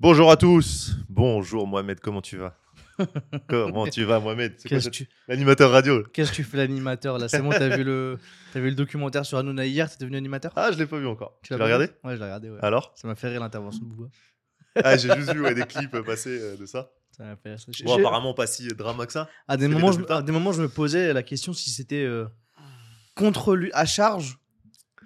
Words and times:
Bonjour 0.00 0.30
à 0.30 0.36
tous. 0.36 0.92
Bonjour 1.08 1.66
Mohamed, 1.66 1.98
comment 1.98 2.22
tu 2.22 2.36
vas? 2.36 2.56
Comment 3.48 3.88
tu 3.88 4.04
vas 4.04 4.20
Mohamed? 4.20 4.54
C'est 4.58 4.68
quoi 4.68 4.78
tu, 4.78 5.08
l'animateur 5.26 5.72
radio? 5.72 6.04
Qu'est-ce 6.12 6.30
que 6.30 6.36
tu 6.36 6.44
fais 6.44 6.56
l'animateur 6.56 7.18
là? 7.18 7.28
C'est 7.28 7.42
bon, 7.42 7.50
t'as 7.50 7.76
vu, 7.76 7.82
le... 7.82 8.16
vu 8.54 8.68
le 8.68 8.76
documentaire 8.76 9.26
sur 9.26 9.38
Hanouna 9.38 9.66
hier? 9.66 9.90
T'es 9.90 9.96
devenu 9.98 10.16
animateur? 10.16 10.52
Ah, 10.54 10.70
je 10.70 10.78
l'ai 10.78 10.86
pas 10.86 10.98
vu 10.98 11.06
encore. 11.08 11.36
Tu 11.42 11.52
l'as 11.56 11.64
regardé? 11.64 11.86
Ouais, 12.04 12.14
je 12.14 12.18
l'ai 12.18 12.24
regardé. 12.24 12.48
Ouais. 12.48 12.58
Alors? 12.62 12.92
Ça 12.94 13.08
m'a 13.08 13.16
fait 13.16 13.28
rire 13.28 13.40
l'intervention 13.40 13.82
de 13.82 13.88
Bouba. 13.88 14.08
Ah, 14.84 14.96
j'ai 14.96 15.12
juste 15.16 15.32
vu 15.32 15.40
ouais, 15.40 15.54
des 15.54 15.64
clips 15.64 15.98
passer 16.02 16.38
euh, 16.40 16.56
de 16.56 16.64
ça. 16.64 16.92
Ça 17.10 17.24
m'a 17.24 17.34
fait 17.34 17.50
rire. 17.50 17.58
ça. 17.58 17.72
Bon, 17.84 17.98
apparemment 17.98 18.34
pas 18.34 18.46
si 18.46 18.68
drama 18.68 19.04
que 19.04 19.12
ça. 19.12 19.28
à, 19.48 19.56
des 19.56 19.66
moments, 19.66 19.90
je, 19.90 20.00
à 20.12 20.22
des 20.22 20.30
moments, 20.30 20.52
je 20.52 20.62
me 20.62 20.68
posais 20.68 21.12
la 21.12 21.24
question 21.24 21.52
si 21.52 21.70
c'était 21.70 22.04
euh, 22.04 22.26
contre 23.16 23.56
lui, 23.56 23.70
à 23.72 23.84
charge 23.84 24.38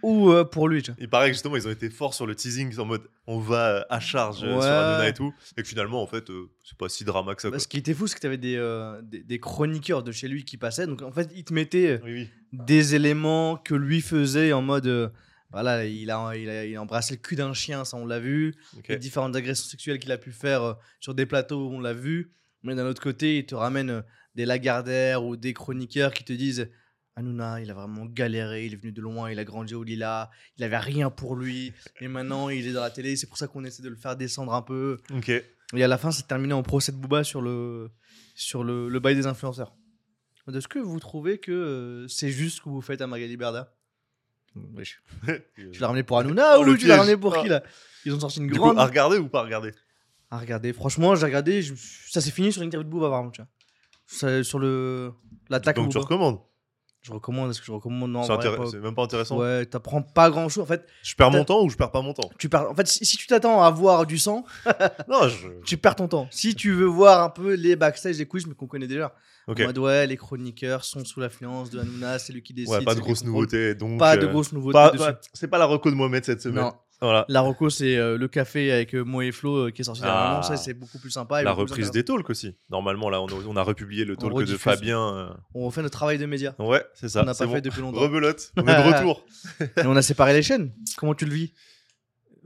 ou 0.03 0.31
euh, 0.33 0.45
pour 0.45 0.69
lui. 0.69 0.83
tu 0.83 0.91
vois. 0.91 0.97
Il 1.01 1.09
paraît 1.09 1.29
que 1.29 1.35
justement 1.35 1.57
ils 1.57 1.67
ont 1.67 1.71
été 1.71 1.89
forts 1.91 2.15
sur 2.15 2.27
le 2.27 2.35
teasing 2.35 2.79
en 2.79 2.85
mode 2.85 3.03
on 3.27 3.39
va 3.39 3.77
euh, 3.79 3.83
à 3.91 4.01
charge 4.01 4.43
euh, 4.45 4.57
Ouais. 4.57 4.63
sur 4.63 5.05
et 5.05 5.15
tout. 5.15 5.33
Et 5.57 5.63
que 5.63 5.69
finalement 5.69 6.03
en 6.03 6.07
fait 6.07 6.29
euh, 6.31 6.51
c'est 6.65 6.77
pas 6.77 6.89
si 6.89 7.05
drama 7.05 7.35
que 7.35 7.43
ça. 7.43 7.51
Bah, 7.51 7.59
ce 7.59 7.69
qui 7.69 7.79
était 7.79 7.95
fou, 7.95 8.07
c'est 8.07 8.17
que 8.17 8.21
t'avais 8.21 8.37
des, 8.39 8.57
euh, 8.57 9.01
des, 9.03 9.23
des 9.23 9.39
chroniqueurs 9.39 10.03
de 10.03 10.13
chez 10.13 10.29
lui 10.29 10.45
qui 10.45 10.57
passaient. 10.57 10.87
Donc 10.87 11.03
en 11.03 11.13
fait, 11.13 11.31
il 11.35 11.45
te 11.45 11.55
mettait 11.55 12.01
Oui, 12.05 12.13
oui. 12.13 12.29
des 12.53 12.95
éléments 12.95 13.57
que 13.57 13.75
lui 13.75 14.01
faisait 14.01 14.53
en 14.53 14.63
mode. 14.63 14.87
euh, 14.87 15.09
voilà, 15.51 15.85
il 15.85 16.11
a, 16.11 16.35
il, 16.35 16.49
a, 16.49 16.65
il 16.65 16.75
a 16.77 16.81
embrassé 16.81 17.15
le 17.15 17.21
cul 17.21 17.37
d'un 17.37 17.53
chien, 17.53 17.85
ça 17.85 17.99
on 17.99 18.07
l'a 18.07 18.19
vu. 18.21 18.55
Les 18.89 18.97
différentes 18.97 19.37
agressions 19.37 19.67
sexuelles 19.69 19.99
qu'il 19.99 20.11
a 20.11 20.17
pu 20.17 20.33
faire 20.33 20.77
sur 20.99 21.15
des 21.15 21.27
plateaux, 21.27 21.69
on 21.71 21.79
l'a 21.79 21.93
vu. 21.93 22.33
Mais 22.63 22.75
d'un 22.75 22.87
autre 22.87 23.03
côté, 23.03 23.37
il 23.39 23.45
te 23.47 23.55
ramène 23.55 24.03
des 24.35 24.47
Lagardère 24.47 25.23
ou 25.25 25.37
des 25.37 25.53
chroniqueurs 25.53 26.15
qui 26.15 26.25
te 26.25 26.33
disent 26.33 26.71
Hanouna, 27.17 27.61
il 27.61 27.71
a 27.71 27.75
vraiment 27.75 28.07
galéré, 28.07 28.67
il 28.67 28.73
est 28.73 28.77
venu 28.77 28.93
de 28.93 29.01
loin, 29.03 29.31
il 29.31 29.39
a 29.39 29.45
grandi 29.45 29.75
au 29.75 29.83
Lila, 29.83 30.31
il 30.57 30.65
avait 30.65 30.79
rien 30.79 31.11
pour 31.11 31.37
lui, 31.37 31.73
et 32.01 32.09
maintenant 32.09 32.49
il 32.49 32.67
est 32.67 32.73
dans 32.73 32.81
la 32.81 32.91
télé, 32.91 33.17
c'est 33.17 33.27
pour 33.27 33.37
ça 33.37 33.47
qu'on 33.49 33.65
essaie 33.65 33.83
de 33.83 33.89
le 33.91 33.97
faire 33.97 34.17
descendre 34.17 34.55
un 34.55 34.63
peu. 34.63 34.99
Ok. 35.15 35.29
Et 35.29 35.85
à 35.85 35.89
la 35.89 35.99
fin, 35.99 36.11
c'est 36.11 36.27
terminé 36.27 36.53
en 36.55 36.63
procès 36.63 36.91
de 36.93 36.97
Booba 36.97 37.23
sur 37.25 37.43
le, 37.43 37.91
sur 38.35 38.65
le, 38.65 38.89
le 38.89 39.01
bail 39.01 39.15
des 39.15 39.27
influenceurs. 39.27 39.75
Est-ce 40.53 40.69
que 40.69 40.79
vous 40.79 40.99
trouvez 41.01 41.39
que 41.39 41.53
euh, 41.53 42.09
c'est 42.09 42.31
juste 42.31 42.57
ce 42.59 42.63
que 42.63 42.69
vous 42.69 42.81
faites 42.81 43.01
à 43.01 43.07
Magali 43.07 43.37
Berda? 43.37 43.75
Wesh. 44.75 45.03
Tu 45.55 45.81
l'as 45.81 45.87
ramené 45.87 46.03
pour 46.03 46.19
Hanouna 46.19 46.59
Oh, 46.59 46.67
ou 46.67 46.77
tu 46.77 46.87
l'as 46.87 46.97
ramené 46.99 47.17
pour 47.17 47.35
Ah. 47.37 47.43
qui 47.43 47.49
là? 47.49 47.63
Ils 48.05 48.13
ont 48.13 48.21
sorti 48.21 48.41
une 48.41 48.49
Du 48.49 48.53
coup, 48.55 48.59
grande. 48.61 48.79
à 48.79 48.85
regarder 48.87 49.17
ou 49.19 49.29
pas 49.29 49.41
à 49.41 49.45
regarder? 49.45 49.73
À 50.31 50.39
regarder. 50.39 50.73
Franchement, 50.73 51.15
j'ai 51.15 51.25
regardé, 51.27 51.63
je- 51.63 51.75
ça 52.11 52.21
s'est 52.21 52.31
fini 52.31 52.53
sur 52.53 52.63
l'interview 52.63 52.85
de 52.85 52.91
Booba, 52.91 53.09
contre. 53.09 53.33
tu 53.33 53.41
vois. 53.43 53.49
Ça- 54.07 54.43
sur 54.45 54.59
le 54.59 55.13
l'attaque 55.49 55.77
Donc 55.77 55.91
tu 55.93 55.99
recommandes? 55.99 56.41
Je 57.03 57.13
recommande, 57.13 57.51
est-ce 57.51 57.59
que 57.61 57.67
je 57.67 57.73
recommande 57.73 58.13
Non, 58.13 58.23
C'est 58.23 58.33
intéress- 58.33 58.75
même 58.75 58.95
pas 58.95 59.03
intéressant. 59.03 59.37
Ouais, 59.37 59.67
t'apprends 59.67 60.03
pas 60.03 60.31
grand 60.31 60.49
chose. 60.49 60.63
En 60.63 60.67
fait, 60.67 60.87
Je 61.03 61.15
perds 61.17 61.33
mon 61.33 61.45
temps 61.45 61.63
ou 61.65 61.69
je 61.69 61.77
perds 61.77 61.91
pas 61.91 62.01
mon 62.01 62.13
temps? 62.15 62.31
Tu 62.39 62.49
perds. 62.49 62.71
En 62.71 62.75
fait, 62.77 62.87
si, 62.87 63.05
si 63.05 63.17
tu 63.17 63.27
t'attends 63.27 63.61
à 63.63 63.71
voir 63.71 64.07
du 64.07 64.19
sang, 64.19 64.45
Non, 65.09 65.27
je. 65.29 65.49
tu 65.65 65.77
perds 65.77 65.97
ton 65.97 66.07
temps. 66.07 66.29
Si 66.31 66.55
tu 66.55 66.73
veux 66.73 66.87
voir 66.87 67.23
un 67.25 67.29
peu 67.31 67.55
les 67.55 67.75
backstage 67.75 68.19
des 68.19 68.27
quiz, 68.27 68.47
mais 68.47 68.55
qu'on 68.55 68.69
connaît 68.69 68.87
déjà. 68.87 69.15
Ok. 69.49 69.59
En 69.61 69.65
mode, 69.67 69.79
ouais, 69.79 70.07
les 70.07 70.17
chroniqueurs 70.17 70.85
sont 70.85 71.05
sous 71.05 71.19
l'influence 71.19 71.71
de 71.71 71.81
Hanouna, 71.81 72.21
c'est 72.21 72.33
lui 72.33 72.43
qui 72.45 72.55
décide. 72.55 72.73
Ouais, 72.73 72.85
pas 72.85 72.95
de 72.95 73.01
grosses 73.01 73.25
nouveautés. 73.25 73.75
Donc, 73.75 73.99
Pas 73.99 74.17
de 74.17 74.27
euh, 74.27 74.31
grosses 74.31 74.53
nouveautés 74.53 74.97
pas- 74.97 75.19
c'est 75.33 75.49
pas 75.49 75.59
la 75.59 75.65
reco 75.67 75.91
de 75.91 75.97
Mohamed 75.97 76.25
cette 76.25 76.41
semaine. 76.43 76.63
Non. 76.67 76.73
Voilà. 77.03 77.25
La 77.29 77.41
Rocco, 77.41 77.69
c'est 77.69 77.97
euh, 77.97 78.17
le 78.17 78.29
café 78.29 78.73
avec 78.73 78.95
euh, 78.95 79.03
Mo 79.05 79.21
et 79.23 79.33
Flo 79.33 79.67
euh, 79.67 79.71
qui 79.71 79.83
est 79.83 79.85
sorti 79.85 80.01
dernièrement. 80.03 80.39
Ah. 80.39 80.43
Ça, 80.43 80.57
c'est 80.57 80.73
beaucoup 80.73 80.99
plus 80.99 81.11
sympa. 81.11 81.41
et 81.41 81.45
La 81.45 81.53
reprise 81.53 81.91
des 81.91 82.05
talks 82.05 82.31
aussi. 82.31 82.55
Normalement, 82.71 83.11
là, 83.11 83.21
on 83.21 83.27
a, 83.27 83.33
on 83.47 83.57
a 83.57 83.63
republié 83.63 84.05
le 84.05 84.15
On 84.23 84.29
talk 84.29 84.45
de. 84.47 84.57
Fabien. 84.57 85.37
On 85.55 85.67
refait 85.67 85.83
notre 85.83 85.97
travail 85.99 86.17
de 86.19 86.27
média. 86.27 86.55
euh. 86.61 86.65
Ouais, 86.65 86.85
c'est 86.95 87.09
ça. 87.09 87.23
On 87.23 87.25
n'a 87.27 87.35
pas 87.35 87.47
bon. 87.47 87.53
fait 87.55 87.61
depuis 87.61 87.81
longtemps. 87.83 88.01
Rebelote. 88.01 88.53
On 88.57 88.63
est 88.63 88.65
de 88.67 88.95
retour. 88.95 89.25
Et 89.61 89.87
on 89.87 89.97
a 89.97 90.03
séparé 90.03 90.33
les 90.33 90.43
chaînes. 90.43 90.73
Comment 90.97 91.15
tu 91.15 91.25
le 91.27 91.33
vis? 91.35 91.53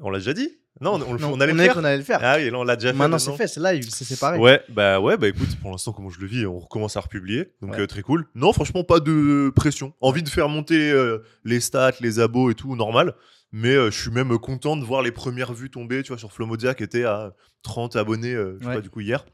On 0.00 0.10
l'a 0.10 0.18
déjà 0.18 0.32
dit 0.34 0.50
Non, 0.80 0.94
on, 0.94 1.02
on, 1.02 1.14
Non, 1.18 1.32
on 1.34 1.40
allait 1.40 1.52
le 1.54 1.58
faire. 1.62 1.74
qu'on 1.74 1.84
allait 1.84 1.96
le 1.98 2.02
faire. 2.02 2.20
Ah 2.22 2.36
oui, 2.36 2.50
là, 2.50 2.58
on 2.58 2.64
l'a 2.64 2.76
déjà 2.76 2.92
fait. 2.92 2.98
Maintenant, 2.98 3.18
c'est 3.18 3.32
fait, 3.36 3.46
c'est 3.48 3.60
live, 3.60 3.86
c'est 3.90 4.04
séparé. 4.04 4.38
Ouais, 4.38 4.62
bah 4.68 5.00
ouais, 5.00 5.16
bah 5.16 5.28
écoute, 5.28 5.48
pour 5.62 5.70
l'instant, 5.70 5.92
comment 5.92 6.10
je 6.10 6.20
le 6.20 6.26
vis, 6.26 6.44
on 6.46 6.58
recommence 6.58 6.96
à 6.96 7.00
republier, 7.00 7.52
donc 7.62 7.72
Ouais. 7.72 7.80
euh, 7.80 7.86
très 7.86 8.02
cool. 8.02 8.26
Non, 8.34 8.52
franchement, 8.52 8.84
pas 8.84 9.00
de 9.00 9.50
pression. 9.56 9.94
Envie 10.02 10.22
de 10.22 10.28
faire 10.28 10.48
monter 10.50 10.90
euh, 10.90 11.22
les 11.44 11.60
stats, 11.60 11.92
les 12.00 12.20
abos 12.20 12.50
et 12.50 12.54
tout, 12.54 12.76
normal. 12.76 13.14
Mais 13.52 13.74
euh, 13.74 13.90
je 13.90 14.00
suis 14.00 14.10
même 14.10 14.36
content 14.38 14.76
de 14.76 14.84
voir 14.84 15.02
les 15.02 15.12
premières 15.12 15.52
vues 15.54 15.70
tomber, 15.70 16.02
tu 16.02 16.08
vois, 16.08 16.18
sur 16.18 16.32
Flomodia 16.32 16.74
qui 16.74 16.82
était 16.82 17.04
à 17.04 17.34
30 17.62 17.96
abonnés, 17.96 18.34
euh, 18.34 18.56
je 18.58 18.64
sais 18.64 18.68
Ouais. 18.68 18.74
pas, 18.76 18.80
du 18.80 18.90
coup, 18.90 19.00
hier. 19.00 19.24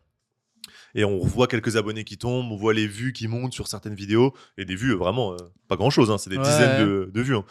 Et 0.94 1.04
on 1.04 1.18
revoit 1.18 1.46
quelques 1.48 1.76
abonnés 1.76 2.04
qui 2.04 2.18
tombent, 2.18 2.52
on 2.52 2.56
voit 2.56 2.74
les 2.74 2.86
vues 2.86 3.12
qui 3.12 3.26
montent 3.26 3.52
sur 3.54 3.66
certaines 3.66 3.94
vidéos, 3.94 4.34
et 4.58 4.64
des 4.64 4.76
vues, 4.76 4.92
euh, 4.92 4.96
vraiment, 4.96 5.34
pas 5.66 5.76
grand 5.76 5.90
chose, 5.90 6.10
hein, 6.10 6.18
c'est 6.18 6.30
des 6.30 6.36
Ouais. 6.36 6.42
dizaines 6.44 6.78
de, 6.78 7.10
de 7.12 7.20
vues. 7.22 7.34
hein. 7.34 7.44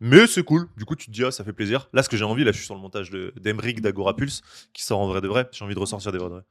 Mais 0.00 0.26
c'est 0.26 0.42
cool, 0.42 0.66
du 0.76 0.84
coup, 0.84 0.96
tu 0.96 1.06
te 1.06 1.10
dis, 1.12 1.22
ah, 1.24 1.30
ça 1.30 1.44
fait 1.44 1.52
plaisir. 1.52 1.88
Là, 1.92 2.02
ce 2.02 2.08
que 2.08 2.16
j'ai 2.16 2.24
envie, 2.24 2.42
là, 2.42 2.52
je 2.52 2.56
suis 2.56 2.64
sur 2.66 2.74
le 2.74 2.80
montage 2.80 3.10
de- 3.10 3.32
d'Emeric 3.40 3.80
d'Agora 3.82 4.16
Pulse, 4.16 4.40
qui 4.72 4.82
sort 4.82 4.98
en 5.00 5.06
vrai 5.08 5.20
de 5.20 5.28
vrai. 5.28 5.48
J'ai 5.52 5.64
envie 5.64 5.74
de 5.74 5.78
ressortir 5.80 6.10
des 6.10 6.18
vrais 6.18 6.28
de 6.28 6.34
vrai. 6.34 6.42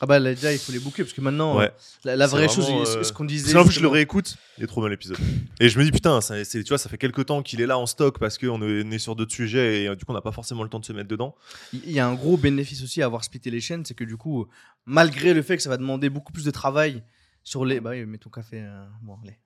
Ah 0.00 0.06
bah 0.06 0.18
là, 0.18 0.34
déjà, 0.34 0.52
il 0.52 0.58
faut 0.58 0.72
les 0.72 0.80
booker 0.80 1.04
parce 1.04 1.12
que 1.12 1.20
maintenant, 1.20 1.56
Ouais. 1.56 1.72
la, 2.04 2.16
la 2.16 2.26
C'est 2.26 2.34
vraie 2.36 2.48
chose, 2.48 2.66
euh, 2.68 3.04
ce 3.04 3.12
qu'on 3.12 3.24
disait. 3.24 3.52
Plus, 3.52 3.70
je 3.70 3.80
le 3.80 3.86
réécoute, 3.88 4.36
il 4.58 4.64
est 4.64 4.66
trop 4.66 4.80
bien 4.80 4.90
l'épisode. 4.90 5.16
Et 5.60 5.68
je 5.68 5.78
me 5.78 5.84
dis, 5.84 5.92
putain, 5.92 6.20
ça, 6.20 6.44
c'est- 6.44 6.64
tu 6.64 6.68
vois, 6.70 6.78
ça 6.78 6.88
fait 6.88 6.98
quelques 6.98 7.26
temps 7.26 7.42
qu'il 7.44 7.60
est 7.60 7.66
là 7.66 7.78
en 7.78 7.86
stock 7.86 8.18
parce 8.18 8.36
qu'on 8.36 8.60
est, 8.60 8.98
sur 8.98 9.14
d'autres 9.14 9.32
sujets 9.32 9.82
et 9.84 9.88
euh, 9.88 9.94
du 9.94 10.04
coup, 10.04 10.10
on 10.10 10.14
n'a 10.14 10.20
pas 10.20 10.32
forcément 10.32 10.64
le 10.64 10.68
temps 10.68 10.80
de 10.80 10.84
se 10.84 10.92
mettre 10.92 11.08
dedans. 11.08 11.36
Il 11.72 11.92
y 11.92 12.00
a 12.00 12.06
un 12.08 12.14
gros 12.14 12.36
bénéfice 12.36 12.82
aussi 12.82 13.02
à 13.02 13.06
avoir 13.06 13.22
splitté 13.22 13.50
les 13.50 13.60
chaînes, 13.60 13.84
c'est 13.84 13.94
que 13.94 14.02
du 14.04 14.16
coup, 14.16 14.46
malgré 14.84 15.32
le 15.32 15.42
fait 15.42 15.56
que 15.56 15.62
ça 15.62 15.70
va 15.70 15.76
demander 15.76 16.10
beaucoup 16.10 16.32
plus 16.32 16.44
de 16.44 16.50
travail 16.50 17.04
sur 17.44 17.64
les. 17.64 17.78
Bah 17.80 17.90
oui, 17.90 18.04
mets 18.04 18.18
ton 18.18 18.30
café. 18.30 18.62
euh, 18.62 18.84
Bon, 19.02 19.16
allez. 19.22 19.38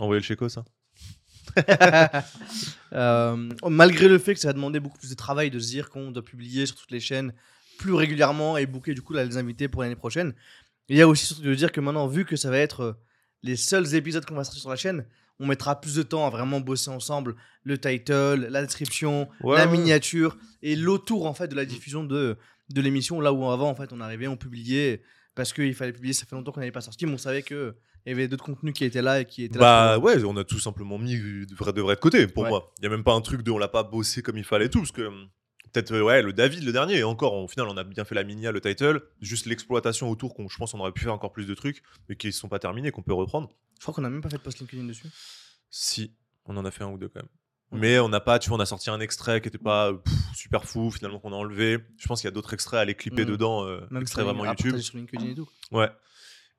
Envoyez 0.00 0.20
le 0.20 0.24
chéco, 0.26 0.48
ça. 0.48 0.64
Euh, 2.94 3.48
malgré 3.68 4.06
le 4.08 4.18
fait 4.18 4.34
que 4.34 4.40
ça 4.40 4.48
va 4.48 4.52
demander 4.52 4.78
beaucoup 4.78 4.98
plus 4.98 5.08
de 5.10 5.14
travail 5.14 5.50
de 5.50 5.58
se 5.58 5.68
dire 5.68 5.88
qu'on 5.88 6.10
doit 6.10 6.22
publier 6.22 6.66
sur 6.66 6.76
toutes 6.76 6.90
les 6.90 7.00
chaînes 7.00 7.32
plus 7.82 7.92
régulièrement 7.94 8.56
et 8.56 8.66
booker 8.66 8.94
du 8.94 9.02
coup 9.02 9.12
là, 9.12 9.24
les 9.24 9.36
invités 9.36 9.68
pour 9.68 9.82
l'année 9.82 9.96
prochaine. 9.96 10.34
Il 10.88 10.96
y 10.96 11.02
a 11.02 11.08
aussi 11.08 11.26
surtout 11.26 11.42
de 11.42 11.54
dire 11.54 11.72
que 11.72 11.80
maintenant, 11.80 12.06
vu 12.06 12.24
que 12.24 12.36
ça 12.36 12.50
va 12.50 12.58
être 12.58 12.80
euh, 12.80 12.92
les 13.42 13.56
seuls 13.56 13.94
épisodes 13.94 14.24
qu'on 14.24 14.34
va 14.34 14.44
sortir 14.44 14.60
sur 14.60 14.70
la 14.70 14.76
chaîne, 14.76 15.04
on 15.40 15.46
mettra 15.46 15.80
plus 15.80 15.94
de 15.96 16.02
temps 16.02 16.26
à 16.26 16.30
vraiment 16.30 16.60
bosser 16.60 16.90
ensemble 16.90 17.34
le 17.64 17.78
title, 17.78 18.46
la 18.50 18.62
description, 18.62 19.28
Ouais, 19.42 19.56
la 19.58 19.66
ouais. 19.66 19.72
miniature 19.72 20.36
et 20.62 20.76
l'autour 20.76 21.26
en 21.26 21.34
fait 21.34 21.48
de 21.48 21.54
la 21.56 21.64
diffusion 21.64 22.04
de, 22.04 22.36
de 22.70 22.80
l'émission. 22.80 23.20
Là 23.20 23.32
où 23.32 23.44
avant 23.50 23.68
en 23.70 23.74
fait 23.74 23.92
on 23.92 24.00
arrivait, 24.00 24.26
on 24.28 24.36
publiait 24.36 25.02
parce 25.34 25.52
qu'il 25.52 25.74
fallait 25.74 25.92
publier. 25.92 26.12
Ça 26.14 26.26
fait 26.26 26.36
longtemps 26.36 26.52
qu'on 26.52 26.60
n'avait 26.60 26.72
pas 26.72 26.80
sorti, 26.82 27.06
mais 27.06 27.12
on 27.14 27.18
savait 27.18 27.42
que 27.42 27.74
il 28.04 28.10
y 28.10 28.12
avait 28.12 28.26
d'autres 28.28 28.44
contenus 28.44 28.74
qui 28.74 28.84
étaient 28.84 29.00
là 29.02 29.20
et 29.20 29.24
qui 29.24 29.44
étaient 29.44 29.58
Bah 29.60 29.92
là. 29.92 29.98
ouais, 29.98 30.22
on 30.24 30.36
a 30.36 30.42
tout 30.44 30.58
simplement 30.58 30.98
mis 30.98 31.16
de 31.16 31.54
vrai 31.54 31.72
de, 31.72 31.80
vrai 31.80 31.94
de 31.94 32.00
côté 32.00 32.26
pour 32.26 32.42
Ouais. 32.42 32.48
moi. 32.50 32.72
Il 32.78 32.84
y 32.84 32.86
a 32.86 32.90
même 32.90 33.04
pas 33.04 33.14
un 33.14 33.20
truc 33.20 33.42
de 33.42 33.50
on 33.52 33.58
l'a 33.58 33.68
pas 33.68 33.84
bossé 33.84 34.22
comme 34.22 34.36
il 34.38 34.44
fallait 34.44 34.68
tout, 34.68 34.80
parce 34.80 34.90
que 34.92 35.02
hum, 35.02 35.28
peut-être, 35.72 35.92
euh, 35.92 36.02
ouais, 36.02 36.22
le 36.22 36.32
David, 36.32 36.64
le 36.64 36.72
dernier, 36.72 36.98
et 36.98 37.04
encore, 37.04 37.34
au 37.34 37.48
final, 37.48 37.66
on 37.68 37.76
a 37.76 37.84
bien 37.84 38.04
fait 38.04 38.14
la 38.14 38.24
minia, 38.24 38.52
le 38.52 38.60
title, 38.60 39.02
juste 39.20 39.46
l'exploitation 39.46 40.10
autour, 40.10 40.34
qu'on, 40.34 40.48
je 40.48 40.56
pense, 40.56 40.74
on 40.74 40.80
aurait 40.80 40.92
pu 40.92 41.02
faire 41.02 41.12
encore 41.14 41.32
plus 41.32 41.46
de 41.46 41.54
trucs, 41.54 41.82
mais 42.08 42.16
qui 42.16 42.28
ne 42.28 42.32
sont 42.32 42.48
pas 42.48 42.58
terminés, 42.58 42.90
qu'on 42.90 43.02
peut 43.02 43.12
reprendre. 43.14 43.50
Je 43.78 43.82
crois 43.84 43.94
qu'on 43.94 44.04
a 44.04 44.10
même 44.10 44.20
pas 44.20 44.30
fait 44.30 44.36
de 44.38 44.42
post 44.42 44.58
LinkedIn 44.60 44.84
dessus. 44.84 45.06
Si, 45.70 46.14
on 46.44 46.56
en 46.56 46.64
a 46.64 46.70
fait 46.70 46.84
un 46.84 46.88
ou 46.90 46.98
deux 46.98 47.08
quand 47.08 47.20
même. 47.20 47.28
Mais 47.74 47.98
on 47.98 48.10
n'a 48.10 48.20
pas, 48.20 48.38
tu 48.38 48.50
vois, 48.50 48.58
on 48.58 48.60
a 48.60 48.66
sorti 48.66 48.90
un 48.90 49.00
extrait 49.00 49.40
qui 49.40 49.48
était 49.48 49.56
pas 49.56 49.94
pff, 49.94 50.14
super 50.34 50.66
fou, 50.66 50.90
finalement 50.90 51.18
qu'on 51.20 51.32
a 51.32 51.36
enlevé. 51.36 51.78
Je 51.98 52.06
pense 52.06 52.20
qu'il 52.20 52.28
y 52.28 52.28
a 52.28 52.32
d'autres 52.32 52.52
extraits 52.52 52.76
à 52.76 52.80
aller 52.82 52.94
clipper 52.94 53.24
Mhm. 53.24 53.30
dedans, 53.30 53.64
euh, 53.66 53.80
Même 53.90 54.02
extraits 54.02 54.26
vraiment 54.26 54.44
YouTube. 54.44 54.76
sur 54.76 54.98
LinkedIn 54.98 55.28
et 55.28 55.34
tout. 55.34 55.48
Ouais. 55.70 55.88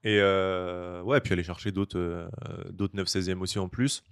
Et 0.03 0.17
euh, 0.19 1.03
ouais, 1.03 1.21
puis 1.21 1.33
aller 1.33 1.43
chercher 1.43 1.71
d'autres 1.71 1.99
euh, 1.99 2.27
d'autres 2.71 2.95
9 2.95 3.07
16e 3.07 3.39
aussi 3.41 3.59
en 3.59 3.69
plus. 3.69 4.03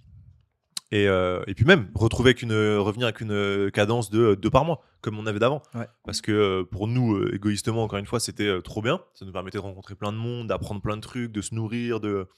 Et, 0.92 1.08
euh, 1.08 1.42
et 1.46 1.54
puis 1.54 1.64
même 1.64 1.90
retrouver 1.94 2.28
avec 2.28 2.42
une, 2.42 2.52
revenir 2.52 3.06
avec 3.06 3.22
une 3.22 3.32
euh, 3.32 3.70
cadence 3.70 4.10
de 4.10 4.20
euh, 4.20 4.36
deux 4.36 4.50
par 4.50 4.66
mois, 4.66 4.84
comme 5.00 5.18
on 5.18 5.24
avait 5.24 5.38
d'avant. 5.38 5.62
Ouais. 5.74 5.88
Parce 6.04 6.20
que 6.20 6.30
euh, 6.30 6.64
pour 6.64 6.86
nous, 6.86 7.14
euh, 7.14 7.34
égoïstement, 7.34 7.82
encore 7.82 7.98
une 7.98 8.04
fois, 8.04 8.20
c'était 8.20 8.46
euh, 8.46 8.60
trop 8.60 8.82
bien. 8.82 9.00
Ça 9.14 9.24
nous 9.24 9.32
permettait 9.32 9.56
de 9.56 9.62
rencontrer 9.62 9.94
plein 9.94 10.12
de 10.12 10.18
monde, 10.18 10.48
d'apprendre 10.48 10.82
plein 10.82 10.96
de 10.96 11.00
trucs, 11.00 11.32
de 11.32 11.40
se 11.40 11.54
nourrir, 11.54 11.98
de 11.98 12.28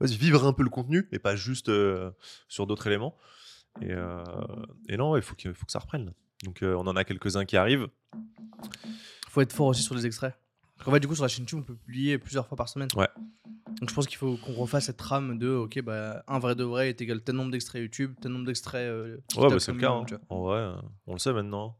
vivre 0.00 0.46
un 0.46 0.52
peu 0.52 0.62
le 0.62 0.70
contenu 0.70 1.08
et 1.10 1.18
pas 1.18 1.34
juste 1.34 1.68
euh, 1.68 2.12
sur 2.48 2.68
d'autres 2.68 2.86
éléments. 2.86 3.16
Et, 3.82 3.90
euh, 3.90 4.22
et 4.88 4.96
non, 4.96 5.16
il 5.16 5.22
faut, 5.22 5.34
faut 5.36 5.66
que 5.66 5.72
ça 5.72 5.80
reprenne. 5.80 6.14
Donc 6.44 6.62
euh, 6.62 6.74
on 6.76 6.86
en 6.86 6.94
a 6.94 7.02
quelques-uns 7.02 7.44
qui 7.44 7.56
arrivent. 7.56 7.88
Faut 9.28 9.40
être 9.40 9.52
fort 9.52 9.66
aussi 9.66 9.82
sur 9.82 9.96
les 9.96 10.06
extraits. 10.06 10.34
Parce 10.80 10.86
qu'en 10.86 10.92
fait, 10.92 11.00
du 11.00 11.08
coup, 11.08 11.14
sur 11.14 11.24
la 11.24 11.28
chaîne 11.28 11.42
YouTube, 11.44 11.58
on 11.58 11.62
peut 11.62 11.74
publier 11.76 12.16
plusieurs 12.18 12.46
fois 12.46 12.56
par 12.56 12.68
semaine. 12.70 12.88
Ouais. 12.96 13.08
Donc 13.80 13.88
je 13.90 13.94
pense 13.94 14.06
qu'il 14.06 14.16
faut 14.16 14.36
qu'on 14.38 14.54
refasse 14.54 14.86
cette 14.86 14.96
trame 14.96 15.38
de, 15.38 15.48
ok, 15.50 15.82
bah, 15.82 16.24
un 16.26 16.38
vrai 16.38 16.54
de 16.54 16.64
vrai 16.64 16.88
est 16.88 17.00
égal 17.02 17.22
tel 17.22 17.34
nombre 17.36 17.50
d'extraits 17.50 17.82
YouTube, 17.82 18.14
tel 18.20 18.32
nombre 18.32 18.46
d'extraits. 18.46 18.80
euh, 18.88 19.18
Ouais, 19.36 19.48
bah, 19.50 19.60
c'est 19.60 19.72
le 19.72 19.78
cas. 19.78 19.90
hein. 19.90 20.04
tu. 20.06 20.14
En 20.30 20.42
vrai, 20.42 20.58
euh, 20.58 20.72
on 21.06 21.12
le 21.12 21.18
sait 21.18 21.32
maintenant. 21.34 21.78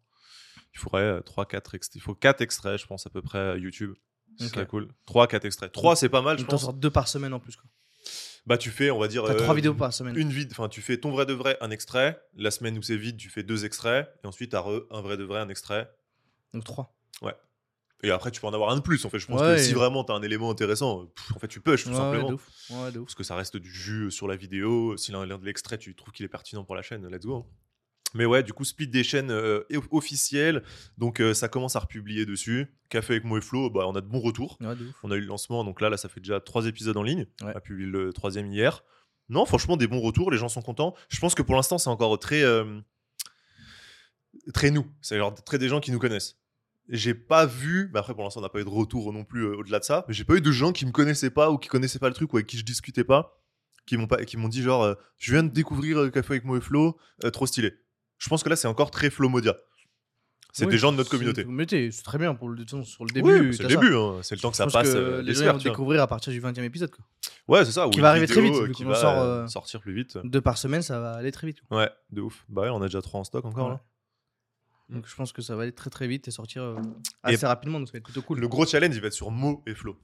Il 0.75 0.79
faudrait 0.79 1.21
3, 1.23 1.47
4 1.47 1.75
extraits. 1.75 1.97
Il 1.97 2.01
faut 2.03 2.15
4 2.15 2.43
extraits, 2.43 2.79
je 2.79 2.87
pense, 2.87 3.07
à 3.07 3.11
peu 3.11 3.23
près 3.23 3.39
à 3.39 3.57
YouTube. 3.57 3.95
Ce 4.39 4.45
Ok. 4.45 4.51
serait 4.51 4.67
cool. 4.67 4.89
3, 5.07 5.27
4 5.27 5.45
extraits. 5.47 5.73
3, 5.73 5.97
c'est 5.97 6.09
pas 6.11 6.23
mal, 6.23 6.39
je 6.39 6.45
pense. 6.45 6.61
sors 6.61 6.73
deux 6.75 6.91
par 6.91 7.09
semaine 7.09 7.33
en 7.33 7.41
plus. 7.41 7.57
Quoi. 7.57 7.65
Bah, 8.47 8.57
tu 8.59 8.71
fais, 8.71 8.91
on 8.91 8.99
va 8.99 9.09
dire. 9.09 9.25
T'as 9.25 9.33
euh, 9.33 9.39
trois 9.39 9.55
vidéos 9.55 9.75
par 9.75 9.93
semaine. 9.93 10.17
Une 10.17 10.31
vide, 10.31 10.49
enfin, 10.53 10.69
tu 10.69 10.81
fais 10.83 10.99
ton 10.99 11.11
vrai 11.11 11.27
de 11.27 11.33
vrai, 11.33 11.57
un 11.61 11.71
extrait. 11.71 12.23
La 12.37 12.51
semaine 12.51 12.79
où 12.79 12.83
c'est 12.83 12.97
vide, 12.97 13.17
tu 13.17 13.29
fais 13.31 13.43
deux 13.43 13.65
extraits. 13.65 14.09
Et 14.23 14.27
ensuite, 14.27 14.53
t'as 14.53 14.63
un 14.91 15.01
vrai 15.03 15.17
de 15.17 15.25
vrai, 15.25 15.41
un 15.41 15.49
extrait. 15.49 15.91
Donc 16.55 16.65
trois. 16.65 16.95
Et 18.03 18.11
après, 18.11 18.31
tu 18.31 18.41
peux 18.41 18.47
en 18.47 18.55
avoir 18.55 18.71
un 18.71 18.77
de 18.77 18.81
plus. 18.81 19.05
En 19.05 19.11
fait, 19.11 19.19
je 19.19 19.27
pense 19.27 19.41
Ouais, 19.41 19.57
que 19.57 19.63
si 19.63 19.73
vraiment 19.75 20.05
t'as 20.05 20.15
un 20.15 20.23
élément 20.23 20.51
intéressant, 20.51 21.07
pff, 21.07 21.37
en 21.37 21.39
fait, 21.39 21.49
tu 21.49 21.61
pushes 21.61 21.85
tout 21.85 21.91
Ouais, 21.91 21.97
simplement. 21.97 22.31
Ouais. 22.31 22.93
Parce 22.93 23.15
que 23.15 23.23
ça 23.25 23.35
reste 23.37 23.57
du 23.59 23.71
jus 23.71 24.11
sur 24.11 24.27
la 24.27 24.37
vidéo. 24.37 24.97
Si 24.97 25.13
l'un 25.13 25.27
l'un 25.27 25.39
de 25.39 25.45
l'extrait, 25.45 25.77
tu 25.79 25.95
trouves 25.95 26.13
qu'il 26.13 26.25
est 26.25 26.29
pertinent 26.31 26.65
pour 26.65 26.75
la 26.75 26.83
chaîne, 26.83 27.07
let's 27.09 27.27
go. 27.27 27.37
hein. 27.37 27.47
Mais 28.15 28.25
ouais, 28.25 28.43
du 28.43 28.53
coup, 28.53 28.65
split 28.65 28.89
des 28.89 29.05
chaînes 29.05 29.31
euh, 29.31 29.61
off- 29.73 29.87
officielles. 29.93 30.65
Donc, 30.99 31.21
euh, 31.21 31.33
ça 31.35 31.49
commence 31.49 31.77
à 31.77 31.81
republier 31.81 32.27
dessus. 32.27 32.75
Café 32.89 33.13
avec 33.15 33.25
Mo 33.25 33.39
et 33.39 33.41
Flo, 33.41 33.71
bah, 33.71 33.85
on 33.87 33.95
a 33.95 34.01
de 34.01 34.07
bons 34.07 34.19
retours. 34.21 34.57
Ouais, 34.61 34.75
de 34.75 34.85
ouf. 34.87 34.95
On 35.05 35.11
a 35.13 35.17
eu 35.17 35.21
le 35.21 35.27
lancement, 35.27 35.63
donc 35.63 35.81
là, 35.81 35.91
là, 35.91 35.97
ça 35.97 36.09
fait 36.09 36.19
déjà 36.21 36.41
trois 36.41 36.67
épisodes 36.67 36.97
en 36.97 37.03
ligne. 37.05 37.27
On 37.43 37.47
a 37.49 37.61
publié 37.61 37.89
le 37.89 38.13
troisième 38.13 38.47
hier. 38.47 38.83
Non, 39.29 39.45
franchement, 39.47 39.77
des 39.77 39.87
bons 39.87 40.01
retours. 40.01 40.33
Les 40.33 40.39
gens 40.39 40.49
sont 40.49 40.63
contents. 40.63 40.95
Je 41.09 41.21
pense 41.21 41.37
que 41.37 41.43
pour 41.43 41.55
l'instant, 41.55 41.79
c'est 41.79 41.89
encore 41.91 42.19
très, 42.19 42.43
euh, 42.43 42.81
très 44.55 44.71
nous. 44.71 44.87
C'est 45.03 45.17
genre 45.19 45.35
très 45.45 45.59
des 45.59 45.69
gens 45.69 45.79
qui 45.81 45.93
nous 45.93 45.99
connaissent. 46.01 46.40
J'ai 46.93 47.15
pas 47.15 47.47
vu, 47.47 47.89
mais 47.93 48.01
après 48.01 48.15
pour 48.15 48.25
l'instant 48.25 48.41
on 48.41 48.43
n'a 48.43 48.49
pas 48.49 48.61
eu 48.61 48.65
de 48.65 48.69
retour 48.69 49.13
non 49.13 49.25
plus 49.25 49.45
euh, 49.45 49.57
au-delà 49.57 49.79
de 49.79 49.85
ça, 49.85 50.05
mais 50.09 50.15
j'ai 50.15 50.25
pas 50.25 50.35
eu 50.35 50.41
de 50.41 50.51
gens 50.51 50.73
qui 50.73 50.85
me 50.87 50.91
connaissaient 50.91 51.31
pas 51.31 51.51
ou 51.51 51.59
qui 51.59 51.69
connaissaient 51.69 51.99
pas 52.01 52.09
le 52.09 52.15
truc 52.15 52.33
ou 52.33 52.37
avec 52.37 52.47
qui 52.47 52.59
je 52.59 52.65
discutais 52.65 53.05
pas, 53.05 53.41
qui 53.87 53.97
m'ont 53.97 54.07
pas, 54.07 54.25
qui 54.25 54.37
m'ont 54.37 54.49
dit 54.49 54.63
genre, 54.63 54.83
euh, 54.83 54.95
je 55.19 55.33
viens 55.33 55.43
de 55.45 55.49
découvrir 55.51 55.99
euh, 55.99 56.11
Café 56.11 56.35
avec 56.35 56.45
Mo 56.45 56.57
et 56.57 56.61
Flo, 56.61 56.99
euh, 57.25 57.31
trop 57.31 57.47
stylé. 57.47 57.73
Je 58.19 58.29
pense 58.29 58.43
que 58.43 58.49
là 58.49 58.57
c'est 58.57 58.69
encore 58.69 58.91
très 58.91 59.09
Flo 59.09 59.29
Modia. 59.29 59.57
C'est 60.53 60.65
Oui, 60.65 60.73
des 60.73 60.79
gens 60.79 60.91
de 60.91 60.97
notre 60.97 61.11
communauté. 61.11 61.91
c'est 61.93 62.03
très 62.03 62.19
bien 62.19 62.35
pour 62.35 62.49
le 62.49 62.65
sur 62.85 63.05
le 63.05 63.13
début. 63.13 63.49
Oui, 63.49 63.55
c'est 63.55 63.63
le 63.63 63.69
début, 63.69 63.95
hein. 63.95 64.19
c'est 64.23 64.35
le 64.35 64.41
temps 64.41 64.51
que 64.51 64.57
ça 64.57 64.67
passe. 64.67 64.93
que 64.93 64.97
euh, 64.97 65.23
les 65.23 65.33
les 65.33 65.35
gens 65.35 65.53
vont 65.53 65.59
découvrir 65.59 66.03
à 66.03 66.07
partir 66.07 66.33
du 66.33 66.41
20 66.41 66.59
e 66.59 66.63
épisode. 66.65 66.91
Quoi. 66.91 67.05
Ouais, 67.47 67.65
c'est 67.65 67.73
ça. 67.73 67.89
Qui 67.89 68.01
va 68.01 68.11
arriver 68.11 68.27
très 68.27 68.41
vite, 68.41 68.55
euh, 68.55 68.69
qui 68.69 68.85
va 68.85 68.95
sort, 68.95 69.19
euh, 69.19 69.45
euh, 69.45 69.47
sortir 69.47 69.81
plus 69.81 69.95
vite. 69.95 70.19
Deux 70.25 70.41
par 70.41 70.59
semaine, 70.59 70.83
ça 70.83 70.99
va 70.99 71.13
aller 71.13 71.31
très 71.33 71.47
vite. 71.47 71.59
Ouais, 71.71 71.91
de 72.11 72.21
ouf. 72.21 72.45
Bah 72.49 72.63
ouais, 72.63 72.69
on 72.71 72.83
a 72.83 72.87
déjà 72.87 73.01
trois 73.01 73.21
en 73.21 73.25
stock 73.25 73.45
encore 73.45 73.67
Ouais. 73.67 73.73
là. 73.75 73.81
Donc 74.91 75.07
je 75.07 75.15
pense 75.15 75.33
que 75.33 75.41
ça 75.43 75.55
va 75.57 75.63
aller 75.63 75.73
très 75.73 75.91
très 75.91 76.07
vite 76.09 76.27
et 76.29 76.31
sortir 76.31 76.63
euh, 76.63 76.77
Et- 77.29 77.35
assez 77.35 77.47
rapidement, 77.47 77.79
donc 77.79 77.89
ça 77.89 77.93
va 77.93 77.99
être 77.99 78.05
plutôt 78.05 78.23
cool. 78.23 78.41
Le 78.41 78.49
gros 78.49 78.67
challenge, 78.67 78.95
il 78.95 79.01
va 79.01 79.07
être 79.07 79.13
sur 79.13 79.31
Mo 79.31 79.63
et 79.67 79.75
Flo. 79.75 79.97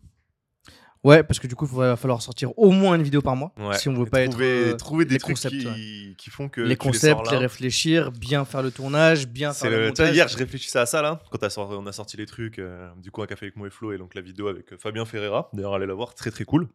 Ouais, 1.04 1.22
parce 1.22 1.38
que 1.38 1.46
du 1.46 1.54
coup, 1.54 1.68
il 1.70 1.76
va 1.76 1.94
falloir 1.96 2.20
sortir 2.20 2.58
au 2.58 2.72
moins 2.72 2.96
une 2.96 3.02
vidéo 3.02 3.20
par 3.22 3.36
mois. 3.36 3.52
Ouais. 3.58 3.76
Si 3.78 3.88
on 3.88 3.94
veut 3.94 4.06
Et 4.06 4.10
pas 4.10 4.26
trouver, 4.26 4.60
être. 4.62 4.74
euh, 4.74 4.76
trouver 4.76 5.04
des 5.04 5.14
les 5.14 5.20
trucs 5.20 5.36
concepts, 5.36 5.54
qui, 5.56 5.66
ouais. 5.66 6.14
qui 6.16 6.30
font 6.30 6.48
que 6.48 6.60
les 6.60 6.74
concepts, 6.76 7.30
les, 7.30 7.36
réfléchir, 7.36 8.10
bien 8.10 8.44
faire 8.44 8.62
le 8.62 8.72
tournage, 8.72 9.28
bien 9.28 9.52
faire 9.52 9.70
le, 9.70 9.86
montage. 9.88 10.14
hier, 10.14 10.26
je 10.26 10.36
réfléchissais 10.36 10.78
à 10.80 10.86
ça 10.86 11.02
là, 11.02 11.20
quand 11.30 11.38
on 11.58 11.86
a 11.86 11.92
sorti 11.92 12.16
les 12.16 12.26
trucs, 12.26 12.58
euh, 12.58 12.90
du 12.96 13.12
coup, 13.12 13.22
un 13.22 13.26
café 13.26 13.46
avec 13.46 13.56
Mo 13.56 13.66
et 13.66 13.70
Flo, 13.70 13.92
et 13.92 13.98
donc 13.98 14.14
la 14.14 14.20
vidéo 14.20 14.48
avec 14.48 14.72
euh, 14.72 14.78
Fabien 14.78 15.04
Ferreira. 15.04 15.48
D'ailleurs, 15.52 15.74
allez 15.74 15.86
la 15.86 15.94
voir, 15.94 16.14
très 16.14 16.30
très 16.32 16.44
cool. 16.44 16.68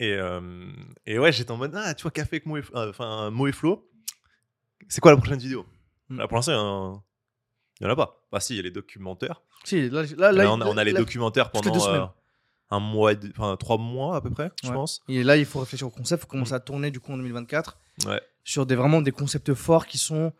Et, 0.00 0.14
euh, 0.14 0.40
et 1.06 1.18
ouais, 1.20 1.30
j'étais 1.30 1.52
en 1.52 1.56
mode, 1.56 1.72
ah, 1.76 1.94
tu 1.94 2.02
vois, 2.02 2.10
café 2.10 2.36
avec 2.36 2.46
Mo 2.46 2.56
et, 2.56 2.62
enfin, 2.74 3.30
Mo 3.30 3.46
et 3.46 3.52
Flo, 3.52 3.88
c'est 4.88 5.00
quoi 5.00 5.12
la 5.12 5.18
prochaine 5.18 5.38
vidéo? 5.38 5.64
Hmm. 6.08 6.18
Là, 6.18 6.26
pour 6.26 6.36
l'instant, 6.36 7.04
il 7.80 7.84
y 7.84 7.86
en 7.86 7.90
a- 7.92 7.96
pas. 7.96 8.22
Bah, 8.32 8.40
si, 8.40 8.54
il 8.54 8.56
y 8.56 8.60
a 8.60 8.62
les 8.62 8.70
documentaires. 8.70 9.42
Si, 9.64 9.88
là, 9.90 10.02
là, 10.02 10.08
là, 10.16 10.32
Là, 10.44 10.52
on, 10.52 10.60
a, 10.60 10.66
on 10.66 10.76
a 10.76 10.84
les 10.84 10.92
documentaires 10.92 11.50
pendant 11.50 11.88
euh, 11.88 12.06
un 12.70 12.80
mois, 12.80 13.12
enfin 13.36 13.56
trois 13.56 13.78
mois 13.78 14.16
à 14.16 14.20
peu 14.20 14.30
près, 14.30 14.50
je 14.62 14.68
Ouais. 14.68 14.74
pense. 14.74 15.02
Et 15.08 15.22
là, 15.22 15.36
il 15.36 15.44
faut 15.44 15.60
réfléchir 15.60 15.86
au 15.86 15.90
concept, 15.90 16.20
il 16.20 16.24
faut 16.26 16.30
commencer 16.30 16.52
à 16.54 16.60
tourner 16.60 16.90
du 16.90 17.00
coup 17.00 17.12
en 17.12 17.16
2024 17.16 17.78
Ouais. 18.06 18.20
sur 18.44 18.66
des, 18.66 18.74
vraiment 18.76 19.00
des 19.02 19.12
concepts 19.12 19.52
forts 19.54 19.86
qui 19.86 19.98
sont 19.98 20.32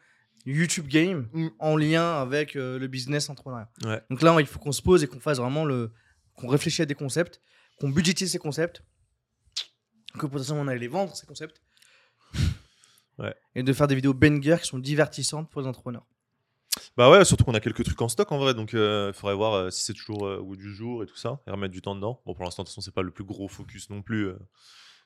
YouTube 0.44 0.86
Game 0.86 1.28
Mm. 1.32 1.48
en 1.58 1.76
lien 1.76 2.20
avec 2.20 2.54
euh, 2.56 2.78
le 2.78 2.86
business 2.86 3.28
entrepreneuriat. 3.30 3.68
Ouais. 3.84 4.00
Donc 4.10 4.22
là, 4.22 4.36
il 4.40 4.46
faut 4.46 4.58
qu'on 4.60 4.72
se 4.72 4.82
pose 4.82 5.02
et 5.02 5.06
qu'on 5.08 5.20
fasse 5.20 5.38
vraiment 5.38 5.64
le. 5.64 5.92
qu'on 6.36 6.48
réfléchisse 6.48 6.80
à 6.80 6.86
des 6.86 6.94
concepts, 6.94 7.40
qu'on 7.80 7.88
budgétise 7.88 8.30
ces 8.30 8.38
concepts, 8.38 8.82
que 10.18 10.26
potentiellement 10.26 10.62
on 10.62 10.68
aille 10.68 10.78
les 10.78 10.88
vendre, 10.88 11.14
ces 11.16 11.26
concepts. 11.26 11.60
Et 13.54 13.62
de 13.62 13.72
faire 13.72 13.86
des 13.86 13.94
vidéos 13.94 14.12
banger 14.12 14.56
qui 14.60 14.68
sont 14.68 14.78
divertissantes 14.78 15.48
pour 15.50 15.62
les 15.62 15.66
entrepreneurs. 15.66 16.04
Bah 16.96 17.10
ouais, 17.10 17.24
surtout 17.24 17.44
qu'on 17.44 17.54
a 17.54 17.60
quelques 17.60 17.84
trucs 17.84 18.00
en 18.00 18.08
stock 18.08 18.30
en 18.32 18.38
vrai, 18.38 18.54
donc 18.54 18.72
il 18.72 19.10
faudrait 19.14 19.34
voir 19.34 19.54
euh, 19.54 19.70
si 19.70 19.84
c'est 19.84 19.92
toujours 19.92 20.26
euh, 20.26 20.38
au 20.38 20.44
goût 20.44 20.56
du 20.56 20.72
jour 20.74 21.02
et 21.02 21.06
tout 21.06 21.16
ça, 21.16 21.40
et 21.46 21.50
remettre 21.50 21.72
du 21.72 21.82
temps 21.82 21.94
dedans. 21.94 22.22
Bon, 22.24 22.34
pour 22.34 22.44
l'instant, 22.44 22.62
de 22.62 22.68
toute 22.68 22.72
façon, 22.72 22.80
c'est 22.80 22.94
pas 22.94 23.02
le 23.02 23.10
plus 23.10 23.24
gros 23.24 23.48
focus 23.48 23.90
non 23.90 24.00
plus, 24.02 24.28
euh, 24.28 24.38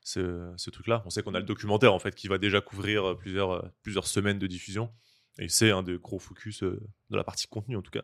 ce, 0.03 0.53
ce 0.57 0.71
truc-là. 0.71 1.03
On 1.05 1.11
sait 1.11 1.23
qu'on 1.23 1.35
a 1.35 1.41
le 1.41 1.47
documentaire 1.47 1.93
en 1.93 1.99
fait 1.99 2.15
qui 2.15 2.29
va 2.29 2.39
déjà 2.39 2.61
couvrir 2.61 3.05
euh, 3.11 3.15
plusieurs, 3.15 3.51
euh, 3.51 3.63
plusieurs 3.83 4.07
semaines 4.07 4.39
de 4.39 4.47
diffusion, 4.47 4.91
et 5.39 5.49
c'est 5.49 5.71
un 5.71 5.83
des 5.83 5.99
gros 5.99 6.19
focus 6.19 6.63
euh, 6.63 6.81
de 7.11 7.17
la 7.17 7.25
partie 7.25 7.49
contenu 7.49 7.77
en 7.77 7.83
tout 7.83 7.91
cas. 7.91 8.03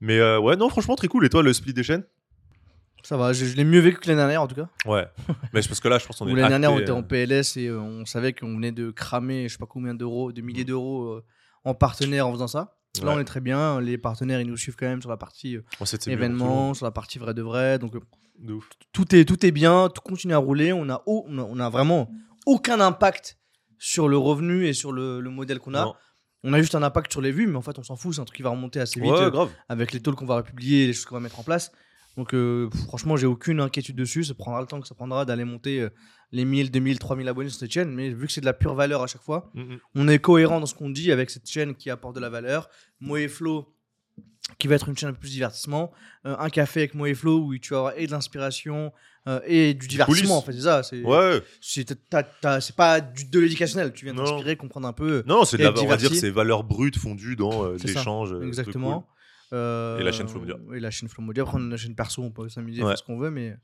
Mais 0.00 0.18
euh, 0.18 0.38
ouais, 0.38 0.56
non, 0.56 0.68
franchement, 0.68 0.96
très 0.96 1.08
cool. 1.08 1.26
Et 1.26 1.28
toi, 1.28 1.42
le 1.42 1.52
split 1.52 1.74
des 1.74 1.82
chaînes? 1.82 2.04
Ça 3.04 3.16
va, 3.16 3.32
je, 3.32 3.44
je 3.44 3.56
l'ai 3.56 3.64
mieux 3.64 3.78
vécu 3.78 3.98
que 4.00 4.08
l'année 4.08 4.18
dernière 4.20 4.42
en 4.42 4.48
tout 4.48 4.56
cas. 4.56 4.68
Ouais, 4.84 5.06
mais 5.52 5.62
c'est 5.62 5.68
parce 5.68 5.80
que 5.80 5.88
là, 5.88 5.98
je 5.98 6.06
pense 6.06 6.18
qu'on 6.18 6.26
est. 6.28 6.34
L'année 6.34 6.48
dernière, 6.48 6.72
on 6.72 6.78
était 6.78 6.90
euh, 6.90 6.94
en 6.94 7.02
PLS 7.02 7.56
et 7.56 7.66
euh, 7.66 7.78
on 7.78 8.04
savait 8.04 8.32
qu'on 8.32 8.54
venait 8.56 8.72
de 8.72 8.90
cramer 8.90 9.48
je 9.48 9.52
sais 9.52 9.58
pas 9.58 9.66
combien 9.66 9.94
d'euros, 9.94 10.32
de 10.32 10.40
milliers 10.40 10.64
d'euros 10.64 11.04
euh, 11.04 11.24
en 11.64 11.74
partenaire 11.74 12.26
en 12.26 12.32
faisant 12.32 12.48
ça. 12.48 12.77
Là, 13.02 13.08
Ouais. 13.10 13.14
on 13.16 13.20
est 13.20 13.24
très 13.24 13.40
bien. 13.40 13.80
Les 13.80 13.96
partenaires, 13.98 14.40
ils 14.40 14.46
nous 14.48 14.56
suivent 14.56 14.76
quand 14.76 14.86
même 14.86 15.00
sur 15.00 15.10
la 15.10 15.16
partie 15.16 15.56
euh, 15.56 15.62
événements, 16.06 16.74
sur 16.74 16.84
la 16.84 16.90
partie 16.90 17.18
vrai 17.18 17.34
de 17.34 17.42
vrai. 17.42 17.78
Donc, 17.78 17.94
euh, 17.94 18.00
De 18.38 18.54
ouf. 18.54 18.68
tout 18.92 19.14
est, 19.14 19.24
tout 19.24 19.44
est 19.46 19.50
bien, 19.52 19.88
tout 19.94 20.00
continue 20.02 20.34
à 20.34 20.38
rouler. 20.38 20.72
On 20.72 20.88
a, 20.88 21.02
au- 21.06 21.24
on 21.28 21.38
a, 21.38 21.42
on 21.42 21.58
a 21.60 21.68
vraiment 21.70 22.10
aucun 22.46 22.80
impact 22.80 23.38
sur 23.78 24.08
le 24.08 24.16
revenu 24.18 24.66
et 24.66 24.72
sur 24.72 24.90
le, 24.90 25.20
le 25.20 25.30
modèle 25.30 25.60
qu'on 25.60 25.74
a. 25.74 25.84
Non. 25.84 25.94
On 26.44 26.52
a 26.52 26.60
juste 26.60 26.74
un 26.74 26.82
impact 26.82 27.10
sur 27.12 27.20
les 27.20 27.30
vues, 27.32 27.46
mais 27.46 27.56
en 27.56 27.62
fait, 27.62 27.78
on 27.78 27.82
s'en 27.82 27.96
fout. 27.96 28.14
C'est 28.14 28.20
un 28.20 28.24
truc 28.24 28.36
qui 28.36 28.42
va 28.42 28.50
remonter 28.50 28.80
assez 28.80 29.00
vite 29.00 29.10
Ouais, 29.10 29.20
euh, 29.22 29.30
grave. 29.30 29.50
avec 29.68 29.92
les 29.92 30.00
tôles 30.00 30.14
qu'on 30.16 30.26
va 30.26 30.36
republier 30.36 30.84
et 30.84 30.86
les 30.88 30.92
choses 30.92 31.04
qu'on 31.04 31.16
va 31.16 31.20
mettre 31.20 31.38
en 31.38 31.42
place. 31.44 31.70
Donc, 32.16 32.32
euh, 32.34 32.68
franchement, 32.88 33.16
j'ai 33.16 33.26
aucune 33.26 33.60
inquiétude 33.60 33.96
dessus. 33.96 34.24
Ça 34.24 34.34
prendra 34.34 34.60
le 34.60 34.66
temps 34.66 34.80
que 34.80 34.88
ça 34.88 34.94
prendra 34.96 35.24
d'aller 35.24 35.44
monter 35.44 35.86
les 36.32 36.44
1000, 36.44 36.70
2000, 36.70 36.98
3000 36.98 37.28
abonnés 37.28 37.48
sur 37.50 37.58
cette 37.60 37.72
chaîne. 37.72 37.92
Mais 37.94 38.10
vu 38.10 38.26
que 38.26 38.32
c'est 38.32 38.40
de 38.40 38.46
la 38.46 38.52
pure 38.52 38.74
valeur 38.74 39.02
à 39.02 39.06
chaque 39.06 39.22
fois, 39.22 39.50
Mm, 39.54 39.60
mm. 39.62 39.78
on 39.96 40.08
est 40.08 40.18
cohérent 40.18 40.60
dans 40.60 40.66
ce 40.66 40.74
qu'on 40.74 40.90
dit 40.90 41.10
avec 41.12 41.30
cette 41.30 41.48
chaîne 41.48 41.74
qui 41.74 41.90
apporte 41.90 42.14
de 42.14 42.20
la 42.20 42.28
valeur. 42.30 42.68
Mo 43.00 43.16
et 43.16 43.28
Flo, 43.28 43.74
qui 44.58 44.66
va 44.68 44.74
être 44.76 44.88
une 44.88 44.96
chaîne 44.96 45.10
un 45.10 45.12
peu 45.12 45.20
plus 45.20 45.30
divertissement. 45.30 45.92
Euh, 46.26 46.34
un 46.38 46.48
café 46.50 46.80
avec 46.80 46.94
Mo 46.94 47.06
et 47.06 47.14
Flo 47.14 47.38
où 47.40 47.56
tu 47.58 47.70
vas 47.74 47.78
avoir 47.78 47.92
et 47.98 48.06
de 48.06 48.12
l'inspiration 48.12 48.92
euh, 49.26 49.40
et 49.46 49.74
du 49.74 49.88
divertissement. 49.88 50.38
En 50.38 50.42
fait, 50.42 50.52
c'est 50.54 50.62
ça. 50.62 50.82
C'est 50.82 51.02
Ouais, 51.02 51.42
c'est 51.60 52.76
pas 52.76 53.00
du- 53.00 53.26
de 53.26 53.38
l'éducationnel. 53.40 53.92
Tu 53.92 54.06
viens 54.06 54.14
t'inspirer, 54.14 54.56
comprendre 54.56 54.88
un 54.88 54.92
peu. 54.94 55.22
non, 55.26 55.44
c'est 55.44 55.58
de 55.58 55.64
la, 55.64 55.72
on 55.78 55.86
va 55.86 55.96
dire, 55.98 56.14
c'est 56.14 56.30
valeurs 56.30 56.64
brutes 56.64 56.96
fondues 56.98 57.36
dans 57.36 57.64
euh, 57.66 57.76
l'échange. 57.84 58.34
Exactement. 58.42 59.00
cool. 59.50 59.58
Et 60.00 60.02
la 60.02 60.12
chaîne 60.12 60.28
Flow 60.28 60.40
Media. 60.40 60.56
Et 60.74 60.80
la 60.80 60.90
chaîne 60.90 61.08
Flow 61.08 61.24
Media. 61.24 61.42
Après, 61.42 61.58
on 61.58 61.66
a 61.66 61.70
la 61.70 61.76
chaîne 61.76 61.94
perso, 61.94 62.22
on 62.22 62.30
peut 62.30 62.48
s'amuser, 62.48 62.82
Ouais. 62.82 62.88
faire 62.88 62.98
ce 62.98 63.02
qu'on 63.02 63.18
veut, 63.18 63.30
mais 63.30 63.56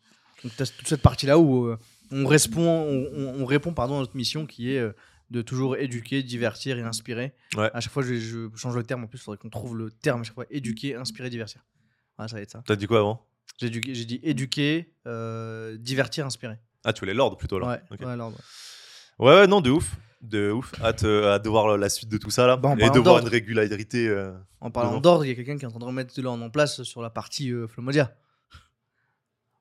donc 0.43 0.53
t'as 0.57 0.67
toute 0.67 0.87
cette 0.89 1.03
partie-là 1.03 1.39
où 1.39 1.75
on 2.13 2.27
répond, 2.27 2.61
on, 2.61 3.09
on- 3.15 3.43
on 3.43 3.45
répond 3.47 3.73
pardon, 3.73 3.97
à 3.97 4.01
notre 4.01 4.17
mission 4.17 4.47
qui 4.47 4.73
est 4.73 4.79
euh, 4.79 4.93
de 5.31 5.43
toujours 5.43 5.77
éduquer, 5.77 6.23
divertir 6.23 6.79
et 6.79 6.83
inspirer. 6.83 7.35
Ouais. 7.57 7.71
À 7.75 7.81
chaque 7.81 7.93
fois, 7.93 8.03
je, 8.03 8.15
je 8.15 8.49
change 8.57 8.77
le 8.77 8.83
terme. 8.83 9.05
En 9.05 9.07
plus, 9.07 9.19
il 9.19 9.23
faudrait 9.23 9.39
qu'on 9.39 9.49
trouve 9.51 9.77
le 9.77 9.91
terme 9.91 10.21
à 10.21 10.25
chaque 10.25 10.35
fois 10.35 10.47
éduquer, 10.51 10.95
inspirer, 10.95 11.31
divertir. 11.31 11.65
Ah, 12.19 12.29
ça 12.29 12.37
va 12.37 12.43
être 12.43 12.51
ça. 12.51 12.63
T'as 12.67 12.77
dit 12.77 12.87
quoi 12.87 12.99
avant? 13.01 13.27
J'ai 13.61 13.71
dit 13.71 14.21
éduquer, 14.23 14.93
euh, 15.07 15.77
divertir, 15.79 16.27
inspirer. 16.27 16.59
Ah, 16.85 16.93
tu 16.93 17.01
voulais 17.01 17.15
l'ordre 17.15 17.37
plutôt 17.37 17.59
là. 17.59 17.81
Ouais, 19.19 19.19
ouais, 19.19 19.47
non, 19.47 19.61
de 19.61 19.71
ouf. 19.71 19.97
De 20.21 20.51
ouf. 20.51 20.73
Hâte, 20.83 21.05
euh, 21.05 21.33
hâte 21.35 21.45
de 21.45 21.49
voir 21.51 21.77
la 21.77 21.89
suite 21.89 22.09
de 22.09 22.17
tout 22.19 22.31
ça 22.31 22.47
là. 22.47 22.59
En 22.63 22.77
et 22.79 22.91
de 22.91 22.99
voir 22.99 23.19
une 23.21 23.29
régularité. 23.29 24.09
euh, 24.09 24.33
En 24.61 24.71
parlant 24.71 25.01
d'ordre, 25.01 25.25
il 25.25 25.29
y 25.29 25.33
a 25.33 25.35
quelqu'un 25.35 25.57
qui 25.59 25.65
est 25.65 25.67
en 25.69 25.71
train 25.71 25.81
de 25.81 25.85
remettre 25.85 26.15
de 26.15 26.23
l'ordre 26.23 26.43
en 26.43 26.51
place 26.51 26.83
sur 26.83 27.03
la 27.03 27.11
partie 27.11 27.51
euh, 27.53 27.67
Flomodia 27.69 28.15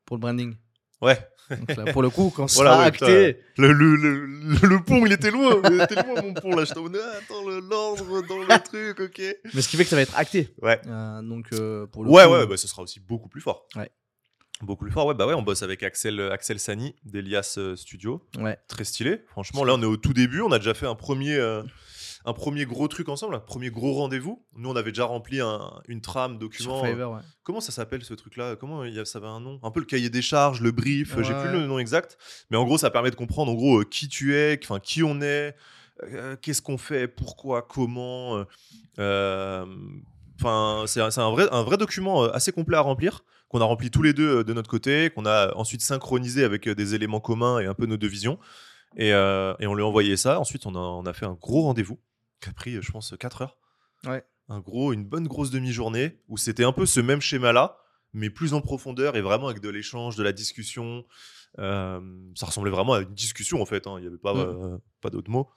pour 0.06 0.16
le 0.18 0.22
branding. 0.22 0.56
Ouais. 1.04 1.20
Donc 1.50 1.76
là, 1.76 1.92
pour 1.92 2.02
le 2.02 2.10
coup, 2.10 2.32
quand 2.36 2.48
ce 2.48 2.56
Voilà, 2.56 2.72
sera 2.72 2.82
ouais, 2.82 2.88
acté, 2.88 3.38
Le, 3.58 3.74
le, 3.74 3.96
le, 3.98 4.26
le- 4.68 4.80
pont, 4.84 5.06
il 5.06 5.12
était 5.12 5.30
loin. 5.30 5.62
Il 5.70 5.82
était 5.82 5.96
loin, 5.96 6.22
mon 6.22 6.34
pont 6.34 6.56
là. 6.56 6.64
J'étais 6.64 6.80
en 6.80 6.84
mode, 6.84 7.00
ah, 7.04 7.18
attends, 7.18 7.48
l'ordre 7.50 8.22
dans 8.28 8.38
le 8.40 8.64
truc, 8.64 9.00
ok. 9.00 9.22
mais 9.54 9.62
ce 9.62 9.68
qui 9.68 9.76
fait 9.78 9.84
que 9.84 9.90
ça 9.90 9.98
va 9.98 10.02
être 10.04 10.18
acté. 10.18 10.54
Ouais. 10.62 10.80
Euh, 10.88 11.22
donc 11.22 11.48
euh, 11.54 11.86
pour 11.88 12.04
le 12.06 12.10
Ouais, 12.10 12.24
coup, 12.26 12.32
ouais, 12.32 12.48
bah, 12.48 12.58
ce 12.58 12.68
sera 12.68 12.82
aussi 12.82 13.00
beaucoup 13.02 13.28
plus 13.30 13.42
fort. 13.42 13.68
Ouais. 13.76 13.92
Beaucoup 14.62 14.86
plus 14.86 14.92
fort, 14.94 15.06
ouais, 15.08 15.14
bah 15.14 15.28
ouais, 15.28 15.34
on 15.34 15.42
bosse 15.42 15.64
avec 15.64 15.84
Axel, 15.84 16.22
Axel 16.32 16.58
Sani 16.60 16.96
d'Elias 17.04 17.56
euh, 17.58 17.76
Studio. 17.76 18.26
ouais. 18.40 18.58
Très 18.70 18.86
stylé. 18.86 19.22
Franchement, 19.28 19.66
là, 19.66 19.74
on 19.74 19.82
est 19.82 19.86
au 19.86 19.98
tout 19.98 20.14
début. 20.14 20.40
On 20.42 20.52
a 20.54 20.60
déjà 20.60 20.74
fait 20.74 20.88
un 20.88 20.96
premier, 20.96 21.36
euh, 21.36 21.62
un 22.26 22.34
premier 22.34 22.66
gros 22.66 22.88
truc 22.88 23.10
ensemble, 23.10 23.36
un 23.36 23.40
premier 23.40 23.70
gros 23.70 23.94
rendez-vous. 23.94 24.46
Nous, 24.56 24.70
on 24.70 24.76
avait 24.76 24.92
déjà 24.92 25.06
rempli 25.06 25.40
un- 25.42 25.82
une 25.88 26.02
trame, 26.02 26.32
sur 26.34 26.40
document. 26.40 26.84
Fiverr, 26.84 27.12
ouais. 27.12 27.20
Comment 27.44 27.60
ça 27.62 27.72
s'appelle 27.72 28.04
ce 28.04 28.14
truc-là 28.14 28.56
Comment 28.56 28.84
il 28.86 28.94
y 28.94 29.00
a, 29.00 29.06
ça 29.06 29.20
avait 29.20 29.28
un 29.28 29.40
nom? 29.40 29.60
Un 29.64 29.72
peu 29.72 29.80
le 29.80 29.86
cahier 29.86 30.10
des 30.10 30.22
charges, 30.22 30.62
le 30.62 30.72
brief. 30.72 31.16
J'ai 31.22 31.34
Ouais. 31.34 31.42
plus 31.42 31.52
le 31.52 31.68
nom 31.68 31.80
exact, 31.80 32.18
mais 32.50 32.58
en 32.58 32.64
gros, 32.66 32.78
ça 32.78 32.90
permet 32.90 33.12
de 33.12 33.16
comprendre 33.16 33.52
en 33.52 33.56
gros 33.56 33.82
euh, 33.82 33.84
qui 33.86 34.08
tu 34.08 34.36
es, 34.36 34.58
enfin 34.64 34.80
qui 34.80 35.04
on 35.04 35.22
est, 35.22 35.56
euh, 36.04 36.36
qu'est-ce 36.42 36.62
qu'on 36.62 36.78
fait, 36.78 37.08
pourquoi, 37.08 37.62
comment. 37.62 38.38
euh, 38.38 38.44
euh, 39.00 39.66
Enfin, 40.40 40.84
c'est 40.88 41.00
un, 41.00 41.30
vrai, 41.32 41.48
un 41.52 41.62
vrai 41.64 41.78
document 41.78 42.24
euh, 42.26 42.30
assez 42.34 42.52
complet 42.52 42.76
à 42.76 42.82
remplir 42.82 43.24
qu'on 43.50 43.62
a 43.62 43.64
rempli 43.66 43.92
tous 43.92 44.02
les 44.02 44.14
deux 44.14 44.40
euh, 44.40 44.44
de 44.44 44.52
notre 44.52 44.70
côté, 44.70 45.10
qu'on 45.12 45.26
a 45.28 45.56
ensuite 45.56 45.82
synchronisé 45.82 46.44
avec 46.44 46.68
euh, 46.68 46.76
des 46.76 46.96
éléments 46.96 47.20
communs 47.22 47.60
et 47.60 47.66
un 47.68 47.76
peu 47.76 47.86
nos 47.86 47.98
deux 47.98 48.08
visions. 48.08 48.40
Et, 48.98 49.14
euh, 49.14 49.54
et 49.60 49.68
on 49.68 49.76
lui 49.76 49.84
a 49.84 49.86
envoyé 49.86 50.18
ça. 50.18 50.40
Ensuite, 50.40 50.66
on 50.66 50.76
a, 50.76 50.80
on 50.80 51.06
a 51.06 51.14
fait 51.14 51.26
un 51.28 51.38
gros 51.40 51.62
rendez-vous 51.62 51.98
qui 52.44 52.50
a 52.50 52.54
pris, 52.54 52.82
je 52.82 52.92
pense, 52.92 53.14
4 53.20 53.42
heures. 53.44 53.58
Ouais. 54.06 54.24
Un 54.50 54.60
gros, 54.60 54.92
une 54.94 55.06
bonne 55.06 55.28
grosse 55.28 55.52
demi-journée 55.52 56.20
où 56.28 56.38
c'était 56.38 56.66
un 56.66 56.74
peu 56.74 56.86
ce 56.86 57.00
même 57.00 57.22
schéma-là, 57.22 57.78
mais 58.12 58.30
plus 58.30 58.54
en 58.54 58.62
profondeur 58.62 59.16
et 59.16 59.22
vraiment 59.22 59.48
avec 59.48 59.62
de 59.62 59.70
l'échange, 59.70 60.16
de 60.16 60.24
la 60.24 60.34
discussion. 60.34 61.06
Euh, 61.60 62.02
ça 62.36 62.46
ressemblait 62.48 62.72
vraiment 62.72 62.94
à 62.94 63.02
une 63.02 63.14
discussion 63.14 63.62
en 63.62 63.66
fait. 63.66 63.88
hein. 63.88 63.96
Il 63.98 64.02
n'y 64.02 64.08
avait 64.08 64.18
pas, 64.18 64.36
euh, 64.36 64.78
pas 65.02 65.10
d'autres 65.10 65.32
mots. 65.32 65.50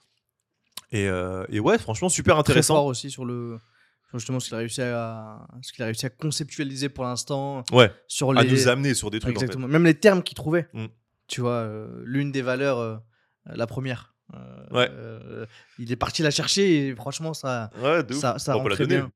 Et, 0.91 1.07
euh, 1.09 1.45
et 1.49 1.59
ouais, 1.59 1.77
franchement, 1.77 2.07
super 2.07 2.35
Très 2.35 2.39
intéressant. 2.41 2.75
fort 2.75 2.85
aussi 2.85 3.11
sur 3.11 3.25
le 3.25 3.59
justement 4.13 4.39
ce 4.39 4.47
qu'il 4.47 4.55
a 4.55 4.59
réussi 4.59 4.81
à 4.81 5.45
ce 5.61 5.73
qu'il 5.73 5.83
a 5.83 5.87
réussi 5.87 6.05
à 6.05 6.09
conceptualiser 6.09 6.87
pour 6.87 7.03
l'instant 7.03 7.63
Ouais, 7.73 7.91
sur 8.07 8.29
à 8.37 8.41
les 8.43 8.49
nous 8.49 8.67
amener 8.69 8.93
sur 8.93 9.11
des 9.11 9.19
trucs. 9.19 9.35
en 9.35 9.39
fait. 9.39 9.45
exactement 9.45 9.67
même 9.67 9.83
les 9.83 9.99
termes 9.99 10.23
qu'il 10.23 10.35
trouvait. 10.35 10.69
Mm. 10.73 10.85
Tu 11.27 11.41
vois, 11.41 11.67
l'une 12.05 12.31
des 12.31 12.41
valeurs, 12.41 13.01
la 13.45 13.67
première, 13.67 14.15
Ouais. 14.71 14.89
euh, 14.91 15.45
il 15.79 15.91
est 15.91 15.95
parti 15.95 16.21
la 16.23 16.31
chercher 16.31 16.87
et 16.89 16.95
franchement, 16.95 17.33
ça, 17.33 17.69
Ouais, 17.81 18.03
de 18.03 18.13
ouf. 18.13 18.19
ça, 18.19 18.37
ça 18.39 18.53
Bon, 18.53 18.59
on 18.59 18.63
rend 18.63 18.69
peut 18.69 18.69
la 18.71 18.77
donner. 18.85 18.95
bien. 18.97 19.11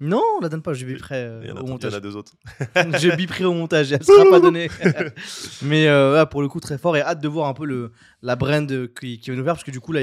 Non, 0.00 0.20
on 0.36 0.40
la 0.42 0.48
donne 0.50 0.60
pas, 0.62 0.74
je 0.74 0.84
biperai 0.84 1.14
euh, 1.16 1.38
au 1.40 1.42
il 1.44 1.48
y 1.48 1.52
en 1.52 1.64
montage. 1.66 1.94
a 1.94 2.00
deux 2.00 2.16
autres. 2.16 2.32
je 2.74 3.14
biperai 3.16 3.44
au 3.46 3.54
montage, 3.54 3.92
elle 3.92 4.02
sera 4.04 4.28
pas 4.28 4.40
donnée. 4.40 4.68
Mais 5.62 5.86
euh, 5.86 6.14
ouais, 6.18 6.26
pour 6.26 6.42
le 6.42 6.48
coup, 6.48 6.60
très 6.60 6.76
fort 6.76 6.96
et 6.96 7.00
hâte 7.00 7.20
de 7.20 7.28
voir 7.28 7.48
un 7.48 7.54
peu 7.54 7.64
le, 7.64 7.92
la 8.22 8.36
brand 8.36 8.66
qui, 8.94 9.18
qui 9.20 9.30
va 9.30 9.36
nous 9.36 9.44
faire 9.44 9.54
parce 9.54 9.64
que 9.64 9.70
du 9.70 9.80
coup, 9.80 9.92
là, 9.92 10.00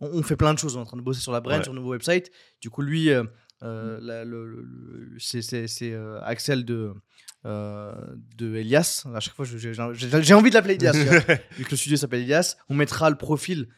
on, 0.00 0.08
on 0.18 0.22
fait 0.22 0.36
plein 0.36 0.52
de 0.54 0.58
choses. 0.58 0.76
On 0.76 0.80
est 0.80 0.82
en 0.82 0.86
train 0.86 0.96
de 0.96 1.02
bosser 1.02 1.20
sur 1.20 1.32
la 1.32 1.40
brand, 1.40 1.58
Ouais. 1.58 1.62
sur 1.64 1.72
le 1.72 1.78
nouveau 1.78 1.90
website. 1.92 2.30
Du 2.60 2.70
coup, 2.70 2.82
lui, 2.82 3.10
euh, 3.10 3.22
euh, 3.62 3.98
la- 4.02 4.24
le- 4.24 4.46
le- 4.46 4.62
le- 4.62 5.18
c'est 5.18 5.64
euh, 5.92 6.20
Axel 6.22 6.64
de, 6.64 6.92
euh, 7.44 7.92
de 8.36 8.54
Elias. 8.56 9.04
À 9.14 9.20
chaque 9.20 9.34
fois, 9.34 9.44
j'ai 9.46 10.34
envie 10.34 10.50
de 10.50 10.54
l'appeler 10.54 10.74
Elias, 10.74 10.92
vu 11.58 11.64
que 11.64 11.70
le 11.70 11.76
studio 11.76 11.96
s'appelle 11.96 12.20
Elias. 12.22 12.56
On 12.68 12.74
mettra 12.74 13.10
le 13.10 13.16
profil 13.16 13.68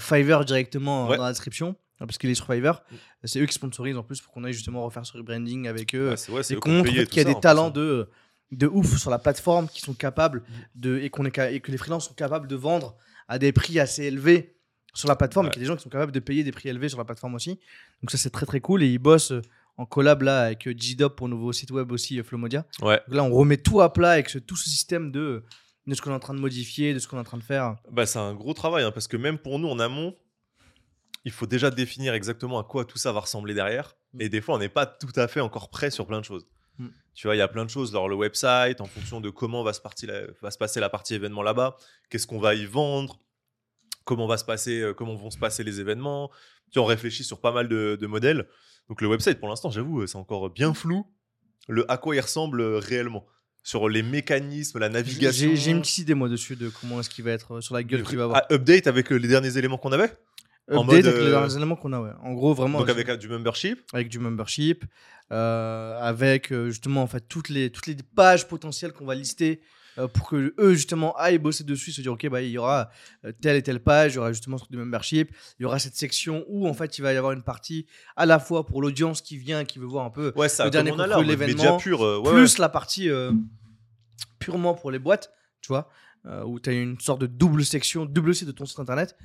Fiverr 0.00 0.44
directement 0.44 1.08
Ouais. 1.08 1.16
dans 1.16 1.24
la 1.24 1.30
description. 1.32 1.76
euh, 2.00 2.06
Parce 2.06 2.16
qu'il 2.18 2.30
est 2.30 2.34
sur 2.34 2.46
Fiverr. 2.46 2.82
C'est 3.24 3.40
eux 3.40 3.46
qui 3.46 3.54
sponsorisent 3.54 3.96
en 3.98 4.02
plus 4.02 4.20
pour 4.20 4.32
qu'on 4.32 4.44
aille 4.44 4.52
justement 4.54 4.82
refaire 4.84 5.04
ce 5.04 5.16
rebranding 5.16 5.68
avec 5.68 5.94
eux 5.94 6.14
c'est 6.16 6.32
ouais, 6.32 6.40
et 6.50 6.56
qu'on 6.56 6.70
montre 6.72 6.88
qu'il 6.90 6.96
y 6.98 7.20
a 7.20 7.22
ça, 7.22 7.24
des 7.24 7.38
talents 7.40 7.68
hein. 7.68 7.70
de, 7.70 8.08
de 8.52 8.66
ouf 8.66 8.96
sur 8.98 9.10
la 9.10 9.18
plateforme 9.18 9.68
qui 9.68 9.80
sont 9.80 9.94
capables 9.94 10.42
de 10.74 10.98
et 10.98 11.10
qu'on 11.10 11.24
est 11.26 11.34
ca- 11.34 11.50
et 11.50 11.60
que 11.60 11.70
les 11.70 11.76
freelances 11.76 12.08
sont 12.08 12.14
capables 12.14 12.46
de 12.48 12.56
vendre 12.56 12.96
à 13.28 13.38
des 13.38 13.52
prix 13.52 13.78
assez 13.80 14.04
élevés 14.04 14.53
sur 14.94 15.08
la 15.08 15.16
plateforme 15.16 15.46
et 15.46 15.48
Ouais. 15.48 15.52
qu'il 15.52 15.62
y 15.62 15.64
a 15.64 15.66
des 15.66 15.72
gens 15.72 15.76
qui 15.76 15.82
sont 15.82 15.90
capables 15.90 16.12
de 16.12 16.20
payer 16.20 16.44
des 16.44 16.52
prix 16.52 16.68
élevés 16.68 16.88
sur 16.88 16.98
la 16.98 17.04
plateforme 17.04 17.34
aussi 17.34 17.58
donc 18.02 18.10
ça 18.10 18.16
c'est 18.18 18.30
très 18.30 18.46
très 18.46 18.60
cool 18.60 18.82
et 18.82 18.88
ils 18.88 18.98
bossent 18.98 19.32
euh, 19.32 19.42
en 19.76 19.86
collab 19.86 20.22
là 20.22 20.44
avec 20.44 20.66
euh, 20.68 20.74
G-Dop 20.76 21.16
pour 21.16 21.28
nouveau 21.28 21.52
site 21.52 21.70
web 21.72 21.90
aussi 21.92 22.18
euh, 22.18 22.22
Flomodia 22.22 22.64
Ouais. 22.80 23.00
donc 23.08 23.16
là 23.16 23.24
on 23.24 23.32
remet 23.32 23.56
tout 23.56 23.80
à 23.80 23.92
plat 23.92 24.12
avec 24.12 24.28
ce- 24.30 24.38
tout 24.38 24.56
ce 24.56 24.70
système 24.70 25.10
de 25.12 25.44
de 25.86 25.94
ce 25.94 26.00
qu'on 26.00 26.10
est 26.12 26.14
en 26.14 26.18
train 26.20 26.32
de 26.32 26.38
modifier 26.40 26.94
de 26.94 26.98
ce 26.98 27.06
qu'on 27.08 27.18
est 27.18 27.20
en 27.20 27.24
train 27.24 27.36
de 27.36 27.42
faire 27.42 27.76
Bah, 27.90 28.06
c'est 28.06 28.18
un 28.18 28.32
gros 28.32 28.54
travail, 28.54 28.84
hein, 28.84 28.90
parce 28.90 29.06
que 29.06 29.18
même 29.18 29.36
pour 29.36 29.58
nous 29.58 29.68
en 29.68 29.78
amont, 29.78 30.16
il 31.26 31.30
faut 31.32 31.46
déjà 31.46 31.70
définir 31.70 32.14
exactement 32.14 32.58
à 32.58 32.64
quoi 32.64 32.84
tout 32.86 32.96
ça 32.98 33.12
va 33.12 33.20
ressembler 33.20 33.52
derrière. 33.52 33.94
Mm. 34.14 34.20
Et 34.22 34.28
des 34.30 34.40
fois, 34.40 34.54
on 34.54 34.58
n'est 34.58 34.68
pas 34.70 34.86
tout 34.86 35.12
à 35.16 35.28
fait 35.28 35.40
encore 35.40 35.68
prêt 35.70 35.90
sur 35.90 36.06
plein 36.06 36.20
de 36.20 36.24
choses. 36.24 36.46
Mm. 36.78 36.86
Tu 37.14 37.26
vois, 37.26 37.36
il 37.36 37.38
y 37.38 37.42
a 37.42 37.48
plein 37.48 37.64
de 37.66 37.70
choses, 37.70 37.92
genre 37.92 38.08
le 38.08 38.14
website, 38.16 38.80
en 38.80 38.86
fonction 38.86 39.20
de 39.20 39.28
comment 39.30 39.62
va 39.62 39.72
se, 39.74 39.80
parti- 39.82 40.06
la- 40.06 40.22
va 40.42 40.50
se 40.50 40.56
passer 40.56 40.80
la 40.80 40.88
partie 40.88 41.14
événement 41.14 41.42
là-bas, 41.42 41.76
qu'est-ce 42.08 42.26
qu'on 42.26 42.40
va 42.40 42.54
y 42.54 42.64
vendre, 42.66 43.20
comment, 44.04 44.26
va 44.26 44.36
se 44.36 44.44
passer, 44.44 44.80
euh, 44.80 44.94
comment 44.94 45.14
vont 45.14 45.30
se 45.30 45.38
passer 45.38 45.64
les 45.64 45.80
événements. 45.80 46.30
Tu 46.72 46.78
vois, 46.78 46.84
on 46.84 46.86
réfléchit 46.86 47.24
sur 47.24 47.40
pas 47.40 47.52
mal 47.52 47.68
de, 47.68 47.96
de 48.00 48.06
modèles. 48.06 48.46
Donc 48.88 49.00
le 49.00 49.08
website, 49.08 49.38
pour 49.40 49.48
l'instant, 49.48 49.70
j'avoue, 49.70 50.02
euh, 50.02 50.06
c'est 50.06 50.16
encore 50.18 50.50
bien 50.50 50.74
flou. 50.74 51.06
Le 51.68 51.90
à 51.90 51.96
quoi 51.96 52.14
il 52.14 52.20
ressemble 52.20 52.60
euh, 52.60 52.78
réellement? 52.78 53.26
Sur 53.62 53.88
les 53.88 54.02
mécanismes, 54.02 54.78
la 54.78 54.90
navigation? 54.90 55.50
j'ai 55.54 55.70
une 55.70 55.80
petite 55.80 55.98
idée 55.98 56.12
moi 56.12 56.28
dessus 56.28 56.54
de 56.54 56.68
comment 56.68 57.00
est-ce 57.00 57.08
qu'il 57.08 57.24
va 57.24 57.30
être 57.30 57.62
sur 57.62 57.74
la 57.74 57.82
gueule 57.82 58.02
qu'il 58.02 58.18
va 58.18 58.24
avoir 58.24 58.42
Ah, 58.42 58.54
update 58.54 58.86
avec 58.86 59.08
les 59.08 59.26
derniers 59.26 59.56
éléments 59.56 59.78
qu'on 59.78 59.92
avait? 59.92 60.12
En 60.70 60.82
Update 60.82 61.04
mode, 61.04 61.06
avec 61.06 61.20
les 61.20 61.26
euh, 61.26 61.30
derniers 61.30 61.56
éléments 61.56 61.76
qu'on 61.76 61.92
a 61.92 62.00
ouais 62.00 62.12
en 62.22 62.32
gros 62.32 62.54
vraiment 62.54 62.78
Donc 62.78 62.88
avec 62.88 63.08
euh, 63.08 63.16
du 63.16 63.28
membership. 63.28 63.80
avec 63.92 64.08
du 64.08 64.18
membership, 64.18 64.84
euh, 65.30 65.98
avec 66.00 66.52
justement 66.52 67.02
en 67.02 67.06
fait 67.06 67.24
toutes 67.28 67.48
les 67.48 67.70
toutes 67.70 67.86
les 67.86 67.96
pages 68.16 68.48
potentielles 68.48 68.92
qu'on 68.92 69.06
va 69.06 69.14
lister 69.14 69.60
pour 70.12 70.28
que 70.28 70.54
eux 70.58 70.74
justement 70.74 71.14
aillent 71.16 71.38
bosser 71.38 71.62
dessus, 71.62 71.92
se 71.92 72.00
dire 72.00 72.12
ok 72.12 72.28
bah 72.28 72.42
il 72.42 72.50
y 72.50 72.58
aura 72.58 72.90
telle 73.40 73.56
et 73.56 73.62
telle 73.62 73.80
page, 73.80 74.14
il 74.14 74.16
y 74.16 74.18
aura 74.18 74.32
justement 74.32 74.58
ce 74.58 74.64
truc 74.64 74.72
de 74.72 74.78
membership, 74.78 75.30
il 75.58 75.62
y 75.62 75.66
aura 75.66 75.78
cette 75.78 75.94
section 75.94 76.44
où 76.48 76.66
en 76.66 76.74
fait 76.74 76.98
il 76.98 77.02
va 77.02 77.12
y 77.12 77.16
avoir 77.16 77.32
une 77.32 77.44
partie 77.44 77.86
à 78.16 78.26
la 78.26 78.38
fois 78.38 78.66
pour 78.66 78.82
l'audience 78.82 79.20
qui 79.20 79.36
vient, 79.36 79.64
qui 79.64 79.78
veut 79.78 79.86
voir 79.86 80.04
un 80.04 80.10
peu, 80.10 80.32
Ouais, 80.34 80.48
ça, 80.48 80.64
Le 80.64 80.70
dernier 80.70 80.90
mode 80.90 81.24
l'événement, 81.24 81.78
euh, 81.86 82.18
ouais, 82.18 82.32
plus 82.32 82.58
la 82.58 82.68
partie 82.68 83.08
euh, 83.08 83.30
purement 84.38 84.74
pour 84.74 84.90
les 84.90 84.98
boîtes, 84.98 85.32
tu 85.60 85.68
vois, 85.68 85.88
euh, 86.26 86.42
où 86.44 86.58
tu 86.58 86.70
as 86.70 86.72
une 86.72 86.98
sorte 86.98 87.20
de 87.20 87.26
double 87.26 87.64
section, 87.64 88.04
double 88.04 88.34
site 88.34 88.46
de 88.46 88.52
ton 88.52 88.66
site 88.66 88.80
internet 88.80 89.16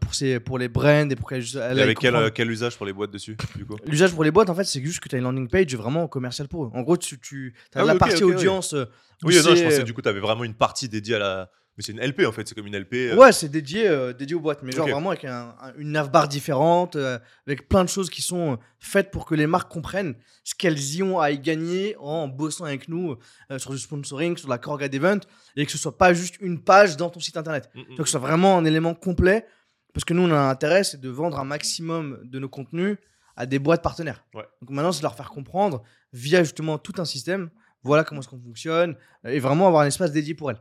pour 0.00 0.14
ces 0.14 0.40
pour 0.40 0.58
les 0.58 0.68
brands 0.68 1.08
et 1.10 1.16
pour 1.16 1.28
qu'elles 1.28 1.56
Et 1.56 1.60
avec 1.60 1.98
quel, 1.98 2.14
euh, 2.16 2.30
quel 2.34 2.50
usage 2.50 2.76
pour 2.76 2.86
les 2.86 2.92
boîtes 2.92 3.10
dessus, 3.12 3.36
du 3.56 3.64
coup 3.64 3.76
L'usage 3.86 4.12
pour 4.12 4.24
les 4.24 4.30
boîtes, 4.30 4.50
en 4.50 4.54
fait, 4.54 4.64
c'est 4.64 4.82
juste 4.84 5.00
que 5.00 5.08
tu 5.08 5.14
as 5.14 5.18
une 5.18 5.24
landing 5.24 5.48
page 5.48 5.74
vraiment 5.76 6.08
commerciale 6.08 6.48
pour 6.48 6.64
eux. 6.64 6.70
En 6.74 6.82
gros, 6.82 6.96
tu, 6.96 7.18
tu 7.20 7.54
as 7.74 7.80
Ah 7.80 7.84
la 7.84 7.94
partie 7.94 8.24
audience. 8.24 8.74
euh, 8.74 8.84
Oui, 9.22 9.34
non, 9.36 9.54
je 9.54 9.62
pensais 9.64 9.84
du 9.84 9.94
coup, 9.94 10.02
tu 10.02 10.08
avais 10.08 10.20
vraiment 10.20 10.44
une 10.44 10.54
partie 10.54 10.88
dédiée 10.88 11.14
à 11.16 11.18
la. 11.18 11.50
Mais 11.76 11.84
c'est 11.84 11.92
une 11.92 12.00
LP 12.00 12.26
en 12.26 12.32
fait, 12.32 12.48
c'est 12.48 12.56
comme 12.56 12.66
une 12.66 12.74
LP. 12.74 12.92
euh, 13.12 13.14
Ouais, 13.16 13.30
c'est 13.30 13.48
dédié, 13.48 13.86
euh, 13.86 14.12
dédié 14.12 14.34
aux 14.34 14.40
boîtes, 14.40 14.64
mais 14.64 14.72
genre 14.72 14.88
vraiment 14.88 15.10
avec 15.10 15.24
un- 15.24 15.54
un- 15.62 15.72
une 15.78 15.92
navbar 15.92 16.26
différente, 16.26 16.96
euh, 16.96 17.20
avec 17.46 17.68
plein 17.68 17.84
de 17.84 17.88
choses 17.88 18.10
qui 18.10 18.20
sont 18.20 18.54
euh, 18.54 18.56
faites 18.80 19.12
pour 19.12 19.26
que 19.26 19.36
les 19.36 19.46
marques 19.46 19.70
comprennent 19.70 20.16
ce 20.42 20.56
qu'elles 20.56 20.96
y 20.96 21.04
ont 21.04 21.20
à 21.20 21.30
y 21.30 21.38
gagner 21.38 21.94
en 22.00 22.26
bossant 22.26 22.64
avec 22.64 22.88
nous 22.88 23.14
euh, 23.52 23.60
sur 23.60 23.70
du 23.70 23.78
sponsoring, 23.78 24.36
sur 24.36 24.48
la 24.48 24.58
Corga 24.58 24.88
d'event, 24.88 25.20
et 25.54 25.66
que 25.66 25.70
ce 25.70 25.78
soit 25.78 25.96
pas 25.96 26.12
juste 26.12 26.34
une 26.40 26.60
page 26.60 26.96
dans 26.96 27.10
ton 27.10 27.20
site 27.20 27.36
internet. 27.36 27.70
mm, 27.76 27.78
mm. 27.78 27.84
Donc 27.90 27.98
que 27.98 28.04
ce 28.06 28.10
soit 28.10 28.18
vraiment 28.20 28.58
un 28.58 28.64
élément 28.64 28.94
complet, 28.94 29.46
parce 29.92 30.04
que 30.04 30.14
nous, 30.14 30.22
on 30.22 30.30
a 30.30 30.36
un 30.36 30.50
intérêt, 30.50 30.84
c'est 30.84 31.00
de 31.00 31.08
vendre 31.08 31.38
un 31.38 31.44
maximum 31.44 32.20
de 32.24 32.38
nos 32.38 32.48
contenus 32.48 32.96
à 33.36 33.46
des 33.46 33.58
boîtes 33.58 33.82
partenaires. 33.82 34.24
Ouais. 34.34 34.46
Donc 34.60 34.70
maintenant, 34.70 34.92
c'est 34.92 35.00
de 35.00 35.04
leur 35.04 35.14
faire 35.14 35.30
comprendre 35.30 35.82
via 36.12 36.42
justement 36.42 36.78
tout 36.78 36.94
un 36.98 37.04
système, 37.04 37.50
voilà 37.82 38.04
comment 38.04 38.20
est-ce 38.20 38.28
qu'on 38.28 38.40
fonctionne, 38.40 38.96
euh, 39.24 39.30
et 39.30 39.38
vraiment 39.38 39.66
avoir 39.68 39.82
un 39.82 39.86
espace 39.86 40.12
dédié 40.12 40.34
pour 40.34 40.50
elles. 40.50 40.60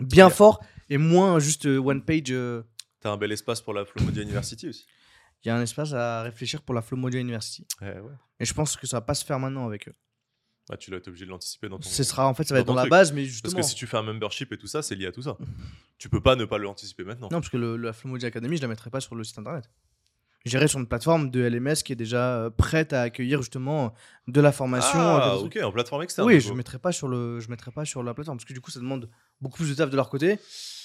Bien 0.00 0.30
fort, 0.30 0.64
et 0.88 0.96
moins 0.98 1.38
juste 1.38 1.66
euh, 1.66 1.78
one 1.78 2.02
page. 2.02 2.30
euh, 2.30 2.62
T'as 3.00 3.10
un 3.10 3.16
bel 3.16 3.32
espace 3.32 3.60
pour 3.60 3.74
la 3.74 3.84
Flomodia 3.84 4.22
University 4.22 4.68
aussi. 4.68 4.86
Il 5.42 5.48
y 5.48 5.50
a 5.50 5.56
un 5.56 5.62
espace 5.62 5.92
à 5.94 6.22
réfléchir 6.22 6.60
pour 6.62 6.74
la 6.74 6.82
Flow 6.82 6.98
Modia 6.98 7.18
University. 7.20 7.66
Ouais. 7.80 7.96
Et 8.38 8.44
je 8.44 8.52
pense 8.52 8.76
que 8.76 8.86
ça 8.86 8.98
va 8.98 9.00
pas 9.00 9.14
se 9.14 9.24
faire 9.24 9.38
maintenant 9.38 9.66
avec 9.66 9.88
eux. 9.88 9.94
Bah, 10.70 10.76
tu 10.76 10.92
l'as 10.92 10.98
été 10.98 11.08
obligé 11.08 11.24
de 11.24 11.30
l'anticiper 11.30 11.68
dans 11.68 11.80
ton. 11.80 11.88
Ce 11.88 12.04
sera, 12.04 12.28
en 12.28 12.34
fait, 12.34 12.44
ça 12.44 12.54
va 12.54 12.60
être 12.60 12.66
dans 12.66 12.74
la 12.74 12.86
base, 12.86 13.12
mais 13.12 13.22
Parce 13.22 13.32
justement. 13.32 13.56
que 13.56 13.62
si 13.62 13.74
tu 13.74 13.88
fais 13.88 13.96
un 13.96 14.02
membership 14.02 14.52
et 14.52 14.56
tout 14.56 14.68
ça, 14.68 14.82
c'est 14.82 14.94
lié 14.94 15.06
à 15.06 15.10
tout 15.10 15.22
ça. 15.22 15.36
tu 15.98 16.08
peux 16.08 16.20
pas 16.20 16.36
ne 16.36 16.44
pas 16.44 16.58
l'anticiper 16.58 17.02
maintenant. 17.02 17.28
Non, 17.32 17.40
parce 17.40 17.48
que 17.48 17.56
le, 17.56 17.76
la 17.76 17.92
Flow 17.92 18.08
Modia 18.08 18.28
Academy, 18.28 18.56
je 18.56 18.62
la 18.62 18.68
mettrai 18.68 18.88
pas 18.88 19.00
sur 19.00 19.16
le 19.16 19.24
site 19.24 19.36
internet. 19.36 19.68
J'irai 20.44 20.68
sur 20.68 20.78
une 20.78 20.86
plateforme 20.86 21.30
de 21.32 21.40
LMS 21.40 21.82
qui 21.84 21.92
est 21.92 21.96
déjà 21.96 22.36
euh, 22.36 22.50
prête 22.50 22.92
à 22.92 23.02
accueillir 23.02 23.42
justement 23.42 23.92
de 24.28 24.40
la 24.40 24.52
formation. 24.52 25.00
Ah, 25.00 25.32
euh, 25.34 25.38
trucs. 25.38 25.56
ok, 25.56 25.62
en 25.64 25.72
plateforme 25.72 26.04
externe. 26.04 26.28
oui, 26.28 26.40
je 26.40 26.52
mettrai 26.52 26.78
pas 26.78 26.92
sur 26.92 27.08
le, 27.08 27.40
je 27.40 27.50
mettrai 27.50 27.72
pas 27.72 27.84
sur 27.84 28.04
la 28.04 28.14
plateforme 28.14 28.38
parce 28.38 28.46
que 28.46 28.54
du 28.54 28.60
coup, 28.60 28.70
ça 28.70 28.78
demande 28.78 29.10
beaucoup 29.40 29.56
plus 29.58 29.70
de 29.70 29.74
taf 29.74 29.90
de 29.90 29.96
leur 29.96 30.08
côté. 30.08 30.38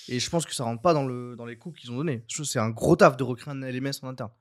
Et 0.07 0.19
je 0.19 0.29
pense 0.31 0.47
que 0.47 0.55
ça 0.55 0.63
rentre 0.63 0.81
pas 0.81 0.95
dans 0.95 1.05
le 1.05 1.35
dans 1.35 1.45
les 1.45 1.57
coûts 1.57 1.71
qu'ils 1.71 1.91
ont 1.91 1.97
donnés. 1.97 2.23
C'est 2.27 2.59
un 2.59 2.71
gros 2.71 2.95
taf 2.95 3.17
de 3.17 3.23
recréer 3.23 3.53
un 3.53 3.61
LMS 3.61 3.93
en 4.01 4.07
interne. 4.07 4.31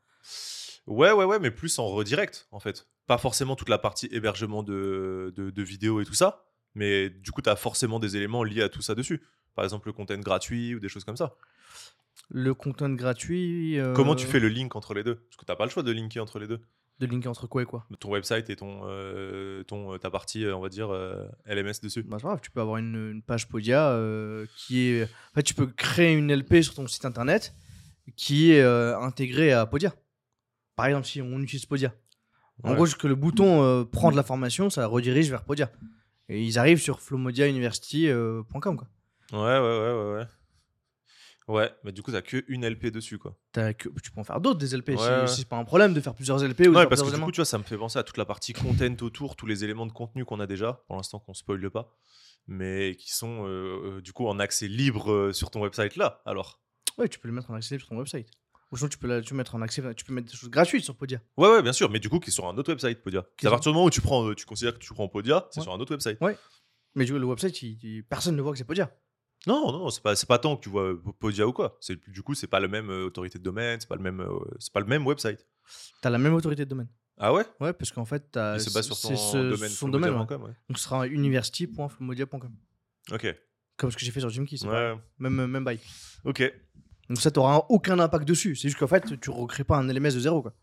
Ouais, 0.86 1.12
ouais, 1.12 1.24
ouais, 1.24 1.38
mais 1.38 1.50
plus 1.50 1.78
en 1.78 1.86
redirect, 1.88 2.46
en 2.52 2.60
fait. 2.60 2.86
Pas 3.06 3.18
forcément 3.18 3.56
toute 3.56 3.68
la 3.68 3.78
partie 3.78 4.08
hébergement 4.12 4.62
de, 4.62 5.32
de, 5.36 5.50
de 5.50 5.62
vidéos 5.62 6.00
et 6.00 6.04
tout 6.04 6.14
ça, 6.14 6.46
mais 6.74 7.08
du 7.10 7.30
coup, 7.32 7.40
tu 7.42 7.50
as 7.50 7.56
forcément 7.56 7.98
des 8.00 8.16
éléments 8.16 8.44
liés 8.44 8.62
à 8.62 8.68
tout 8.68 8.82
ça 8.82 8.94
dessus. 8.94 9.22
Par 9.54 9.64
exemple, 9.64 9.88
le 9.88 9.92
content 9.92 10.18
gratuit 10.18 10.74
ou 10.74 10.80
des 10.80 10.88
choses 10.88 11.04
comme 11.04 11.16
ça. 11.16 11.34
Le 12.30 12.54
content 12.54 12.90
gratuit. 12.90 13.78
euh, 13.78 13.92
Comment 13.94 14.14
tu 14.14 14.26
fais 14.26 14.40
le 14.40 14.48
link 14.48 14.74
entre 14.76 14.94
les 14.94 15.02
deux? 15.04 15.16
Parce 15.16 15.36
que 15.36 15.44
t'as 15.44 15.56
pas 15.56 15.64
le 15.64 15.70
choix 15.70 15.82
de 15.82 15.92
linker 15.92 16.22
entre 16.22 16.38
les 16.38 16.46
deux. 16.46 16.60
de 16.98 17.06
linker 17.06 17.30
entre 17.30 17.46
quoi 17.46 17.62
et 17.62 17.66
quoi? 17.66 17.86
Ton 18.00 18.10
website 18.10 18.50
et 18.50 18.56
ton, 18.56 18.82
euh, 18.84 19.62
ton, 19.64 19.96
ta 19.98 20.10
partie, 20.10 20.44
euh, 20.44 20.56
on 20.56 20.60
va 20.60 20.68
dire, 20.68 20.90
euh, 20.90 21.26
LMS 21.46 21.80
dessus. 21.82 22.02
Bah, 22.02 22.16
c'est 22.18 22.22
pas 22.22 22.28
grave, 22.28 22.40
tu 22.42 22.50
peux 22.50 22.60
avoir 22.60 22.78
une, 22.78 23.10
une 23.12 23.22
page 23.22 23.48
Podia 23.48 23.90
euh, 23.90 24.46
qui 24.56 24.80
est. 24.88 25.04
En 25.04 25.34
fait, 25.34 25.42
tu 25.42 25.54
peux 25.54 25.66
créer 25.66 26.14
une 26.14 26.32
LP 26.34 26.62
sur 26.62 26.74
ton 26.74 26.86
site 26.86 27.04
internet 27.04 27.54
qui 28.16 28.52
est 28.52 28.60
euh, 28.62 28.98
intégrée 28.98 29.52
à 29.52 29.66
Podia. 29.66 29.92
Par 30.76 30.86
exemple, 30.86 31.06
si 31.06 31.22
on 31.22 31.38
utilise 31.40 31.66
Podia. 31.66 31.94
En 32.62 32.70
Ouais. 32.70 32.76
gros, 32.76 32.86
que 32.86 33.06
le 33.06 33.14
bouton 33.14 33.62
euh, 33.62 33.84
prend 33.84 34.10
de 34.10 34.16
l'information, 34.16 34.70
ça 34.70 34.86
redirige 34.86 35.28
vers 35.30 35.44
Podia. 35.44 35.70
Et 36.28 36.42
ils 36.42 36.58
arrivent 36.58 36.80
sur 36.80 37.00
flowmodiauniversity.com. 37.00 38.76
quoi. 38.76 38.88
Ouais, 39.32 39.38
ouais, 39.38 39.60
ouais, 39.60 39.92
ouais, 39.92 40.14
ouais. 40.18 40.26
Ouais, 41.46 41.70
mais 41.84 41.92
du 41.92 42.02
coup, 42.02 42.10
t'as 42.10 42.22
que 42.22 42.42
une 42.48 42.64
LP 42.64 42.86
dessus, 42.90 43.18
quoi. 43.18 43.36
T'as 43.52 43.74
que- 43.74 43.90
Tu 44.02 44.10
peux 44.10 44.20
en 44.20 44.24
faire 44.24 44.40
d'autres 44.40 44.58
des 44.58 44.74
LP. 44.74 44.90
Ouais, 44.92 44.96
si- 44.96 45.02
ouais. 45.04 45.26
si 45.26 45.36
c'est 45.42 45.48
pas 45.48 45.56
un 45.58 45.64
problème 45.64 45.92
de 45.92 46.00
faire 46.00 46.14
plusieurs 46.14 46.42
LP 46.42 46.60
ou 46.60 46.64
de 46.64 46.68
Ouais, 46.70 46.74
faire 46.82 46.88
parce 46.88 47.02
que 47.02 47.14
du 47.14 47.20
coup, 47.20 47.30
tu 47.32 47.36
vois, 47.36 47.44
ça 47.44 47.58
me 47.58 47.64
fait 47.64 47.76
penser 47.76 47.98
à 47.98 48.02
toute 48.02 48.16
la 48.16 48.24
partie 48.24 48.54
content 48.54 48.94
autour, 49.02 49.36
tous 49.36 49.44
les 49.46 49.62
éléments 49.62 49.84
de 49.84 49.92
contenu 49.92 50.24
qu'on 50.24 50.40
a 50.40 50.46
déjà, 50.46 50.82
pour 50.86 50.96
l'instant 50.96 51.18
qu'on 51.18 51.34
spoile 51.34 51.70
pas, 51.70 51.94
mais 52.46 52.96
qui 52.98 53.12
sont 53.14 53.44
euh, 53.46 53.96
euh, 53.98 54.00
du 54.00 54.14
coup 54.14 54.26
en 54.26 54.38
accès 54.38 54.68
libre 54.68 55.12
euh, 55.12 55.32
sur 55.34 55.50
ton 55.50 55.60
website 55.60 55.96
là. 55.96 56.22
Alors, 56.24 56.60
Ouais, 56.96 57.08
tu 57.08 57.18
peux 57.18 57.28
le 57.28 57.34
mettre 57.34 57.50
en 57.50 57.54
accès 57.54 57.76
sur 57.78 57.88
ton 57.88 57.98
website. 57.98 58.28
Ou 58.74 58.76
sinon, 58.76 58.88
tu 58.88 58.98
peux, 58.98 59.06
la- 59.06 59.20
tu 59.22 59.30
peux 59.30 59.36
mettre 59.36 59.54
en 59.54 59.62
accès, 59.62 59.80
tu 59.94 60.04
peux 60.04 60.12
mettre 60.12 60.28
des 60.28 60.36
choses 60.36 60.50
gratuites 60.50 60.82
sur 60.82 60.96
Podia. 60.96 61.20
ouais, 61.36 61.48
ouais, 61.48 61.62
bien 61.62 61.72
sûr, 61.72 61.88
mais 61.90 62.00
du 62.00 62.08
coup, 62.08 62.18
qui 62.18 62.30
est 62.30 62.32
sur 62.32 62.44
un 62.48 62.58
autre 62.58 62.72
website, 62.72 63.02
Podia. 63.04 63.24
Qui 63.36 63.46
à 63.46 63.50
partir 63.50 63.70
du 63.70 63.74
moment 63.76 63.86
où 63.86 63.90
tu 63.90 64.00
prends, 64.00 64.26
euh, 64.28 64.34
tu 64.34 64.44
considères 64.46 64.74
que 64.74 64.80
tu 64.80 64.92
prends 64.92 65.06
Podia, 65.06 65.46
c'est 65.52 65.60
Ouais. 65.60 65.62
sur 65.64 65.72
un 65.72 65.78
autre 65.78 65.92
website. 65.92 66.18
Mais 66.96 67.04
du 67.04 67.12
coup, 67.12 67.18
le 67.18 67.24
website, 67.26 67.62
il- 67.62 67.78
il- 67.84 68.02
personne 68.04 68.34
ne 68.34 68.42
voit 68.42 68.50
que 68.50 68.58
c'est 68.58 68.64
Podia. 68.64 68.90
Non, 69.46 69.70
non, 69.70 69.90
c'est 69.90 70.02
pas, 70.02 70.16
c'est 70.16 70.26
pas 70.26 70.38
tant 70.38 70.56
que 70.56 70.62
tu 70.64 70.70
vois 70.70 70.82
euh, 70.92 71.02
Podia 71.20 71.46
ou 71.46 71.52
quoi. 71.52 71.76
C'est 71.80 72.00
du 72.10 72.22
coup, 72.22 72.34
c'est 72.34 72.46
pas 72.48 72.58
la 72.58 72.66
même 72.68 72.90
euh, 72.90 73.04
autorité 73.06 73.38
de 73.38 73.44
domaine, 73.44 73.78
c'est 73.78 73.88
pas 73.88 73.94
le 73.96 74.02
même, 74.02 74.20
euh, 74.20 74.28
c'est 74.58 74.72
pas 74.72 74.80
le 74.80 74.86
même 74.86 75.06
website. 75.06 75.46
T'as 76.02 76.10
la 76.10 76.18
même 76.18 76.34
autorité 76.34 76.64
de 76.64 76.70
domaine. 76.70 76.88
Ah 77.18 77.32
ouais? 77.32 77.44
Ouais, 77.60 77.72
parce 77.72 77.92
qu'en 77.92 78.04
fait, 78.04 78.28
t'as. 78.32 78.52
Base 78.54 78.80
sur 78.86 78.96
c'est 78.96 79.08
ton 79.08 79.16
ce- 79.16 79.36
domaine. 79.50 79.68
son 79.70 79.88
domaine. 79.88 80.14
ouais. 80.14 80.18
ouais. 80.36 80.52
Donc 80.68 80.78
ce 80.78 80.84
sera 80.84 81.06
university.flomodia.com. 81.06 82.52
Ok. 83.12 83.34
Comme 83.76 83.90
ce 83.90 83.96
que 83.96 84.04
j'ai 84.04 84.10
fait 84.12 84.20
sur 84.20 84.30
Jimkey, 84.30 84.56
c'est 84.56 84.66
Ouais. 84.68 84.94
même, 85.18 85.46
même 85.46 85.64
bail. 85.64 85.78
Ok. 86.24 86.42
Donc 87.08 87.20
ça, 87.20 87.30
t'auras 87.30 87.66
aucun 87.68 87.98
impact 87.98 88.26
dessus. 88.26 88.56
C'est 88.56 88.68
juste 88.68 88.78
qu'en 88.78 88.86
fait, 88.86 89.18
tu 89.20 89.30
recrées 89.30 89.64
pas 89.64 89.76
un 89.78 89.86
LMS 89.88 90.14
de 90.14 90.20
zéro. 90.20 90.42
Quoi. 90.42 90.54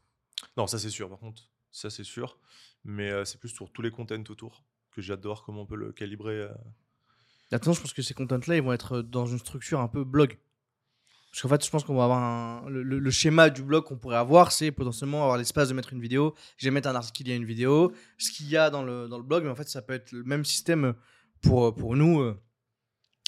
Non, 0.57 0.67
ça 0.67 0.79
c'est 0.79 0.89
sûr, 0.89 1.09
par 1.09 1.19
contre. 1.19 1.43
Ça 1.71 1.89
c'est 1.89 2.03
sûr. 2.03 2.37
Mais 2.83 3.11
euh, 3.11 3.25
c'est 3.25 3.39
plus 3.39 3.49
sur 3.49 3.71
tous 3.71 3.81
les 3.81 3.91
contents 3.91 4.15
autour 4.29 4.63
que 4.91 5.01
j'ai 5.01 5.13
hâte 5.13 5.21
de 5.21 5.27
voir 5.27 5.43
comment 5.43 5.61
on 5.61 5.65
peut 5.65 5.75
le 5.75 5.91
calibrer. 5.91 6.33
euh. 6.33 6.49
Maintenant, 7.51 7.73
je 7.73 7.81
pense 7.81 7.93
que 7.93 8.01
ces 8.01 8.13
contents-là, 8.13 8.55
ils 8.55 8.61
vont 8.63 8.73
être 8.73 9.01
dans 9.01 9.25
une 9.25 9.37
structure 9.39 9.79
un 9.79 9.87
peu 9.87 10.03
blog. 10.03 10.37
Parce 11.31 11.43
qu'en 11.43 11.49
fait, 11.49 11.63
je 11.65 11.69
pense 11.69 11.83
qu'on 11.85 11.95
va 11.95 12.03
avoir 12.05 12.19
un- 12.19 12.69
le, 12.69 12.81
le- 12.83 12.99
le 12.99 13.11
schéma 13.11 13.49
du 13.49 13.61
blog 13.63 13.85
qu'on 13.85 13.97
pourrait 13.97 14.17
avoir, 14.17 14.51
c'est 14.51 14.71
potentiellement 14.71 15.21
avoir 15.23 15.37
l'espace 15.37 15.69
de 15.69 15.73
mettre 15.73 15.93
une 15.93 16.01
vidéo. 16.01 16.33
Je 16.57 16.65
vais 16.67 16.71
mettre 16.71 16.89
un 16.89 16.95
article, 16.95 17.21
il 17.29 17.29
y 17.29 17.33
a 17.33 17.37
une 17.37 17.45
vidéo, 17.45 17.93
ce 18.17 18.31
qu'il 18.31 18.49
y 18.49 18.57
a 18.57 18.69
dans 18.69 18.83
le, 18.83 19.07
dans 19.07 19.17
le 19.17 19.23
blog, 19.23 19.43
mais 19.43 19.49
en 19.49 19.55
fait, 19.55 19.69
ça 19.69 19.81
peut 19.81 19.93
être 19.93 20.11
le 20.11 20.23
même 20.23 20.43
système 20.43 20.93
pour, 21.41 21.73
pour 21.75 21.95
nous 21.95 22.19
euh, 22.19 22.37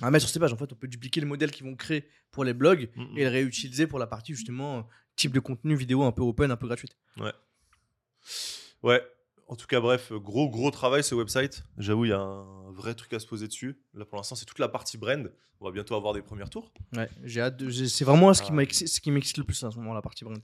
à 0.05 0.11
mettre 0.11 0.25
sur 0.25 0.33
ces 0.33 0.39
pages. 0.39 0.53
En 0.53 0.57
fait, 0.57 0.71
on 0.71 0.75
peut 0.75 0.87
dupliquer 0.87 1.21
le 1.21 1.27
modèle 1.27 1.51
qu'ils 1.51 1.65
vont 1.65 1.75
créer 1.75 2.07
pour 2.31 2.43
les 2.43 2.53
blogs 2.53 2.89
Mm, 2.95 3.01
mm. 3.03 3.17
et 3.17 3.23
le 3.23 3.29
réutiliser 3.29 3.87
pour 3.87 3.99
la 3.99 4.07
partie 4.07 4.33
justement 4.33 4.87
type 5.15 5.31
de 5.33 5.39
contenu 5.39 5.75
vidéo 5.75 6.03
un 6.03 6.11
peu 6.11 6.21
open, 6.23 6.49
un 6.51 6.55
peu 6.55 6.67
gratuite. 6.67 6.97
Ouais. 7.17 9.01
En 9.47 9.55
tout 9.55 9.67
cas, 9.67 9.79
bref, 9.79 10.11
gros 10.13 10.49
gros 10.49 10.71
travail 10.71 11.03
ce 11.03 11.13
website. 11.13 11.63
J'avoue, 11.77 12.05
il 12.05 12.09
y 12.09 12.13
a 12.13 12.19
un 12.19 12.71
vrai 12.71 12.95
truc 12.95 13.13
à 13.13 13.19
se 13.19 13.27
poser 13.27 13.47
dessus. 13.47 13.77
Là, 13.93 14.05
pour 14.05 14.17
l'instant, 14.17 14.35
c'est 14.35 14.45
toute 14.45 14.57
la 14.59 14.69
partie 14.69 14.97
brand. 14.97 15.31
On 15.59 15.65
va 15.65 15.71
bientôt 15.71 15.95
avoir 15.95 16.13
des 16.13 16.21
premiers 16.21 16.47
tours. 16.49 16.71
Ouais, 16.95 17.09
j'ai 17.23 17.41
hâte. 17.41 17.57
de- 17.57 17.69
C'est 17.69 18.05
vraiment 18.05 18.33
ce 18.33 18.41
qui 18.41 18.49
Ah. 18.51 18.55
m'excite 18.55 18.87
ce 18.87 18.99
qui 18.99 19.11
m'excite 19.11 19.37
le 19.37 19.43
plus 19.43 19.61
à 19.63 19.69
ce 19.71 19.77
moment, 19.77 19.93
la 19.93 20.01
partie 20.01 20.23
brand. 20.23 20.41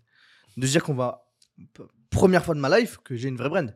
De 0.58 0.66
se 0.68 0.72
dire 0.72 0.84
qu'on 0.84 0.94
va 0.94 1.26
première 2.10 2.44
fois 2.46 2.54
de 2.56 2.60
ma 2.60 2.78
life 2.80 2.98
que 3.04 3.16
j'ai 3.16 3.30
une 3.30 3.38
vraie 3.38 3.50
brand. 3.50 3.76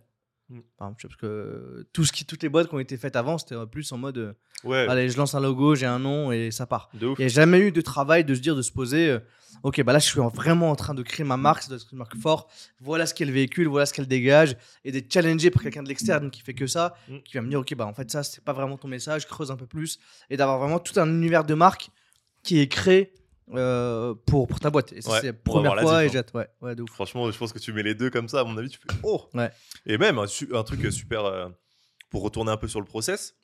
Mm. 0.50 0.60
Parce 0.78 1.16
que 1.18 1.88
tout 1.94 2.06
ce 2.06 2.12
qui, 2.12 2.26
toutes 2.26 2.44
les 2.44 2.50
boîtes 2.50 2.68
qui 2.68 2.76
ont 2.76 2.80
été 2.80 2.98
faites 2.98 3.16
avant, 3.16 3.38
c'était 3.38 3.56
plus 3.72 3.92
en 3.92 3.98
mode 3.98 4.18
euh, 4.18 4.34
Ouais, 4.66 4.86
allez, 4.90 5.10
je 5.10 5.18
lance 5.18 5.36
un 5.36 5.40
logo, 5.42 5.76
j'ai 5.76 5.86
un 5.86 6.00
nom 6.00 6.32
et 6.32 6.52
ça 6.52 6.66
part. 6.66 6.90
Il 6.94 7.14
n'y 7.20 7.26
a 7.26 7.28
jamais 7.30 7.60
eu 7.60 7.72
de 7.72 7.82
travail 7.82 8.24
de 8.24 8.34
se 8.36 8.40
dire, 8.40 8.56
de 8.56 8.62
se 8.62 8.72
poser, 8.72 9.10
euh, 9.10 9.20
ok, 9.64 9.82
bah 9.84 9.92
là, 9.94 10.00
je 10.00 10.06
suis 10.06 10.20
en- 10.22 10.30
vraiment 10.30 10.70
en 10.72 10.76
train 10.76 10.94
de 10.94 11.02
créer 11.04 11.26
ma 11.26 11.36
marque, 11.38 11.64
ça 11.64 11.70
doit 11.70 11.78
être 11.78 11.88
une 11.92 11.98
marque 11.98 12.16
forte, 12.18 12.50
voilà 12.80 13.06
ce 13.06 13.14
qu'elle 13.14 13.32
véhicule, 13.32 13.68
voilà 13.68 13.86
ce 13.86 13.94
qu'elle 13.94 14.08
dégage, 14.08 14.56
et 14.86 14.92
d'être 14.94 15.12
challengé 15.12 15.50
par 15.52 15.64
quelqu'un 15.64 15.84
de 15.84 15.90
l'externe 15.90 16.30
qui 16.32 16.42
fait 16.42 16.54
que 16.54 16.68
ça, 16.68 16.96
Mm. 17.10 17.18
qui 17.26 17.36
va 17.36 17.42
me 17.42 17.50
dire, 17.50 17.60
ok, 17.60 17.74
bah 17.76 17.86
en 17.86 17.94
fait, 17.94 18.10
ça, 18.12 18.24
c'est 18.24 18.44
pas 18.44 18.54
vraiment 18.54 18.78
ton 18.78 18.88
message, 18.88 19.28
creuse 19.28 19.52
un 19.52 19.58
peu 19.58 19.66
plus, 19.68 20.00
et 20.30 20.38
d'avoir 20.38 20.60
vraiment 20.60 20.80
tout 20.80 20.98
un 21.00 21.08
univers 21.10 21.44
de 21.44 21.54
marque 21.56 21.90
qui 22.44 22.60
est 22.60 22.68
créé 22.68 23.14
euh, 23.54 24.14
pour, 24.26 24.48
pour 24.48 24.60
ta 24.60 24.70
boîte. 24.70 24.94
Et 24.94 25.02
ça, 25.02 25.12
Ouais, 25.12 25.22
c'est 25.22 25.28
la 25.28 25.34
première 25.34 25.80
fois, 25.80 26.06
et 26.06 26.10
ouais, 26.10 26.48
ouais, 26.62 26.76
de 26.76 26.84
ouf. 26.84 26.90
Franchement, 26.92 27.30
je 27.30 27.38
pense 27.38 27.54
que 27.54 27.60
tu 27.60 27.74
mets 27.74 27.84
les 27.84 27.96
deux 27.96 28.10
comme 28.10 28.28
ça, 28.30 28.42
à 28.42 28.44
mon 28.44 28.58
avis, 28.58 28.70
tu 28.70 28.78
fais 28.80 28.98
oh. 29.04 29.28
Ouais. 29.34 29.52
Et 29.86 29.98
même 29.98 30.18
un, 30.20 30.64
truc 30.64 30.92
super 30.92 31.26
euh, 31.26 31.50
pour 32.10 32.24
retourner 32.24 32.52
un 32.52 32.58
peu 32.58 32.68
sur 32.68 32.80
le 32.80 32.86
process. 32.86 33.36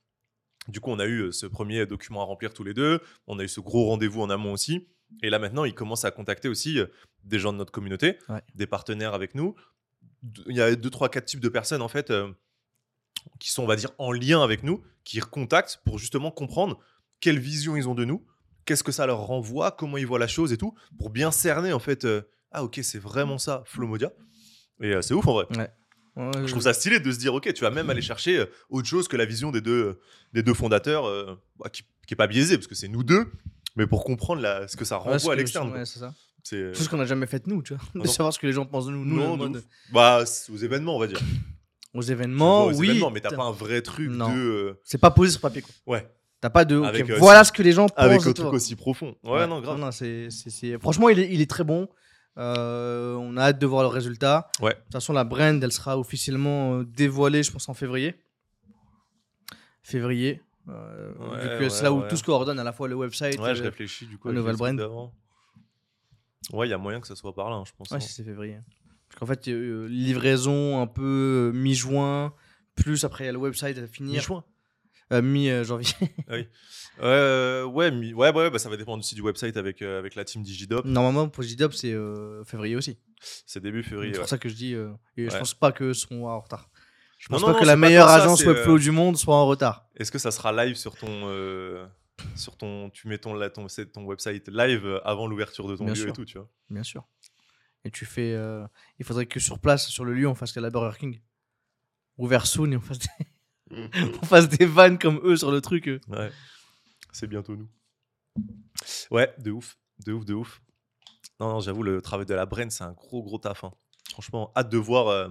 Du 0.68 0.80
coup, 0.80 0.92
on 0.92 1.00
a 1.00 1.06
eu 1.06 1.22
euh, 1.22 1.32
ce 1.32 1.46
premier 1.46 1.86
document 1.86 2.22
à 2.22 2.26
remplir 2.26 2.54
tous 2.54 2.64
les 2.64 2.74
deux. 2.74 3.02
On 3.28 3.40
a 3.40 3.44
eu 3.44 3.48
ce 3.50 3.60
gros 3.60 3.86
rendez-vous 3.88 4.22
en 4.22 4.30
amont 4.30 4.54
aussi. 4.54 4.88
Et 5.24 5.30
là 5.30 5.40
maintenant, 5.40 5.66
il 5.66 5.74
commence 5.74 6.06
à 6.06 6.12
contacter 6.12 6.48
aussi 6.48 6.78
des 7.24 7.40
gens 7.40 7.52
de 7.52 7.58
notre 7.58 7.72
communauté, 7.72 8.18
Ouais. 8.30 8.42
des 8.54 8.68
partenaires 8.68 9.14
avec 9.16 9.34
nous. 9.34 9.56
Il 10.48 10.56
y 10.56 10.62
a 10.62 10.76
deux, 10.76 10.90
trois, 10.92 11.10
quatre 11.10 11.26
types 11.26 11.40
de 11.40 11.50
personnes 11.50 11.82
en 11.82 11.88
fait 11.88 12.12
euh, 12.12 12.32
qui 13.40 13.52
sont, 13.52 13.64
on 13.64 13.68
va 13.68 13.76
dire, 13.76 13.90
en 13.98 14.12
lien 14.12 14.44
avec 14.44 14.64
nous, 14.64 14.84
qui 15.04 15.20
recontactent 15.20 15.82
pour 15.84 15.98
justement 15.98 16.32
comprendre 16.32 16.80
quelle 17.20 17.40
vision 17.40 17.76
ils 17.76 17.88
ont 17.90 17.96
de 17.96 18.06
nous, 18.06 18.26
qu'est-ce 18.70 18.84
que 18.84 18.92
ça 18.92 19.08
leur 19.08 19.18
renvoie, 19.20 19.72
comment 19.72 19.98
ils 19.98 20.06
voient 20.06 20.20
la 20.20 20.28
chose 20.28 20.54
et 20.54 20.58
tout, 20.58 20.76
pour 21.00 21.10
bien 21.10 21.32
cerner 21.32 21.74
en 21.74 21.80
fait. 21.80 22.06
euh, 22.06 22.22
ah 22.52 22.64
ok, 22.64 22.80
c'est 22.84 23.00
vraiment 23.00 23.38
ça, 23.40 23.64
Flomodia. 23.66 24.12
Et 24.82 24.94
euh, 24.94 25.02
c'est 25.02 25.14
ouf 25.16 25.28
en 25.28 25.34
vrai. 25.34 25.46
Ouais, 26.16 26.32
Je 26.46 26.52
trouve 26.52 26.62
ça 26.62 26.74
stylé 26.74 27.00
de 27.00 27.12
se 27.12 27.18
dire, 27.18 27.34
ok, 27.34 27.52
tu 27.54 27.62
vas 27.62 27.72
même 27.72 27.90
aller 27.90 28.02
chercher 28.02 28.38
euh, 28.40 28.46
autre 28.70 28.88
chose 28.88 29.08
que 29.08 29.18
la 29.18 29.26
vision 29.26 29.52
des 29.52 29.62
deux, 29.62 30.00
des 30.34 30.44
deux 30.44 30.54
fondateurs, 30.54 31.06
euh, 31.08 31.36
bah, 31.58 31.70
qui, 31.70 31.82
qui 32.08 32.14
est 32.14 32.16
pas 32.16 32.28
biaisée, 32.28 32.58
parce 32.58 32.68
que 32.68 32.76
c'est 32.76 32.88
nous 32.88 33.04
deux, 33.04 33.26
mais 33.76 33.88
pour 33.88 34.04
comprendre 34.04 34.42
la- 34.42 34.68
ce 34.68 34.78
que 34.78 34.86
ça 34.86 34.98
renvoie 34.98 35.18
ouais, 35.30 35.34
à 35.34 35.36
l'externe. 35.36 35.72
ouais, 35.74 35.86
c'est 35.86 36.00
ça. 36.00 36.14
C'est, 36.44 36.72
Tout 36.74 36.82
ce 36.84 36.90
qu'on 36.90 36.98
n'a 36.98 37.06
jamais 37.06 37.26
fait 37.28 37.46
nous, 37.48 37.62
tu 37.64 37.74
vois. 37.74 37.84
De 37.94 38.00
non. 38.00 38.06
savoir 38.06 38.34
ce 38.34 38.40
que 38.40 38.48
les 38.48 38.54
gens 38.54 38.66
pensent 38.66 38.86
de 38.88 38.92
nous. 38.92 39.04
Nous, 39.06 39.16
Non, 39.16 39.36
de 39.38 39.48
mode- 39.50 39.64
bah, 39.92 40.24
aux 40.52 40.58
événements, 40.58 40.96
on 40.96 41.00
va 41.00 41.08
dire. 41.08 41.20
aux 41.94 42.02
événements, 42.02 42.64
vois 42.66 42.74
aux 42.74 42.78
oui. 42.78 42.90
événements, 42.90 43.12
mais 43.12 43.20
t'as 43.22 43.36
pas 43.36 43.44
un 43.44 43.52
vrai 43.52 43.82
truc 43.82 44.10
Non. 44.10 44.34
de. 44.34 44.80
C'est 44.84 44.98
pas 44.98 45.12
posé 45.12 45.32
sur 45.32 45.42
papier, 45.42 45.62
quoi. 45.62 45.72
ouais, 45.88 46.10
T'as 46.42 46.50
pas 46.50 46.64
de. 46.66 46.76
euh, 46.78 47.16
voilà 47.18 47.44
ce 47.44 47.52
que 47.52 47.62
les 47.62 47.72
gens 47.74 47.88
pensent. 47.90 47.98
avec 47.98 48.26
un 48.26 48.34
truc 48.34 48.54
aussi 48.54 48.76
profond. 48.76 49.16
Ouais, 49.24 49.46
non, 49.48 49.60
grave. 49.62 49.78
non, 49.78 49.92
c'est- 49.92 50.30
Franchement, 50.80 51.10
il 51.10 51.20
est, 51.20 51.34
il 51.34 51.42
est 51.42 51.50
très 51.50 51.64
bon. 51.64 51.90
Euh, 52.38 53.16
on 53.16 53.36
a 53.36 53.42
hâte 53.48 53.60
de 53.60 53.66
voir 53.66 53.82
le 53.82 53.90
résultat. 53.90 54.50
Ouais. 54.62 54.72
De 54.74 54.80
toute 54.80 54.94
façon, 54.94 55.12
la 55.12 55.26
brand, 55.26 55.62
elle 55.62 55.72
sera 55.74 56.00
officiellement 56.00 56.76
euh, 56.78 56.86
dévoilée, 56.86 57.44
je 57.44 57.52
pense, 57.52 57.68
en 57.68 57.74
février. 57.74 58.16
Février. 59.84 60.42
Euh, 60.70 61.12
Ouais, 61.20 61.42
vu 61.42 61.48
que 61.50 61.64
ouais, 61.64 61.70
c'est 61.70 61.84
là 61.84 61.92
où 61.92 62.02
tout 62.08 62.16
se 62.16 62.24
coordonne, 62.24 62.60
à 62.60 62.64
la 62.64 62.72
fois 62.72 62.88
le 62.88 62.96
website. 62.96 63.40
Ouais, 63.40 63.56
je 63.56 63.64
réfléchis 63.64 64.06
du 64.06 64.18
coup. 64.18 64.28
la 64.30 64.36
nouvelle 64.36 64.56
brand. 64.56 65.12
Ouais, 66.54 66.68
il 66.68 66.70
y 66.70 66.74
a 66.74 66.78
moyen 66.78 67.02
que 67.02 67.08
ça 67.08 67.16
soit 67.16 67.34
par 67.34 67.50
là, 67.50 67.58
hein, 67.58 67.64
je 67.66 67.72
pense. 67.78 67.90
Ouais, 67.90 67.98
hein. 67.98 68.00
si, 68.00 68.14
c'est 68.14 68.24
février. 68.24 68.60
Parce 69.10 69.20
qu'en 69.20 69.26
fait, 69.26 69.48
livraison 69.48 70.80
un 70.82 70.88
peu 70.88 71.52
mi-juin, 71.54 72.34
plus 72.76 73.04
après 73.04 73.24
il 73.26 73.28
y 73.28 73.30
a 73.30 73.34
le 73.34 73.40
website 73.40 73.78
à 73.78 73.88
finir. 73.88 74.14
Mi-juin. 74.22 74.44
Euh, 75.12 75.22
mi-janvier. 75.22 75.94
Euh, 77.02 77.64
ouais, 77.64 77.92
mi- 77.92 78.14
ouais, 78.14 78.32
ouais, 78.34 78.50
bah, 78.50 78.60
ça 78.60 78.70
va 78.70 78.76
dépendre 78.76 79.00
aussi 79.00 79.16
du 79.16 79.22
website 79.22 79.56
avec, 79.56 79.82
euh, 79.82 80.00
avec 80.00 80.16
la 80.16 80.26
team 80.26 80.44
Digidop. 80.44 80.84
Normalement, 80.86 81.30
pour 81.30 81.44
JDOP, 81.44 81.74
c'est 81.74 81.96
février 82.46 82.76
aussi. 82.76 83.00
C'est 83.46 83.62
début 83.62 83.84
février. 83.84 84.12
C'est 84.12 84.18
ouais. 84.18 84.24
pour 84.24 84.30
ça 84.30 84.38
que 84.38 84.50
je 84.50 84.56
dis. 84.56 84.74
et 84.74 84.86
je 85.18 85.32
Ouais. 85.32 85.40
pense 85.40 85.54
pas 85.54 85.72
qu'eux 85.72 85.94
seront 85.94 86.28
en 86.28 86.40
retard. 86.42 86.70
Je 87.18 87.28
pense 87.30 87.42
non, 87.42 87.48
pas 87.48 87.54
non, 87.54 87.60
que 87.60 87.66
la 87.66 87.76
meilleure 87.76 88.08
ça, 88.10 88.16
agence 88.16 88.44
webflow 88.44 88.78
du 88.80 88.92
monde 88.92 89.18
soit 89.18 89.36
en 89.36 89.46
retard. 89.48 89.88
Est-ce 89.96 90.12
que 90.12 90.18
ça 90.20 90.32
sera 90.32 90.52
live 90.52 90.76
sur 90.76 90.96
ton. 90.96 91.88
sur 92.36 92.58
ton 92.58 92.90
tu 92.90 93.08
mets 93.08 93.18
ton, 93.18 93.34
là, 93.34 93.50
ton, 93.50 93.68
website 94.04 94.50
live 94.50 95.00
avant 95.06 95.26
l'ouverture 95.28 95.68
de 95.70 95.78
ton 95.78 95.86
Bien 95.86 95.94
lieu 95.94 96.00
sûr. 96.02 96.10
et 96.10 96.14
tout, 96.14 96.26
tu 96.26 96.38
vois? 96.38 96.50
Bien 96.70 96.84
sûr. 96.84 97.06
Et 97.86 97.92
tu 97.92 98.06
fais. 98.06 98.36
il 99.00 99.06
faudrait 99.06 99.26
que 99.26 99.40
sur 99.40 99.60
place, 99.60 99.88
sur 99.88 100.04
le 100.04 100.14
lieu, 100.14 100.28
on 100.28 100.36
fasse 100.36 100.56
la 100.56 100.70
Burger 100.70 100.98
King. 101.00 101.22
Ouvert 102.18 102.46
soon 102.46 102.72
et 102.74 102.78
on 102.78 102.82
fasse, 102.82 103.00
des... 103.00 103.08
on 104.22 104.26
fasse 104.26 104.50
des 104.50 104.66
vannes 104.66 104.98
comme 105.00 105.20
eux 105.24 105.36
sur 105.38 105.52
le 105.52 105.62
truc. 105.62 105.88
euh. 105.88 106.00
Ouais. 106.08 106.32
C'est 107.12 107.28
bientôt 107.28 107.56
nous. 107.56 107.70
Ouais, 109.12 109.34
de 109.40 109.52
ouf. 109.52 109.78
De 110.06 110.14
ouf, 110.14 110.26
de 110.26 110.34
ouf. 110.34 110.62
Non, 111.40 111.50
non, 111.50 111.60
j'avoue, 111.60 111.84
le 111.84 112.02
travail 112.02 112.26
de 112.26 112.34
la 112.34 112.46
brain, 112.46 112.70
c'est 112.70 112.84
un 112.84 112.92
gros, 112.94 113.24
gros 113.24 113.38
taf. 113.38 113.64
hein. 113.64 113.72
Franchement, 114.12 114.52
hâte 114.56 114.70
de 114.70 114.78
voir 114.78 115.08
euh, 115.08 115.30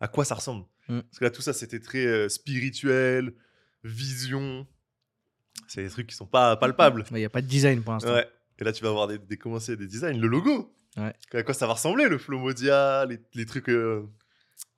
à 0.00 0.08
quoi 0.08 0.24
ça 0.24 0.34
ressemble. 0.34 0.64
Mm. 0.88 1.00
Parce 1.00 1.18
que 1.18 1.24
là, 1.24 1.30
tout 1.30 1.42
ça, 1.42 1.52
c'était 1.52 1.80
très 1.80 2.04
euh, 2.06 2.28
spirituel, 2.28 3.34
vision. 3.84 4.66
C'est 5.66 5.82
des 5.82 5.90
trucs 5.90 6.06
qui 6.08 6.14
sont 6.16 6.26
pas 6.26 6.56
palpables. 6.56 7.04
Mais 7.10 7.18
il 7.18 7.22
n'y 7.22 7.26
a 7.26 7.30
pas 7.30 7.42
de 7.42 7.46
design 7.46 7.82
pour 7.82 7.92
l'instant. 7.92 8.12
Ouais. 8.12 8.28
Et 8.58 8.64
là, 8.64 8.72
tu 8.72 8.82
vas 8.82 8.90
avoir 8.90 9.06
des, 9.06 9.18
des, 9.18 9.36
commencer 9.36 9.76
des 9.76 9.86
designs. 9.86 10.18
Le 10.18 10.28
logo. 10.28 10.74
Ouais. 10.96 11.14
À 11.32 11.42
quoi 11.42 11.54
ça 11.54 11.66
va 11.66 11.74
ressembler, 11.74 12.08
le 12.08 12.18
Flomodia, 12.18 13.06
les, 13.06 13.18
les 13.34 13.46
trucs 13.46 13.68
euh, 13.68 14.06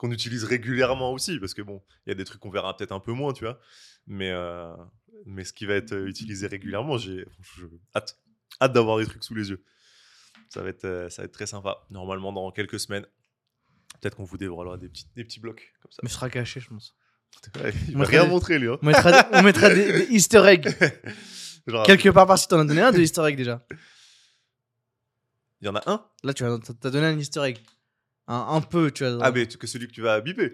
qu'on 0.02 0.10
utilise 0.12 0.44
régulièrement 0.44 1.12
aussi. 1.12 1.38
Parce 1.38 1.54
que 1.54 1.62
bon, 1.62 1.82
il 2.06 2.10
y 2.10 2.12
a 2.12 2.14
des 2.14 2.24
trucs 2.24 2.40
qu'on 2.40 2.50
verra 2.50 2.76
peut-être 2.76 2.92
un 2.92 3.00
peu 3.00 3.12
moins, 3.12 3.32
tu 3.32 3.44
vois. 3.44 3.58
Mais, 4.06 4.30
euh, 4.30 4.74
mais 5.24 5.44
ce 5.44 5.52
qui 5.52 5.64
va 5.64 5.74
être 5.74 5.92
euh, 5.92 6.06
utilisé 6.08 6.46
régulièrement, 6.48 6.98
j'ai 6.98 7.24
je- 7.40 7.66
hâte. 7.96 8.18
Hâte 8.60 8.72
d'avoir 8.72 8.98
des 8.98 9.06
trucs 9.06 9.24
sous 9.24 9.34
les 9.34 9.48
yeux. 9.50 9.64
Ça 10.50 10.60
va 10.62 10.68
être, 10.68 10.84
euh, 10.84 11.08
ça 11.08 11.22
va 11.22 11.26
être 11.26 11.32
très 11.32 11.46
sympa. 11.46 11.78
Normalement, 11.90 12.32
dans 12.32 12.50
quelques 12.50 12.78
semaines, 12.78 13.06
peut-être 14.00 14.16
qu'on 14.16 14.24
vous 14.24 14.36
dévoilera 14.36 14.76
des 14.76 14.88
petits, 14.88 15.06
des 15.16 15.24
petits 15.24 15.40
blocs 15.40 15.72
comme 15.80 15.90
ça. 15.92 16.00
Mais 16.02 16.08
ce 16.08 16.16
sera 16.16 16.28
caché, 16.28 16.60
je 16.60 16.68
pense. 16.68 16.94
Ouais, 17.62 17.72
il 17.88 17.96
va 17.96 18.04
rien 18.04 18.24
je- 18.24 18.30
montrer, 18.30 18.58
lui. 18.58 18.68
hein. 18.68 18.78
On 18.82 18.86
mettra, 18.86 19.26
on 19.32 19.42
mettra 19.42 19.70
des, 19.72 19.90
des 20.04 20.06
easter 20.14 20.42
eggs. 20.46 20.68
Genre, 21.66 21.86
Quelque 21.86 22.08
part 22.10 22.26
par-ci, 22.26 22.46
t'en 22.48 22.58
as 22.60 22.64
donné 22.64 22.82
un 22.82 22.92
de 22.92 22.98
easter 23.00 23.22
egg 23.24 23.36
déjà. 23.36 23.64
il 25.60 25.66
y 25.66 25.68
en 25.68 25.76
a 25.76 25.82
un? 25.90 26.04
Là, 26.24 26.34
tu 26.34 26.44
as, 26.44 26.58
donné 26.90 27.06
un 27.06 27.18
easter 27.18 27.40
egg. 27.42 27.58
Un, 28.28 28.46
un 28.50 28.61
peu, 28.61 28.90
tu 28.90 29.04
vois. 29.04 29.18
Ah, 29.24 29.32
mais 29.32 29.46
que 29.46 29.66
celui 29.66 29.88
que 29.88 29.92
tu 29.92 30.02
vas 30.02 30.20
biper. 30.20 30.52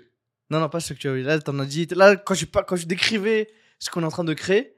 Non, 0.50 0.60
non, 0.60 0.68
pas 0.68 0.80
ce 0.80 0.94
que 0.94 0.98
tu 0.98 1.08
as. 1.08 1.14
Là, 1.16 1.38
t'en 1.40 1.58
as 1.58 1.66
dit. 1.66 1.86
Là, 1.94 2.16
quand 2.16 2.34
je, 2.34 2.46
quand 2.46 2.76
je 2.76 2.86
décrivais 2.86 3.48
ce 3.78 3.90
qu'on 3.90 4.02
est 4.02 4.06
en 4.06 4.10
train 4.10 4.24
de 4.24 4.34
créer, 4.34 4.74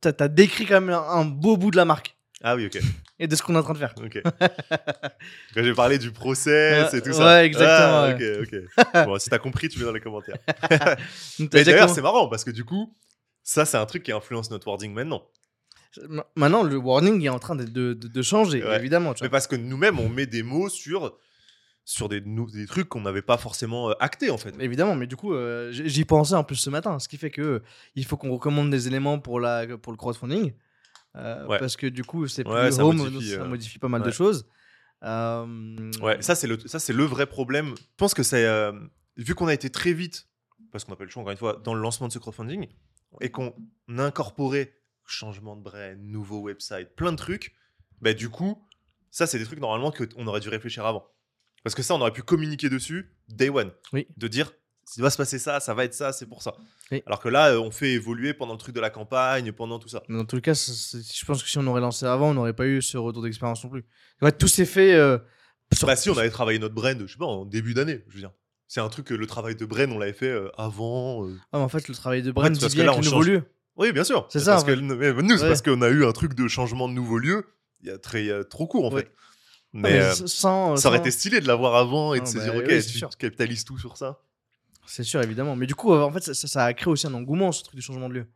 t'as 0.00 0.12
as 0.18 0.28
décrit 0.28 0.66
quand 0.66 0.80
même 0.80 0.90
un, 0.90 1.00
un 1.02 1.24
beau 1.24 1.56
bout 1.56 1.70
de 1.70 1.76
la 1.76 1.84
marque 1.86 2.16
Ah 2.42 2.54
oui, 2.56 2.66
ok. 2.66 2.78
et 3.18 3.26
de 3.26 3.34
ce 3.36 3.42
qu'on 3.42 3.54
est 3.54 3.58
en 3.58 3.62
train 3.62 3.72
de 3.72 3.78
faire. 3.78 3.94
Ok. 4.02 4.20
Quand 5.54 5.62
j'ai 5.62 5.74
parlé 5.74 5.98
du 5.98 6.10
process 6.12 6.92
et 6.94 7.00
tout 7.00 7.08
Ouais, 7.08 7.14
ça. 7.14 7.24
ouais, 7.26 7.46
exactement, 7.46 8.04
Ah, 8.04 8.14
ok, 8.14 8.22
ok. 8.94 9.04
bon, 9.06 9.18
si 9.18 9.30
t'as 9.30 9.38
compris, 9.38 9.68
tu 9.68 9.78
mets 9.78 9.84
dans 9.86 9.92
les 9.92 10.00
commentaires. 10.00 10.36
Mais 11.38 11.46
d'ailleurs, 11.64 11.80
comment- 11.82 11.94
c'est 11.94 12.02
marrant 12.02 12.28
parce 12.28 12.44
que 12.44 12.50
du 12.50 12.64
coup, 12.64 12.94
ça, 13.42 13.64
c'est 13.64 13.76
un 13.78 13.86
truc 13.86 14.02
qui 14.02 14.12
influence 14.12 14.50
notre 14.50 14.66
wording 14.68 14.92
maintenant. 14.92 15.26
Ma- 16.08 16.26
Maintenant, 16.36 16.62
le 16.62 16.76
warning 16.76 17.20
est 17.24 17.28
en 17.30 17.38
train 17.40 17.56
de, 17.56 17.64
de, 17.94 18.22
changer, 18.22 18.62
Ouais. 18.62 18.76
évidemment. 18.76 19.12
Tu 19.14 19.24
Mais 19.24 19.28
parce 19.30 19.46
que 19.46 19.56
nous-mêmes, 19.56 19.98
on 19.98 20.08
met 20.08 20.26
des 20.26 20.42
mots 20.42 20.68
sur, 20.68 21.18
sur 21.90 22.08
des, 22.08 22.22
trucs 22.68 22.88
qu'on 22.88 23.00
n'avait 23.00 23.20
pas 23.20 23.36
forcément 23.36 23.90
euh, 23.90 23.94
actés 23.98 24.30
en 24.30 24.38
fait. 24.38 24.54
Évidemment, 24.60 24.94
mais 24.94 25.08
du 25.08 25.16
coup, 25.16 25.34
euh, 25.34 25.72
j'y 25.72 26.04
pensais 26.04 26.36
en 26.36 26.44
plus 26.44 26.54
ce 26.54 26.70
matin, 26.70 27.00
ce 27.00 27.08
qui 27.08 27.16
fait 27.16 27.32
que 27.32 27.42
euh, 27.42 27.62
il 27.96 28.04
faut 28.04 28.16
qu'on 28.16 28.30
recommande 28.30 28.70
des 28.70 28.86
éléments 28.86 29.18
pour, 29.18 29.40
la, 29.40 29.66
pour 29.76 29.92
le 29.92 29.96
crowdfunding. 29.96 30.52
euh, 31.16 31.46
Ouais. 31.46 31.58
Parce 31.58 31.76
que 31.76 31.88
du 31.88 32.04
coup, 32.04 32.28
c'est 32.28 32.44
plus 32.44 32.52
Ouais, 32.52 32.70
ça 32.70 32.86
home, 32.86 32.96
modifie, 32.96 33.30
ça 33.30 33.44
modifie 33.44 33.78
pas 33.80 33.88
mal 33.88 34.02
de 34.02 34.10
choses. 34.12 34.46
Ouais, 35.02 36.22
ça 36.22 36.36
c'est 36.36 36.46
le, 36.46 36.60
ça 36.60 36.78
c'est 36.78 36.92
le 36.92 37.02
vrai 37.04 37.26
problème. 37.26 37.74
Je 37.76 37.82
pense 37.96 38.14
que 38.14 38.22
c'est 38.22 38.46
vu 39.16 39.34
qu'on 39.34 39.48
a 39.48 39.54
été 39.54 39.68
très 39.68 39.92
vite, 39.92 40.28
parce 40.70 40.84
qu'on 40.84 40.92
n'a 40.92 40.96
pas 40.96 41.02
eu 41.02 41.06
le 41.06 41.10
choix 41.10 41.22
encore 41.22 41.32
une 41.32 41.38
fois, 41.38 41.60
dans 41.64 41.74
le 41.74 41.80
lancement 41.80 42.06
de 42.06 42.12
ce 42.12 42.20
crowdfunding 42.20 42.68
et 43.20 43.30
qu'on 43.32 43.52
a 43.98 44.02
incorporé 44.04 44.74
changement 45.04 45.56
de 45.56 45.62
brand, 45.62 45.98
nouveau 45.98 46.38
website, 46.38 46.94
plein 46.94 47.10
de 47.10 47.16
trucs. 47.16 47.52
Bah 48.00 48.14
du 48.14 48.28
coup, 48.28 48.64
ça 49.10 49.26
c'est 49.26 49.40
des 49.40 49.44
trucs 49.44 49.58
normalement 49.58 49.90
qu'on 49.90 50.26
aurait 50.28 50.38
dû 50.38 50.48
réfléchir 50.48 50.86
avant. 50.86 51.04
Parce 51.62 51.74
que 51.74 51.82
ça, 51.82 51.94
on 51.94 52.00
aurait 52.00 52.12
pu 52.12 52.22
communiquer 52.22 52.68
dessus 52.68 53.10
day 53.28 53.48
one. 53.50 53.70
Oui. 53.92 54.06
De 54.16 54.28
dire 54.28 54.52
il 54.96 55.02
va 55.02 55.10
se 55.10 55.16
passer 55.16 55.38
ça, 55.38 55.60
ça 55.60 55.72
va 55.72 55.84
être 55.84 55.94
ça, 55.94 56.12
c'est 56.12 56.26
pour 56.26 56.42
ça. 56.42 56.52
Oui. 56.90 57.00
Alors 57.06 57.20
que 57.20 57.28
là, 57.28 57.52
euh, 57.52 57.60
on 57.60 57.70
fait 57.70 57.92
évoluer 57.92 58.34
pendant 58.34 58.54
le 58.54 58.58
truc 58.58 58.74
de 58.74 58.80
la 58.80 58.90
campagne, 58.90 59.52
pendant 59.52 59.78
tout 59.78 59.88
ça. 59.88 60.02
Mais 60.08 60.16
dans 60.18 60.24
tous 60.24 60.34
les 60.36 60.42
cas, 60.42 60.54
je 60.54 61.24
pense 61.24 61.44
que 61.44 61.48
si 61.48 61.58
on 61.58 61.66
aurait 61.68 61.80
lancé 61.80 62.06
avant, 62.06 62.30
on 62.30 62.34
n'aurait 62.34 62.54
pas 62.54 62.66
eu 62.66 62.82
ce 62.82 62.98
retour 62.98 63.22
d'expérience 63.22 63.62
non 63.62 63.70
plus. 63.70 63.84
En 64.20 64.26
fait, 64.26 64.36
tout 64.36 64.48
s'est 64.48 64.64
fait. 64.66 64.94
euh, 64.94 65.16
sur- 65.72 65.86
Bah 65.86 65.94
si, 65.94 66.10
on 66.10 66.16
avait 66.18 66.30
travaillé 66.30 66.58
notre 66.58 66.74
brand, 66.74 66.98
je 67.06 67.12
sais 67.12 67.18
pas, 67.18 67.26
en 67.26 67.44
début 67.44 67.72
d'année, 67.74 68.02
je 68.08 68.14
veux 68.14 68.20
dire. 68.20 68.32
C'est 68.66 68.80
un 68.80 68.88
truc 68.88 69.06
que 69.06 69.14
le 69.14 69.26
travail 69.28 69.54
de 69.54 69.64
brand, 69.64 69.90
on 69.92 69.98
l'avait 69.98 70.12
fait 70.12 70.26
euh, 70.30 70.48
avant. 70.58 71.24
euh. 71.24 71.36
Ah, 71.52 71.58
mais 71.58 71.64
en 71.64 71.68
fait, 71.68 71.86
le 71.86 71.94
travail 71.94 72.22
de 72.22 72.28
fait, 72.28 72.32
brand 72.32 72.52
c'est 72.54 72.60
parce 72.60 72.74
que 72.74 73.04
nouveau 73.04 73.22
lieu. 73.22 73.42
Oui, 73.76 73.92
bien 73.92 74.02
sûr. 74.04 74.26
C'est 74.30 74.40
ça, 74.40 74.52
Parce 74.52 74.64
en 74.64 74.66
fait. 74.66 74.76
nous, 74.76 74.94
Ouais. 74.96 75.48
parce 75.48 75.62
qu'on 75.62 75.82
a 75.82 75.88
eu 75.88 76.04
un 76.04 76.12
truc 76.12 76.34
de 76.34 76.48
changement 76.48 76.88
de 76.88 76.94
nouveau 76.94 77.18
lieu. 77.18 77.46
Il 77.82 77.88
y 77.88 77.92
a 77.92 77.98
très 77.98 78.22
il 78.24 78.26
y 78.26 78.32
a 78.32 78.42
trop 78.44 78.66
court 78.66 78.86
en 78.86 78.92
Ouais. 78.92 79.02
fait. 79.02 79.12
Mais, 79.72 79.92
mais 79.92 80.00
euh, 80.00 80.14
sans, 80.26 80.76
ça 80.76 80.88
aurait 80.88 80.98
sans- 80.98 81.02
été 81.02 81.10
stylé 81.10 81.40
de 81.40 81.46
l'avoir 81.46 81.76
avant 81.76 82.14
et 82.14 82.18
de 82.20 82.24
Non, 82.24 82.30
se 82.30 82.38
bah 82.38 82.44
dire 82.44 82.54
ok, 82.56 82.64
oui, 82.68 82.82
tu 82.82 82.98
sûr. 82.98 83.08
capitalises 83.16 83.64
tout 83.64 83.78
sur 83.78 83.96
ça. 83.96 84.20
C'est 84.86 85.04
sûr, 85.04 85.22
évidemment. 85.22 85.54
Mais 85.54 85.66
du 85.66 85.74
coup, 85.76 85.92
euh, 85.92 86.02
en 86.02 86.10
fait, 86.10 86.20
ça, 86.22 86.34
ça- 86.34 86.48
ça 86.48 86.64
a 86.64 86.74
créé 86.74 86.90
aussi 86.90 87.06
un 87.06 87.14
engouement, 87.14 87.52
ce 87.52 87.62
truc 87.62 87.76
du 87.76 87.82
changement 87.82 88.08
de 88.08 88.14
lieu. 88.14 88.26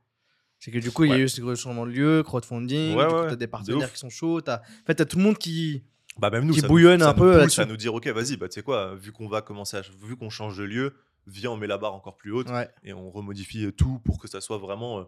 C'est 0.61 0.71
que 0.71 0.79
du 0.79 0.91
coup, 0.93 1.05
il 1.05 1.11
y 1.11 1.15
a 1.15 1.19
eu 1.19 1.29
ce 1.29 1.55
changement 1.57 1.85
de 1.87 1.91
lieu, 1.91 2.23
crowdfunding, 2.23 2.95
Ouais, 2.97 3.05
ouais, 3.05 3.29
t'as 3.29 3.37
des 3.37 3.47
de 3.47 3.51
partenaires 3.51 3.93
qui 3.93 3.99
sont 3.99 4.09
chauds, 4.11 4.41
t'as... 4.41 4.59
En 4.61 4.87
fait, 4.87 4.95
t'as 4.95 5.05
tout 5.05 5.19
le 5.19 5.25
monde 5.25 5.37
qui... 5.37 5.83
Bah 6.17 6.31
même 6.31 6.47
nous, 6.47 6.55
Qui 6.55 6.61
ça 6.61 6.69
bouillonne 6.69 7.01
nous, 7.01 7.05
ça 7.05 7.11
un 7.11 7.13
nous 7.13 7.19
peu 7.19 7.31
pousse 7.33 7.39
là-dessus. 7.41 7.61
à 7.61 7.65
nous 7.67 7.77
dire 7.77 7.93
ok, 7.93 8.07
vas-y, 8.07 8.37
bah 8.37 8.49
tu 8.49 8.55
sais 8.55 8.63
quoi, 8.63 8.95
vu 8.95 9.11
qu'on 9.11 9.27
va 9.29 9.43
commencer 9.43 9.77
à, 9.79 9.83
vu 10.05 10.17
qu'on 10.17 10.31
change 10.31 10.57
de 10.57 10.63
lieu, 10.63 10.95
viens 11.27 11.51
on 11.51 11.57
met 11.57 11.67
la 11.67 11.77
barre 11.77 11.93
encore 11.93 12.17
plus 12.17 12.31
haute 12.31 12.47
et 12.85 12.93
on 12.93 13.11
remodifie 13.11 13.73
tout 13.77 13.99
pour 13.99 14.21
que 14.21 14.29
ça 14.29 14.41
soit 14.41 14.59
vraiment, 14.59 15.01
euh, 15.01 15.05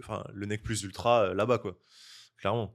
enfin 0.00 0.24
le 0.32 0.46
nec 0.46 0.62
plus 0.62 0.82
ultra 0.84 1.24
euh, 1.24 1.34
là-bas 1.34 1.58
quoi, 1.58 1.76
clairement. 2.38 2.74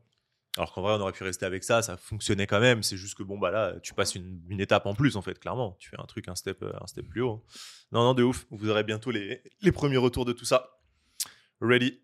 Alors 0.57 0.73
qu'en 0.73 0.81
vrai, 0.81 0.93
on 0.93 0.99
aurait 0.99 1.13
pu 1.13 1.23
rester 1.23 1.45
avec 1.45 1.63
ça, 1.63 1.81
ça 1.81 1.95
fonctionnait 1.95 2.45
quand 2.45 2.59
même. 2.59 2.83
C'est 2.83 2.97
juste 2.97 3.15
que 3.15 3.23
bon, 3.23 3.39
bah 3.39 3.51
là, 3.51 3.75
tu 3.81 3.93
passes 3.93 4.15
une, 4.15 4.41
une 4.49 4.59
étape 4.59 4.85
en 4.85 4.93
plus, 4.93 5.15
en 5.15 5.21
fait, 5.21 5.39
clairement. 5.39 5.77
Tu 5.79 5.89
fais 5.89 5.99
un 5.99 6.05
truc, 6.05 6.27
un 6.27 6.35
step, 6.35 6.61
euh, 6.63 6.73
un 6.81 6.87
step 6.87 7.07
plus 7.07 7.21
haut. 7.21 7.45
Non, 7.91 8.03
non, 8.03 8.13
de 8.13 8.23
ouf. 8.23 8.45
Vous 8.51 8.69
aurez 8.69 8.83
bientôt 8.83 9.11
les, 9.11 9.41
les 9.61 9.71
premiers 9.71 9.97
retours 9.97 10.25
de 10.25 10.33
tout 10.33 10.45
ça. 10.45 10.77
Ready. 11.61 11.99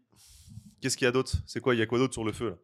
Qu'est-ce 0.82 0.96
qu'il 0.96 1.06
y 1.06 1.10
a 1.10 1.12
d'autre? 1.12 1.34
C'est 1.46 1.60
quoi? 1.60 1.76
Il 1.76 1.80
y 1.80 1.82
a 1.82 1.86
quoi 1.88 1.98
d'autre 1.98 2.14
sur 2.14 2.24
le 2.24 2.32
feu 2.32 2.50
là? 2.52 2.56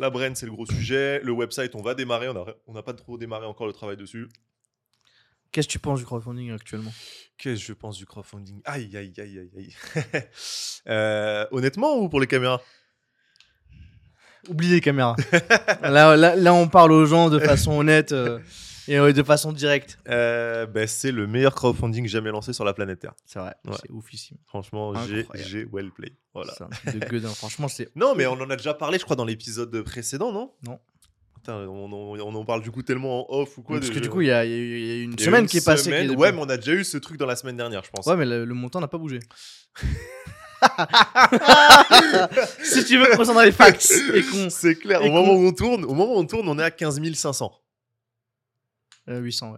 La 0.00 0.10
brand, 0.10 0.36
c'est 0.36 0.46
le 0.46 0.52
gros 0.52 0.66
sujet. 0.66 1.20
Le 1.24 1.32
website, 1.32 1.74
on 1.74 1.82
va 1.82 1.94
démarrer. 1.94 2.28
On 2.28 2.34
n'a 2.34 2.44
on 2.68 2.72
n'a 2.74 2.82
pas 2.82 2.94
trop 2.94 3.18
démarré 3.18 3.46
encore 3.46 3.66
le 3.66 3.72
travail 3.72 3.96
dessus. 3.96 4.28
Qu'est-ce 5.50 5.66
que 5.66 5.72
tu 5.72 5.78
penses 5.80 5.98
du 5.98 6.04
crowdfunding 6.04 6.52
actuellement? 6.52 6.92
Qu'est-ce 7.38 7.60
que 7.60 7.66
je 7.66 7.72
pense 7.72 7.96
du 7.96 8.06
crowdfunding? 8.06 8.60
Aïe, 8.64 8.96
aïe, 8.96 9.12
aïe, 9.18 9.38
aïe, 9.38 9.50
aïe. 9.56 10.24
Euh, 10.86 11.46
honnêtement 11.50 11.98
ou 11.98 12.08
pour 12.08 12.18
les 12.18 12.26
caméras? 12.26 12.62
Oubliez 14.48 14.74
les 14.76 14.80
caméras. 14.80 15.16
là, 15.82 16.16
là, 16.16 16.36
là, 16.36 16.54
on 16.54 16.68
parle 16.68 16.92
aux 16.92 17.06
gens 17.06 17.28
de 17.30 17.38
façon 17.38 17.72
honnête 17.78 18.12
euh, 18.12 18.38
et 18.86 18.96
euh, 18.98 19.12
de 19.12 19.22
façon 19.22 19.52
directe. 19.52 19.98
Euh, 20.08 20.66
ben, 20.66 20.86
C'est 20.86 21.12
le 21.12 21.26
meilleur 21.26 21.54
crowdfunding 21.54 22.06
jamais 22.06 22.30
lancé 22.30 22.52
sur 22.52 22.64
la 22.64 22.72
planète 22.72 23.00
Terre. 23.00 23.14
C'est 23.26 23.38
vrai, 23.38 23.54
Ouais. 23.66 23.74
c'est 23.80 23.90
oufissime. 23.90 24.38
Franchement, 24.46 24.94
j'ai 25.34 25.64
well 25.72 25.90
play. 25.90 26.12
Voilà. 26.34 26.52
C'est 26.56 26.64
un 26.64 26.68
truc 26.68 27.02
de 27.02 27.08
gueudin. 27.08 27.28
Franchement, 27.30 27.68
c'est... 27.68 27.88
Non, 27.96 28.14
mais 28.14 28.26
on 28.26 28.32
en 28.40 28.48
a 28.50 28.56
déjà 28.56 28.74
parlé, 28.74 28.98
je 28.98 29.04
crois, 29.04 29.16
dans 29.16 29.24
l'épisode 29.24 29.82
précédent, 29.82 30.32
non? 30.32 30.52
Non. 30.66 30.78
Putain, 31.34 31.54
on, 31.68 31.84
en- 31.92 32.18
on 32.20 32.34
en 32.34 32.44
parle 32.44 32.62
du 32.62 32.70
coup 32.72 32.82
tellement 32.82 33.30
en 33.32 33.40
off 33.40 33.58
ou 33.58 33.62
quoi 33.62 33.76
Parce 33.78 33.88
de- 33.90 33.94
que 33.94 34.00
du 34.00 34.08
coup, 34.08 34.22
il 34.22 34.26
y 34.26 34.30
a, 34.32 34.44
y 34.44 34.50
y 34.50 35.02
une 35.04 35.16
semaine 35.18 35.42
une 35.42 35.46
qui 35.48 35.58
est 35.58 35.64
passée. 35.64 35.90
est 35.90 36.08
Ouais, 36.16 36.32
mais 36.32 36.38
on 36.40 36.48
a 36.48 36.56
déjà 36.56 36.72
eu 36.72 36.82
ce 36.84 36.98
truc 36.98 37.16
dans 37.16 37.26
la 37.26 37.36
semaine 37.36 37.56
dernière, 37.56 37.84
je 37.84 37.90
pense. 37.90 38.06
Ouais, 38.06 38.16
mais 38.16 38.24
le, 38.26 38.44
le 38.44 38.54
montant 38.54 38.80
n'a 38.80 38.88
pas 38.88 38.98
bougé. 38.98 39.20
si 42.62 42.84
tu 42.84 42.98
veux 42.98 43.16
qu'on 43.16 43.24
s'en 43.24 43.34
dans 43.34 43.42
les 43.42 43.52
facts 43.52 43.90
et 44.14 44.22
qu'on... 44.22 44.50
C'est 44.58 44.76
clair. 44.76 45.02
et 45.02 45.08
Au 45.08 45.12
moment 45.12 45.34
où 45.34 45.46
on 45.46 45.52
tourne, 45.52 45.84
au 45.84 45.94
moment 45.94 46.14
où 46.14 46.18
on 46.18 46.26
tourne, 46.26 46.48
on 46.48 46.58
est 46.58 46.62
à 46.62 46.70
15 46.70 47.00
500. 47.14 47.52
Euh, 49.08 49.20
800, 49.20 49.52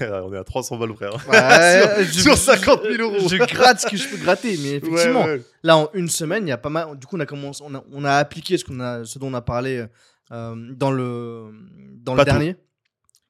ouais. 0.00 0.08
on 0.10 0.32
est 0.32 0.38
à 0.38 0.44
300 0.44 0.76
balles 0.78 0.94
près. 0.94 1.06
hein. 1.06 1.16
Ouais, 1.28 2.04
sur, 2.04 2.12
je- 2.14 2.20
sur 2.22 2.36
50 2.36 2.82
000 2.90 3.02
euros. 3.02 3.28
Je 3.28 3.36
gratte 3.36 3.80
ce 3.80 3.86
que 3.86 3.96
je 3.96 4.08
peux 4.08 4.16
gratter, 4.16 4.56
mais 4.58 4.76
effectivement, 4.76 5.24
Ouais, 5.24 5.36
ouais. 5.36 5.42
là 5.62 5.76
en 5.76 5.90
une 5.94 6.08
semaine, 6.08 6.46
il 6.46 6.50
y 6.50 6.52
a 6.52 6.58
pas 6.58 6.70
mal. 6.70 6.98
Du 6.98 7.06
coup, 7.06 7.16
on 7.16 7.20
a 7.20 7.26
commencé, 7.26 7.62
on 7.64 7.74
a, 7.74 7.84
on 7.92 8.04
a 8.04 8.14
appliqué 8.14 8.58
ce 8.58 8.64
qu'on 8.64 8.80
a, 8.80 9.04
ce 9.04 9.18
dont 9.18 9.28
on 9.28 9.34
a 9.34 9.42
parlé 9.42 9.86
euh, 10.32 10.54
dans 10.74 10.90
le 10.90 11.52
dans 11.98 12.16
Pas 12.16 12.24
le 12.24 12.30
tout. 12.30 12.36
dernier. 12.38 12.56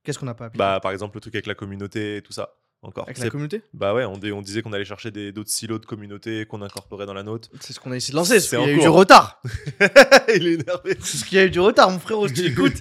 Qu'est-ce 0.04 0.18
qu'on 0.18 0.26
n'a 0.26 0.35
pas 0.35 0.46
appliqué? 0.46 0.58
Bah, 0.58 0.80
par 0.82 0.90
exemple, 0.92 1.16
le 1.16 1.20
truc 1.20 1.35
avec 1.35 1.46
la 1.46 1.54
communauté 1.54 2.16
et 2.16 2.22
tout 2.22 2.32
ça. 2.32 2.54
Encore. 2.85 3.05
avec 3.05 3.18
la 3.18 3.31
communauté 3.31 3.62
Bah 3.75 3.95
ouais, 3.95 4.05
on, 4.05 4.18
dé- 4.18 4.33
on 4.33 4.42
disait 4.42 4.61
qu'on 4.61 4.73
allait 4.73 4.85
chercher 4.85 5.12
des- 5.12 5.31
d'autres 5.31 5.51
silos 5.51 5.79
de 5.79 5.87
communauté 5.87 6.47
qu'on 6.47 6.62
incorporait 6.62 7.07
dans 7.07 7.14
la 7.14 7.23
nôtre. 7.23 7.49
C'est 7.61 7.73
ce 7.73 7.79
qu'on 7.79 7.92
a 7.92 7.97
essayé 7.97 8.11
de 8.12 8.16
lancer. 8.16 8.40
C'est 8.40 8.57
qu'il 8.57 8.66
y 8.66 8.71
a 8.71 8.73
eu 8.75 8.79
du 8.81 8.87
cours. 8.87 8.97
retard. 8.97 9.40
Il 10.35 10.47
est 10.49 10.53
énervé. 10.55 10.97
C'est 11.01 11.18
ce 11.18 11.25
qu'il 11.25 11.38
y 11.38 11.40
a 11.40 11.45
eu 11.45 11.51
du 11.51 11.61
retard, 11.61 11.90
mon 11.90 12.01
frérot. 12.01 12.27
Je 12.27 12.35
t'écoute. 12.35 12.75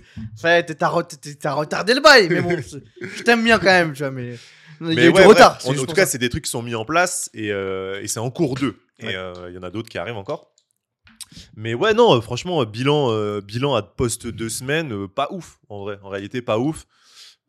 Ouais, 0.43 0.63
t'as 0.65 0.89
re- 0.89 1.05
t'as- 1.07 1.33
t'as 1.39 1.53
retardé 1.53 1.93
le 1.93 2.01
bail, 2.01 2.27
mais 2.29 2.41
bon, 2.41 2.59
c'est- 2.67 2.81
je 2.99 3.21
t'aime 3.23 3.43
bien 3.43 3.59
quand 3.59 3.65
même, 3.65 3.93
tu 3.93 3.99
vois. 3.99 4.09
Mais 4.11 4.37
il 4.81 4.93
y 4.93 4.99
a 5.01 5.05
eu 5.05 5.09
ouais, 5.09 5.21
du 5.21 5.27
retard. 5.27 5.51
bref, 5.51 5.61
c'est 5.61 5.67
en, 5.67 5.71
juste 5.73 5.81
tout 5.83 5.85
pour 5.85 5.95
cas, 5.95 6.05
ça. 6.05 6.11
c'est 6.13 6.17
des 6.17 6.29
trucs 6.29 6.45
qui 6.45 6.49
sont 6.51 6.63
mis 6.63 6.73
en 6.73 6.85
place 6.85 7.29
et, 7.35 7.51
euh, 7.51 8.01
et 8.01 8.07
c'est 8.07 8.19
en 8.19 8.31
cours 8.31 8.55
d'eux. 8.55 8.79
Ouais. 9.03 9.11
Et 9.13 9.15
euh, 9.15 9.33
il 9.49 9.55
y 9.55 9.57
en 9.59 9.63
a 9.63 9.69
d'autres 9.69 9.89
qui 9.89 9.99
arrivent 9.99 10.17
encore. 10.17 10.47
Mais 11.55 11.75
ouais, 11.75 11.93
non, 11.93 12.17
euh, 12.17 12.21
franchement, 12.21 12.61
euh, 12.61 12.65
bilan, 12.65 13.11
euh, 13.11 13.39
bilan 13.41 13.75
à 13.75 13.83
post 13.83 14.25
deux 14.27 14.49
semaines, 14.49 14.91
euh, 14.93 15.07
pas 15.07 15.27
ouf, 15.31 15.59
en 15.69 15.81
vrai. 15.81 15.99
En 16.01 16.09
réalité, 16.09 16.41
pas 16.41 16.57
ouf. 16.57 16.85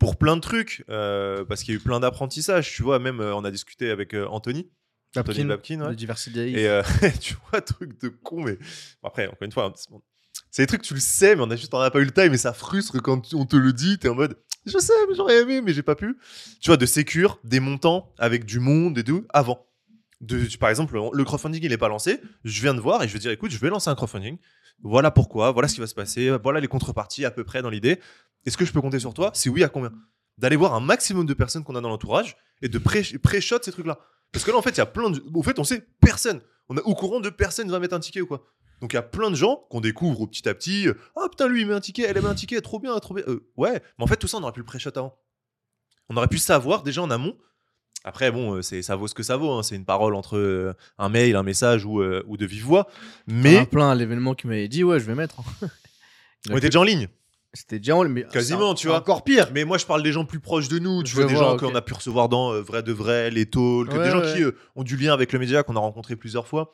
Pour 0.02 0.16
plein 0.16 0.34
de 0.36 0.40
trucs, 0.40 0.84
euh, 0.90 1.44
parce 1.44 1.62
qu'il 1.62 1.72
y 1.74 1.76
a 1.76 1.80
eu 1.80 1.82
plein 1.82 2.00
d'apprentissages. 2.00 2.72
Tu 2.74 2.82
vois, 2.82 2.98
même, 2.98 3.20
euh, 3.20 3.34
on 3.36 3.44
a 3.44 3.50
discuté 3.52 3.88
avec 3.90 4.14
euh, 4.14 4.26
Anthony. 4.26 4.68
Anthony 5.16 5.44
Babkin, 5.44 5.80
ouais. 5.80 5.90
de 5.90 5.94
Diversity 5.94 6.40
Et 6.40 6.68
tu 7.20 7.36
vois, 7.50 7.60
truc 7.60 8.00
de 8.00 8.08
con, 8.08 8.42
mais 8.42 8.54
bon, 9.02 9.08
après, 9.08 9.26
encore 9.28 9.42
une 9.42 9.52
fois, 9.52 9.66
hein, 9.66 9.72
c'est- 10.50 10.62
des 10.62 10.66
trucs, 10.66 10.82
tu 10.82 10.94
le 10.94 11.00
sais, 11.00 11.36
mais 11.36 11.42
on 11.42 11.50
a 11.50 11.56
juste 11.56 11.72
on 11.72 11.78
a 11.78 11.90
pas 11.90 12.00
eu 12.00 12.04
le 12.04 12.10
time 12.10 12.32
et 12.34 12.38
ça 12.38 12.52
frustre 12.52 13.00
quand 13.00 13.20
tu- 13.20 13.36
on 13.36 13.46
te 13.46 13.54
le 13.56 13.72
dit. 13.72 13.98
T'es 13.98 14.08
en 14.08 14.14
mode, 14.14 14.36
je 14.66 14.76
sais, 14.78 14.92
mais 15.08 15.14
j'aurais 15.14 15.40
aimé, 15.42 15.60
mais 15.62 15.72
j'ai 15.72 15.82
pas 15.82 15.94
pu. 15.94 16.18
Tu 16.60 16.68
vois, 16.70 16.76
de 16.76 16.86
sécure, 16.86 17.38
des 17.44 17.60
montants 17.60 18.12
avec 18.18 18.44
du 18.44 18.58
monde 18.58 18.98
et 18.98 19.04
tout, 19.04 19.24
avant. 19.30 19.66
De, 20.20 20.40
par 20.58 20.70
exemple, 20.70 20.98
le 21.12 21.24
crowdfunding, 21.24 21.62
il 21.64 21.72
est 21.72 21.78
pas 21.78 21.88
lancé. 21.88 22.20
Je 22.44 22.60
viens 22.62 22.74
de 22.74 22.80
voir 22.80 23.02
et 23.02 23.08
je 23.08 23.12
vais 23.12 23.18
dire, 23.18 23.30
écoute, 23.30 23.50
je 23.50 23.58
vais 23.58 23.68
lancer 23.70 23.90
un 23.90 23.94
crowdfunding. 23.94 24.38
Voilà 24.82 25.10
pourquoi, 25.10 25.50
voilà 25.52 25.68
ce 25.68 25.74
qui 25.74 25.80
va 25.80 25.86
se 25.86 25.94
passer, 25.94 26.30
voilà 26.42 26.60
les 26.60 26.68
contreparties 26.68 27.24
à 27.24 27.30
peu 27.30 27.44
près 27.44 27.62
dans 27.62 27.70
l'idée. 27.70 28.00
Est-ce 28.44 28.56
que 28.56 28.64
je 28.64 28.72
peux 28.72 28.80
compter 28.80 28.98
sur 28.98 29.14
toi 29.14 29.30
Si 29.34 29.48
oui, 29.48 29.62
à 29.62 29.68
combien? 29.68 29.92
D'aller 30.38 30.56
voir 30.56 30.74
un 30.74 30.80
maximum 30.80 31.26
de 31.26 31.34
personnes 31.34 31.62
qu'on 31.62 31.76
a 31.76 31.80
dans 31.80 31.88
l'entourage 31.88 32.36
et 32.62 32.68
de 32.68 32.78
pré- 32.78 33.02
pré-shot 33.22 33.58
ces 33.62 33.70
trucs-là. 33.72 34.00
Parce 34.32 34.44
que 34.44 34.50
là, 34.50 34.56
en 34.56 34.62
fait, 34.62 34.70
il 34.70 34.78
y 34.78 34.80
a 34.80 34.86
plein 34.86 35.10
de. 35.10 35.22
Au 35.34 35.42
fait, 35.42 35.58
on 35.58 35.64
sait 35.64 35.86
personne. 36.00 36.40
On 36.68 36.76
est 36.76 36.82
au 36.82 36.94
courant 36.94 37.20
de 37.20 37.28
personne 37.30 37.66
qui 37.66 37.70
va 37.72 37.78
mettre 37.78 37.94
un 37.94 38.00
ticket 38.00 38.20
ou 38.22 38.26
quoi. 38.26 38.44
Donc 38.80 38.94
il 38.94 38.96
y 38.96 38.98
a 38.98 39.02
plein 39.02 39.30
de 39.30 39.36
gens 39.36 39.64
qu'on 39.70 39.80
découvre 39.80 40.26
petit 40.26 40.48
à 40.48 40.54
petit. 40.54 40.88
Ah 41.16 41.28
putain, 41.30 41.46
lui, 41.46 41.60
il 41.60 41.66
met 41.68 41.74
un 41.74 41.80
ticket, 41.80 42.02
elle 42.02 42.20
met 42.20 42.26
un 42.28 42.34
ticket, 42.34 42.60
trop 42.62 42.80
bien, 42.80 42.98
trop 42.98 43.14
bien. 43.14 43.22
Euh, 43.28 43.48
ouais, 43.56 43.80
mais 43.98 44.04
en 44.04 44.06
fait, 44.08 44.16
tout 44.16 44.26
ça, 44.26 44.38
on 44.38 44.42
aurait 44.42 44.52
pu 44.52 44.60
le 44.60 44.66
pré-shot 44.66 44.90
avant. 44.96 45.16
On 46.08 46.16
aurait 46.16 46.26
pu 46.28 46.38
savoir 46.38 46.82
déjà 46.82 47.02
en 47.02 47.10
amont. 47.10 47.36
Après, 48.04 48.32
bon, 48.32 48.54
euh, 48.56 48.62
c'est, 48.62 48.82
ça 48.82 48.96
vaut 48.96 49.06
ce 49.06 49.14
que 49.14 49.22
ça 49.22 49.36
vaut. 49.36 49.52
hein. 49.52 49.62
C'est 49.62 49.76
une 49.76 49.84
parole 49.84 50.14
entre 50.14 50.36
euh, 50.36 50.74
un 50.98 51.08
mail, 51.08 51.36
un 51.36 51.42
message 51.44 51.84
ou, 51.84 52.00
euh, 52.00 52.22
ou 52.26 52.36
de 52.36 52.44
vive 52.46 52.64
voix. 52.64 52.88
Mais 53.28 53.60
Mais 53.60 53.66
plein 53.66 53.90
à 53.90 53.94
l'événement 53.94 54.34
qui 54.34 54.46
m'avait 54.48 54.66
dit 54.68 54.82
ouais, 54.82 54.98
je 54.98 55.04
vais 55.04 55.14
mettre. 55.14 55.40
hein. 55.40 55.68
on 56.50 56.56
était 56.56 56.68
déjà 56.68 56.80
en 56.80 56.84
ligne. 56.84 57.08
C'était 57.54 57.78
déjà 57.78 57.94
en- 57.96 58.08
mais 58.08 58.24
Quasiment, 58.32 58.74
tu 58.74 58.88
vois. 58.88 58.96
Encore 58.98 59.22
pire. 59.24 59.48
Mais 59.54 59.64
moi, 59.64 59.78
je 59.78 59.86
parle 59.86 60.02
des 60.02 60.10
gens 60.10 60.24
plus 60.24 60.40
proches 60.40 60.68
de 60.68 60.78
nous. 60.78 61.02
Tu 61.04 61.10
Je 61.10 61.16
vois, 61.16 61.26
des 61.26 61.34
vois, 61.34 61.42
gens 61.44 61.52
ok. 61.54 61.60
qu'on 61.60 61.74
a 61.74 61.82
pu 61.82 61.92
recevoir 61.92 62.28
dans 62.28 62.52
euh, 62.52 62.60
Vrai 62.62 62.82
de 62.82 62.92
Vrai, 62.92 63.30
Les 63.30 63.48
Ouais, 63.54 63.84
des 64.04 64.10
gens 64.10 64.22
qui 64.22 64.42
ont 64.74 64.82
du 64.82 64.96
lien 64.96 65.12
avec 65.12 65.32
le 65.32 65.38
média 65.38 65.62
qu'on 65.62 65.76
a 65.76 65.80
rencontré 65.80 66.16
plusieurs 66.16 66.46
fois. 66.48 66.72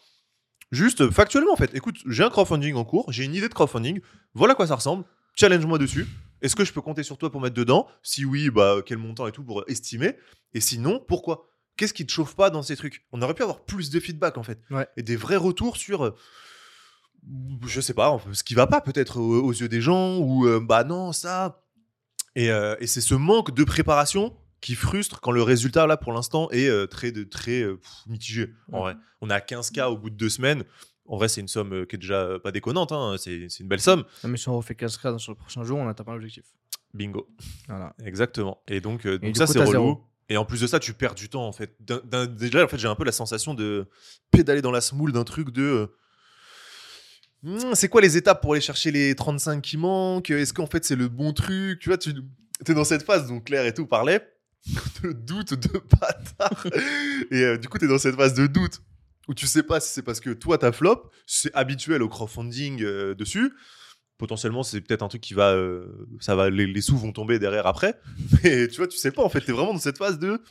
Juste 0.70 1.10
factuellement, 1.10 1.52
en 1.52 1.56
fait. 1.56 1.74
Écoute, 1.74 1.96
j'ai 2.08 2.22
un 2.22 2.30
crowdfunding 2.30 2.74
en 2.74 2.84
cours, 2.84 3.10
j'ai 3.10 3.24
une 3.24 3.34
idée 3.34 3.48
de 3.48 3.54
crowdfunding. 3.54 4.00
Voilà 4.34 4.52
à 4.52 4.54
quoi 4.54 4.66
ça 4.66 4.76
ressemble. 4.76 5.04
Challenge-moi 5.34 5.78
dessus. 5.78 6.06
Est-ce 6.42 6.54
que 6.56 6.64
je 6.64 6.72
peux 6.72 6.80
compter 6.80 7.02
sur 7.02 7.18
toi 7.18 7.30
pour 7.30 7.40
mettre 7.40 7.54
dedans? 7.56 7.88
Si 8.02 8.24
oui, 8.24 8.50
bah 8.50 8.76
quel 8.84 8.98
montant 8.98 9.26
et 9.26 9.32
tout 9.32 9.42
pour 9.44 9.64
estimer? 9.68 10.16
Et 10.54 10.60
sinon, 10.60 11.04
pourquoi? 11.06 11.48
Qu'est-ce 11.76 11.94
qui 11.94 12.04
te 12.06 12.12
chauffe 12.12 12.34
pas 12.34 12.50
dans 12.50 12.62
ces 12.62 12.76
trucs? 12.76 13.06
On 13.12 13.22
aurait 13.22 13.34
pu 13.34 13.42
avoir 13.42 13.64
plus 13.64 13.90
de 13.90 14.00
feedback 14.00 14.36
en 14.38 14.42
fait. 14.42 14.60
Ouais. 14.70 14.86
Et 14.96 15.02
des 15.02 15.16
vrais 15.16 15.36
retours 15.36 15.76
sur. 15.76 16.04
euh, 16.04 16.14
je 17.66 17.80
sais 17.80 17.94
pas, 17.94 18.18
ce 18.32 18.42
qui 18.42 18.54
va 18.54 18.66
pas 18.66 18.80
peut-être 18.80 19.18
aux, 19.18 19.42
aux 19.42 19.52
yeux 19.52 19.68
des 19.68 19.80
gens, 19.80 20.18
ou 20.18 20.46
euh, 20.46 20.60
bah 20.60 20.84
non, 20.84 21.12
ça. 21.12 21.62
Et, 22.36 22.50
euh, 22.50 22.76
et 22.80 22.86
c'est 22.86 23.00
ce 23.00 23.14
manque 23.14 23.52
de 23.54 23.64
préparation 23.64 24.36
qui 24.60 24.74
frustre 24.74 25.20
quand 25.20 25.30
le 25.30 25.42
résultat, 25.42 25.86
là, 25.86 25.96
pour 25.96 26.12
l'instant, 26.12 26.48
est 26.50 26.68
euh, 26.68 26.86
très, 26.86 27.12
de, 27.12 27.24
très 27.24 27.62
euh, 27.62 27.76
pff, 27.76 27.90
mitigé. 28.06 28.54
En 28.72 28.78
Ouais. 28.78 28.92
vrai, 28.92 28.96
on 29.20 29.30
est 29.30 29.34
à 29.34 29.40
15K 29.40 29.86
au 29.90 29.96
bout 29.96 30.10
de 30.10 30.16
deux 30.16 30.28
semaines. 30.28 30.64
En 31.08 31.16
vrai, 31.16 31.28
c'est 31.28 31.40
une 31.40 31.48
somme 31.48 31.72
euh, 31.72 31.84
qui 31.86 31.96
est 31.96 31.98
déjà 31.98 32.20
euh, 32.20 32.38
pas 32.38 32.52
déconnante, 32.52 32.92
hein, 32.92 33.16
c'est 33.18 33.48
c'est 33.48 33.62
une 33.62 33.68
belle 33.68 33.80
somme. 33.80 34.04
Non, 34.22 34.30
mais 34.30 34.36
si 34.36 34.48
on 34.48 34.56
refait 34.56 34.74
15K 34.74 35.18
sur 35.18 35.32
le 35.32 35.36
prochain 35.36 35.64
jour, 35.64 35.78
on 35.78 35.88
atteint 35.88 36.04
pas 36.04 36.12
l'objectif. 36.12 36.44
Bingo. 36.94 37.28
Voilà. 37.68 37.94
Exactement. 38.04 38.62
Et 38.68 38.80
donc, 38.80 39.06
euh, 39.06 39.18
donc 39.18 39.32
du 39.32 39.38
ça, 39.38 39.46
coup, 39.46 39.52
c'est 39.52 39.58
relou. 39.60 39.70
zéro. 39.72 40.04
Et 40.30 40.36
en 40.36 40.44
plus 40.44 40.60
de 40.60 40.66
ça, 40.66 40.78
tu 40.78 40.92
perds 40.92 41.14
du 41.14 41.28
temps, 41.30 41.46
en 41.46 41.52
fait. 41.52 41.74
D'un- 41.80 42.02
d'un- 42.04 42.26
déjà, 42.26 42.62
en 42.64 42.68
fait, 42.68 42.76
j'ai 42.78 42.88
un 42.88 42.94
peu 42.94 43.04
la 43.04 43.12
sensation 43.12 43.54
de 43.54 43.88
pédaler 44.30 44.60
dans 44.60 44.70
la 44.70 44.80
smoule 44.82 45.12
d'un 45.12 45.24
truc 45.24 45.50
de. 45.50 45.62
euh, 45.62 45.86
Hmm, 47.42 47.72
c'est 47.74 47.88
quoi 47.88 48.00
les 48.00 48.16
étapes 48.16 48.42
pour 48.42 48.52
aller 48.52 48.60
chercher 48.60 48.90
les 48.90 49.14
35 49.14 49.62
qui 49.62 49.76
manquent? 49.76 50.30
Est-ce 50.30 50.52
qu'en 50.52 50.66
fait, 50.66 50.84
c'est 50.84 50.96
le 50.96 51.08
bon 51.08 51.32
truc? 51.32 51.78
Tu 51.78 51.88
vois, 51.88 51.96
tu 51.96 52.10
es 52.66 52.74
dans 52.74 52.84
cette 52.84 53.04
phase 53.04 53.28
dont 53.28 53.40
Claire 53.40 53.64
et 53.64 53.72
tout 53.72 53.86
parlaient. 53.86 54.28
De 55.04 55.12
doute 55.12 55.54
de 55.54 55.78
bâtard. 55.78 56.66
et 57.30 57.42
euh, 57.42 57.56
du 57.58 57.68
coup, 57.68 57.78
tu 57.78 57.84
es 57.84 57.88
dans 57.88 57.98
cette 57.98 58.16
phase 58.16 58.34
de 58.34 58.48
doute 58.48 58.82
où 59.28 59.34
tu 59.34 59.46
sais 59.46 59.62
pas 59.62 59.78
si 59.80 59.92
c'est 59.92 60.02
parce 60.02 60.20
que 60.20 60.30
toi, 60.30 60.58
t'as 60.58 60.72
flop, 60.72 61.10
c'est 61.26 61.54
habituel 61.54 62.02
au 62.02 62.08
crowdfunding 62.08 62.82
euh, 62.82 63.14
dessus, 63.14 63.52
potentiellement 64.16 64.62
c'est 64.62 64.80
peut-être 64.80 65.02
un 65.02 65.08
truc 65.08 65.20
qui 65.20 65.34
va 65.34 65.52
euh, 65.52 66.08
ça 66.20 66.34
va 66.34 66.50
les, 66.50 66.66
les 66.66 66.80
sous 66.80 66.96
vont 66.96 67.12
tomber 67.12 67.38
derrière 67.38 67.66
après. 67.66 67.94
Mais 68.42 68.68
tu 68.68 68.78
vois 68.78 68.88
tu 68.88 68.96
sais 68.96 69.12
pas 69.12 69.22
en 69.22 69.28
fait. 69.28 69.40
T'es 69.40 69.52
vraiment 69.52 69.74
dans 69.74 69.78
cette 69.78 69.98
phase 69.98 70.18
de 70.18 70.42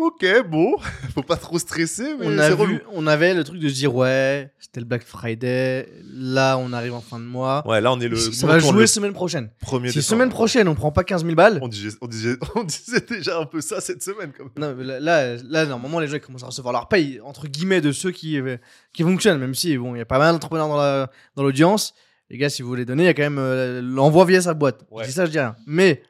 ok 0.00 0.48
bon 0.48 0.76
faut 1.14 1.22
pas 1.22 1.36
trop 1.36 1.58
stresser 1.58 2.14
mais 2.18 2.26
on, 2.26 2.38
a 2.38 2.48
c'est 2.48 2.54
relou 2.54 2.72
vu, 2.74 2.82
on 2.92 3.06
avait 3.06 3.34
le 3.34 3.44
truc 3.44 3.58
de 3.60 3.68
se 3.68 3.74
dire 3.74 3.94
ouais, 3.94 4.50
c'était 4.58 4.80
le 4.80 4.86
Black 4.86 5.02
Friday, 5.04 5.88
là 6.12 6.56
on 6.58 6.72
arrive 6.72 6.94
en 6.94 7.00
fin 7.00 7.18
de 7.18 7.24
mois. 7.24 7.62
ouais 7.68 7.80
là 7.80 7.92
on 7.92 8.00
est 8.00 8.08
le 8.08 8.16
ça 8.16 8.46
va 8.46 8.58
jouer 8.58 8.86
semaine 8.86 9.12
prochaine. 9.12 9.50
premier 9.60 9.90
Si 9.92 10.00
semaine 10.02 10.30
prochaine 10.30 10.68
on 10.68 10.74
prend 10.74 10.90
pas 10.90 11.04
15 11.04 11.22
000 11.24 11.34
balles, 11.34 11.58
on 11.62 11.68
disait, 11.68 11.96
on, 12.00 12.06
disait, 12.06 12.36
on 12.54 12.64
disait 12.64 13.00
déjà 13.08 13.38
un 13.38 13.44
peu 13.46 13.60
ça 13.60 13.80
cette 13.80 14.02
semaine 14.02 14.32
quand 14.36 14.44
même. 14.44 14.52
non, 14.56 14.74
mais 14.76 14.84
là, 15.00 15.36
là, 15.36 15.66
normalement 15.66 16.00
les 16.00 16.06
gens 16.08 16.18
commencent 16.18 16.44
à 16.44 16.46
recevoir 16.46 16.72
leur 16.72 16.88
paye 16.88 17.20
entre 17.22 17.46
guillemets 17.46 17.80
de 17.82 17.92
ceux 17.92 18.10
qui, 18.10 18.40
euh, 18.40 18.56
qui 18.92 19.02
fonctionnent, 19.02 19.38
même 19.38 19.54
si 19.54 19.76
bon 19.76 19.94
il 19.94 19.98
y 19.98 20.02
a 20.02 20.06
pas 20.06 20.18
mal 20.18 20.32
d'entrepreneurs 20.32 20.68
dans 20.68 20.76
la- 20.78 21.10
dans 21.36 21.42
l'audience. 21.42 21.94
Les 22.32 22.38
gars, 22.38 22.48
si 22.48 22.62
vous 22.62 22.68
voulez 22.68 22.84
donner, 22.84 23.02
il 23.02 23.06
y 23.06 23.10
a 23.10 23.14
quand 23.14 23.22
même 23.24 23.38
euh, 23.40 23.80
l'envoi 23.82 24.24
via 24.24 24.40
sa 24.40 24.54
boîte. 24.54 24.86
Ouais. 24.92 25.02
Je 25.02 25.08
dis 25.08 25.14
ça, 25.14 25.26
je 25.26 25.32
dis 25.32 25.38
rien. 25.40 25.56
Mais 25.66 26.00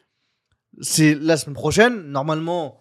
c'est 0.83 1.15
la 1.15 1.39
semaine 1.39 1.55
prochaine. 1.55 2.03
Normalement, 2.11 2.80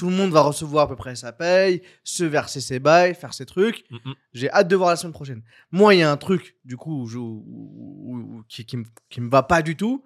tout 0.00 0.08
le 0.10 0.16
monde 0.16 0.30
va 0.32 0.40
recevoir 0.40 0.84
à 0.84 0.88
peu 0.88 0.96
près 0.96 1.14
sa 1.14 1.30
paye, 1.32 1.82
se 2.04 2.24
verser 2.24 2.60
ses 2.60 2.78
bails, 2.78 3.14
faire 3.14 3.34
ses 3.34 3.44
trucs. 3.46 3.84
Mm, 3.90 3.96
mm. 4.10 4.14
J'ai 4.32 4.50
hâte 4.50 4.66
de 4.68 4.74
voir 4.76 4.88
la 4.90 4.96
semaine 4.96 5.12
prochaine. 5.12 5.42
Moi, 5.70 5.94
il 5.94 5.98
y 5.98 6.02
a 6.02 6.10
un 6.10 6.16
truc, 6.16 6.56
du 6.64 6.76
coup, 6.78 7.06
je- 7.06 7.18
qui, 8.48 8.64
qui, 8.64 8.76
me, 8.78 8.84
qui 9.10 9.20
me 9.20 9.30
va 9.30 9.42
pas 9.42 9.62
du 9.62 9.76
tout. 9.76 10.04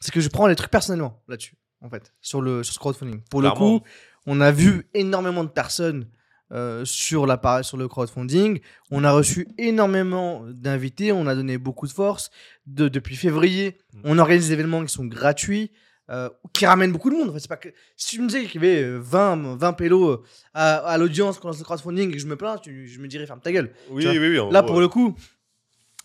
C'est 0.00 0.12
que 0.12 0.20
je 0.20 0.28
prends 0.28 0.46
les 0.46 0.54
trucs 0.56 0.70
personnellement 0.70 1.22
là-dessus, 1.28 1.54
en 1.80 1.88
fait, 1.90 2.12
sur, 2.20 2.40
le, 2.40 2.62
sur 2.62 2.74
ce 2.74 2.78
crowdfunding. 2.78 3.20
Pour 3.30 3.42
le 3.42 3.48
coup, 3.50 3.80
on 4.26 4.40
a 4.40 4.50
vu 4.50 4.88
énormément 4.94 5.44
de 5.44 5.48
personnes 5.50 6.08
euh, 6.52 6.84
sur, 6.84 7.26
la, 7.26 7.62
sur 7.62 7.76
le 7.76 7.88
crowdfunding. 7.88 8.60
On 8.90 9.04
a 9.04 9.12
reçu 9.12 9.48
énormément 9.58 10.44
d'invités. 10.48 11.12
On 11.12 11.26
a 11.26 11.34
donné 11.34 11.58
beaucoup 11.58 11.86
de 11.86 11.92
force. 11.92 12.30
De, 12.66 12.88
depuis 12.88 13.16
février, 13.16 13.78
Mm. 13.92 14.00
on 14.04 14.18
organise 14.18 14.48
des 14.48 14.52
événements 14.52 14.84
qui 14.84 14.92
sont 14.92 15.04
gratuits. 15.06 15.70
Euh, 16.10 16.28
qui 16.52 16.64
ramènent 16.66 16.92
beaucoup 16.92 17.10
de 17.10 17.16
monde. 17.16 17.30
En 17.30 17.32
fait, 17.32 17.40
c'est 17.40 17.48
pas 17.48 17.56
que... 17.56 17.68
Si 17.96 18.16
tu 18.16 18.22
me 18.22 18.26
disais 18.28 18.44
qu'il 18.44 18.62
y 18.62 18.66
avait 18.66 18.82
euh, 18.82 18.98
20, 19.00 19.56
20 19.56 19.72
pélos 19.74 20.08
euh, 20.10 20.22
à, 20.54 20.76
à 20.78 20.98
l'audience 20.98 21.38
quand 21.38 21.56
le 21.56 21.64
crowdfunding 21.64 22.08
et 22.10 22.12
que 22.12 22.18
je 22.18 22.26
me 22.26 22.36
plains, 22.36 22.56
tu- 22.58 22.86
je 22.88 22.98
me 23.00 23.06
dirais 23.08 23.26
ferme 23.26 23.40
ta 23.40 23.52
gueule. 23.52 23.72
Oui, 23.90 24.06
oui, 24.06 24.18
oui. 24.18 24.40
Là, 24.50 24.62
pour 24.62 24.80
le 24.80 24.88
coup, 24.88 25.14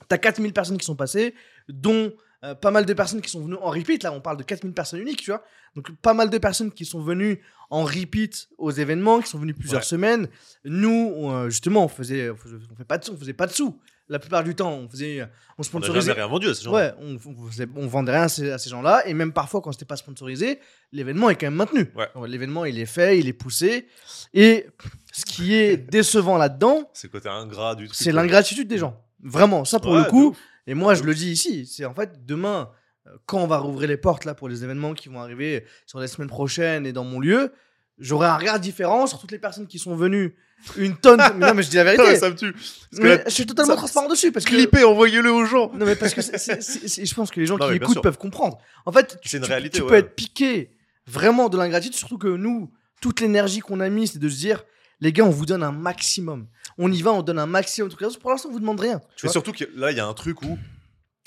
t'as 0.08 0.18
4000 0.18 0.54
personnes 0.54 0.78
qui 0.78 0.86
sont 0.86 0.96
passées, 0.96 1.34
dont 1.70 2.13
euh, 2.44 2.56
pas 2.56 2.72
mal 2.72 2.86
de 2.86 2.94
personnes 2.94 3.22
qui 3.22 3.30
sont 3.30 3.42
venues 3.46 3.56
en 3.62 3.70
repeat. 3.70 4.04
Là, 4.04 4.12
on 4.12 4.20
parle 4.20 4.36
de 4.38 4.44
4000 4.44 4.74
personnes 4.74 5.00
uniques, 5.00 5.22
tu 5.22 5.32
vois. 5.32 5.44
Donc, 5.76 5.92
pas 6.02 6.13
mal 6.13 6.30
de 6.30 6.38
personnes 6.38 6.72
qui 6.72 6.84
sont 6.86 7.02
venues 7.02 7.42
en 7.70 7.84
repeat 7.86 8.50
aux 8.58 8.70
événements, 8.72 9.22
qui 9.22 9.30
sont 9.30 9.39
venues 9.39 9.54
plusieurs 9.54 9.82
Ouais. 9.82 9.86
semaines. 9.88 10.28
Nous, 10.66 11.13
on, 11.16 11.50
justement, 11.50 11.86
on 11.86 11.88
faisait, 11.88 12.30
on 12.30 12.36
faisait, 12.36 12.58
on 12.72 12.76
fait 12.76 12.84
pas 12.84 12.98
de 12.98 13.06
sous, 13.06 13.13
on 13.13 13.18
faisait 13.18 13.34
pas 13.34 13.48
de 13.48 13.54
sous. 13.54 13.80
La 14.10 14.20
plupart 14.20 14.44
du 14.44 14.54
temps, 14.54 14.74
on 14.74 14.89
faisait, 14.89 15.22
on 15.24 15.28
on 15.60 15.63
sponsorisait. 15.63 16.08
jamais 16.10 16.22
rien 16.22 16.28
vendu 16.30 16.50
à 16.50 16.54
ces 16.54 16.63
gens. 16.63 16.74
Ouais, 16.74 16.92
on, 17.00 17.16
on, 17.16 17.82
on 17.84 17.88
vendait 17.88 18.12
rien 18.12 18.24
à 18.24 18.28
ces, 18.28 18.70
gens-là. 18.70 19.08
Et 19.08 19.13
même 19.13 19.32
parfois, 19.32 19.62
quand 19.62 19.72
c'était 19.72 19.86
pas 19.86 19.96
sponsorisé, 19.96 20.60
l'événement 20.92 21.30
est 21.30 21.36
quand 21.36 21.46
même 21.48 21.56
maintenu. 21.56 21.89
Ouais. 21.96 22.28
L'événement, 22.28 22.66
il 22.66 22.80
est 22.80 22.86
fait, 22.86 23.18
il 23.18 23.28
est 23.30 23.34
poussé. 23.34 23.88
Et 24.34 24.68
ce 25.13 25.24
qui 25.26 25.54
est 25.56 25.78
décevant 25.92 26.38
là-dedans, 26.38 26.89
C'est 26.94 27.10
côté 27.10 27.30
ingrat 27.30 27.76
du 27.76 27.88
truc. 27.88 27.98
c'est 27.98 28.12
l'ingratitude 28.12 28.68
des 28.68 28.78
gens. 28.78 29.02
Vraiment, 29.22 29.63
ça 29.63 29.80
pour 29.80 29.94
Ouais, 29.94 30.00
le 30.00 30.06
coup. 30.10 30.36
Et 30.68 30.74
moi, 30.74 30.96
je 30.96 31.04
le 31.04 31.13
dis 31.16 31.32
ici, 31.32 31.66
c'est 31.66 31.86
en 31.86 31.94
fait 31.94 32.26
demain, 32.26 32.70
euh, 33.08 33.12
quand 33.26 33.39
on 33.39 33.48
va 33.48 33.58
rouvrir 33.58 33.88
les 33.88 33.98
portes 33.98 34.26
là 34.26 34.34
pour 34.34 34.50
les 34.50 34.63
événements 34.66 34.94
qui 34.94 35.08
vont 35.10 35.22
arriver 35.22 35.66
sur 35.86 36.00
les 36.00 36.08
semaines 36.08 36.30
prochaines 36.30 36.86
et 36.86 36.92
dans 36.94 37.04
mon 37.06 37.20
lieu, 37.22 37.54
j'aurai 37.99 38.27
un 38.27 38.38
regard 38.38 38.60
différent 38.60 39.08
sur 39.08 39.19
toutes 39.19 39.32
les 39.32 39.39
personnes 39.39 39.67
qui 39.67 39.79
sont 39.79 39.95
venues. 39.95 40.36
Une 40.77 40.95
tonne. 40.95 41.17
de- 41.19 41.34
mais 41.38 41.47
non, 41.47 41.53
mais 41.53 41.63
je 41.63 41.69
dis 41.69 41.75
la 41.75 41.84
vérité. 41.95 42.15
Ça 42.15 42.29
me 42.29 42.36
tue. 42.36 42.53
Parce 42.53 42.63
que 42.97 43.01
Mais 43.03 43.17
là, 43.17 43.23
je 43.25 43.32
suis 43.32 43.45
totalement 43.45 43.73
ça- 43.73 43.77
transparent 43.77 44.08
dessus 44.08 44.32
parce 44.32 44.45
que. 44.45 44.51
clippez, 44.51 44.84
envoyez-le 44.86 45.29
aux 45.32 45.45
gens. 45.45 45.69
Non, 45.73 45.86
mais 45.86 45.95
parce 45.97 46.13
que 46.13 46.21
c'est- 46.21 46.38
c'est- 46.38 46.62
c'est- 46.62 46.88
c'est- 46.88 47.06
je 47.06 47.13
pense 47.15 47.32
que 47.32 47.39
les 47.39 47.45
gens 47.45 47.58
Non, 47.58 47.67
qui 47.67 47.75
écoutent 47.75 47.91
sûr. 47.93 48.01
peuvent 48.01 48.17
comprendre. 48.17 48.58
En 48.86 48.91
fait, 48.93 49.17
tu, 49.21 49.27
C'est 49.29 49.38
une 49.38 49.43
tu- 49.43 49.49
réalité, 49.49 49.77
tu 49.79 49.84
ouais. 49.84 49.89
peux 49.89 49.95
être 49.95 50.15
piqué 50.15 50.71
vraiment 51.06 51.49
de 51.49 51.58
l'ingratitude, 51.58 51.95
surtout 51.97 52.17
que 52.17 52.27
nous, 52.29 52.71
toute 53.01 53.19
l'énergie 53.19 53.60
qu'on 53.60 53.82
a 53.82 53.89
mis, 53.89 54.08
c'est 54.08 54.19
de 54.19 54.29
se 54.29 54.38
dire, 54.38 54.63
les 55.01 55.12
gars, 55.12 55.25
on 55.25 55.29
vous 55.32 55.45
donne 55.45 55.63
un 55.63 55.73
maximum. 55.73 56.47
On 56.77 56.89
y 56.89 57.01
va, 57.01 57.12
on 57.12 57.21
donne 57.23 57.39
un 57.39 57.45
maximum. 57.45 57.89
Pour 58.21 58.32
l'instant, 58.32 58.47
on 58.47 58.53
vous 58.53 58.60
demande 58.62 58.79
rien. 58.79 59.01
Tu 59.17 59.25
Et 59.25 59.27
vois 59.27 59.34
surtout 59.34 59.51
que 59.51 59.65
là, 59.75 59.91
il 59.91 59.97
y 59.97 59.99
a 59.99 60.08
un 60.08 60.13
truc 60.13 60.41
où, 60.43 60.58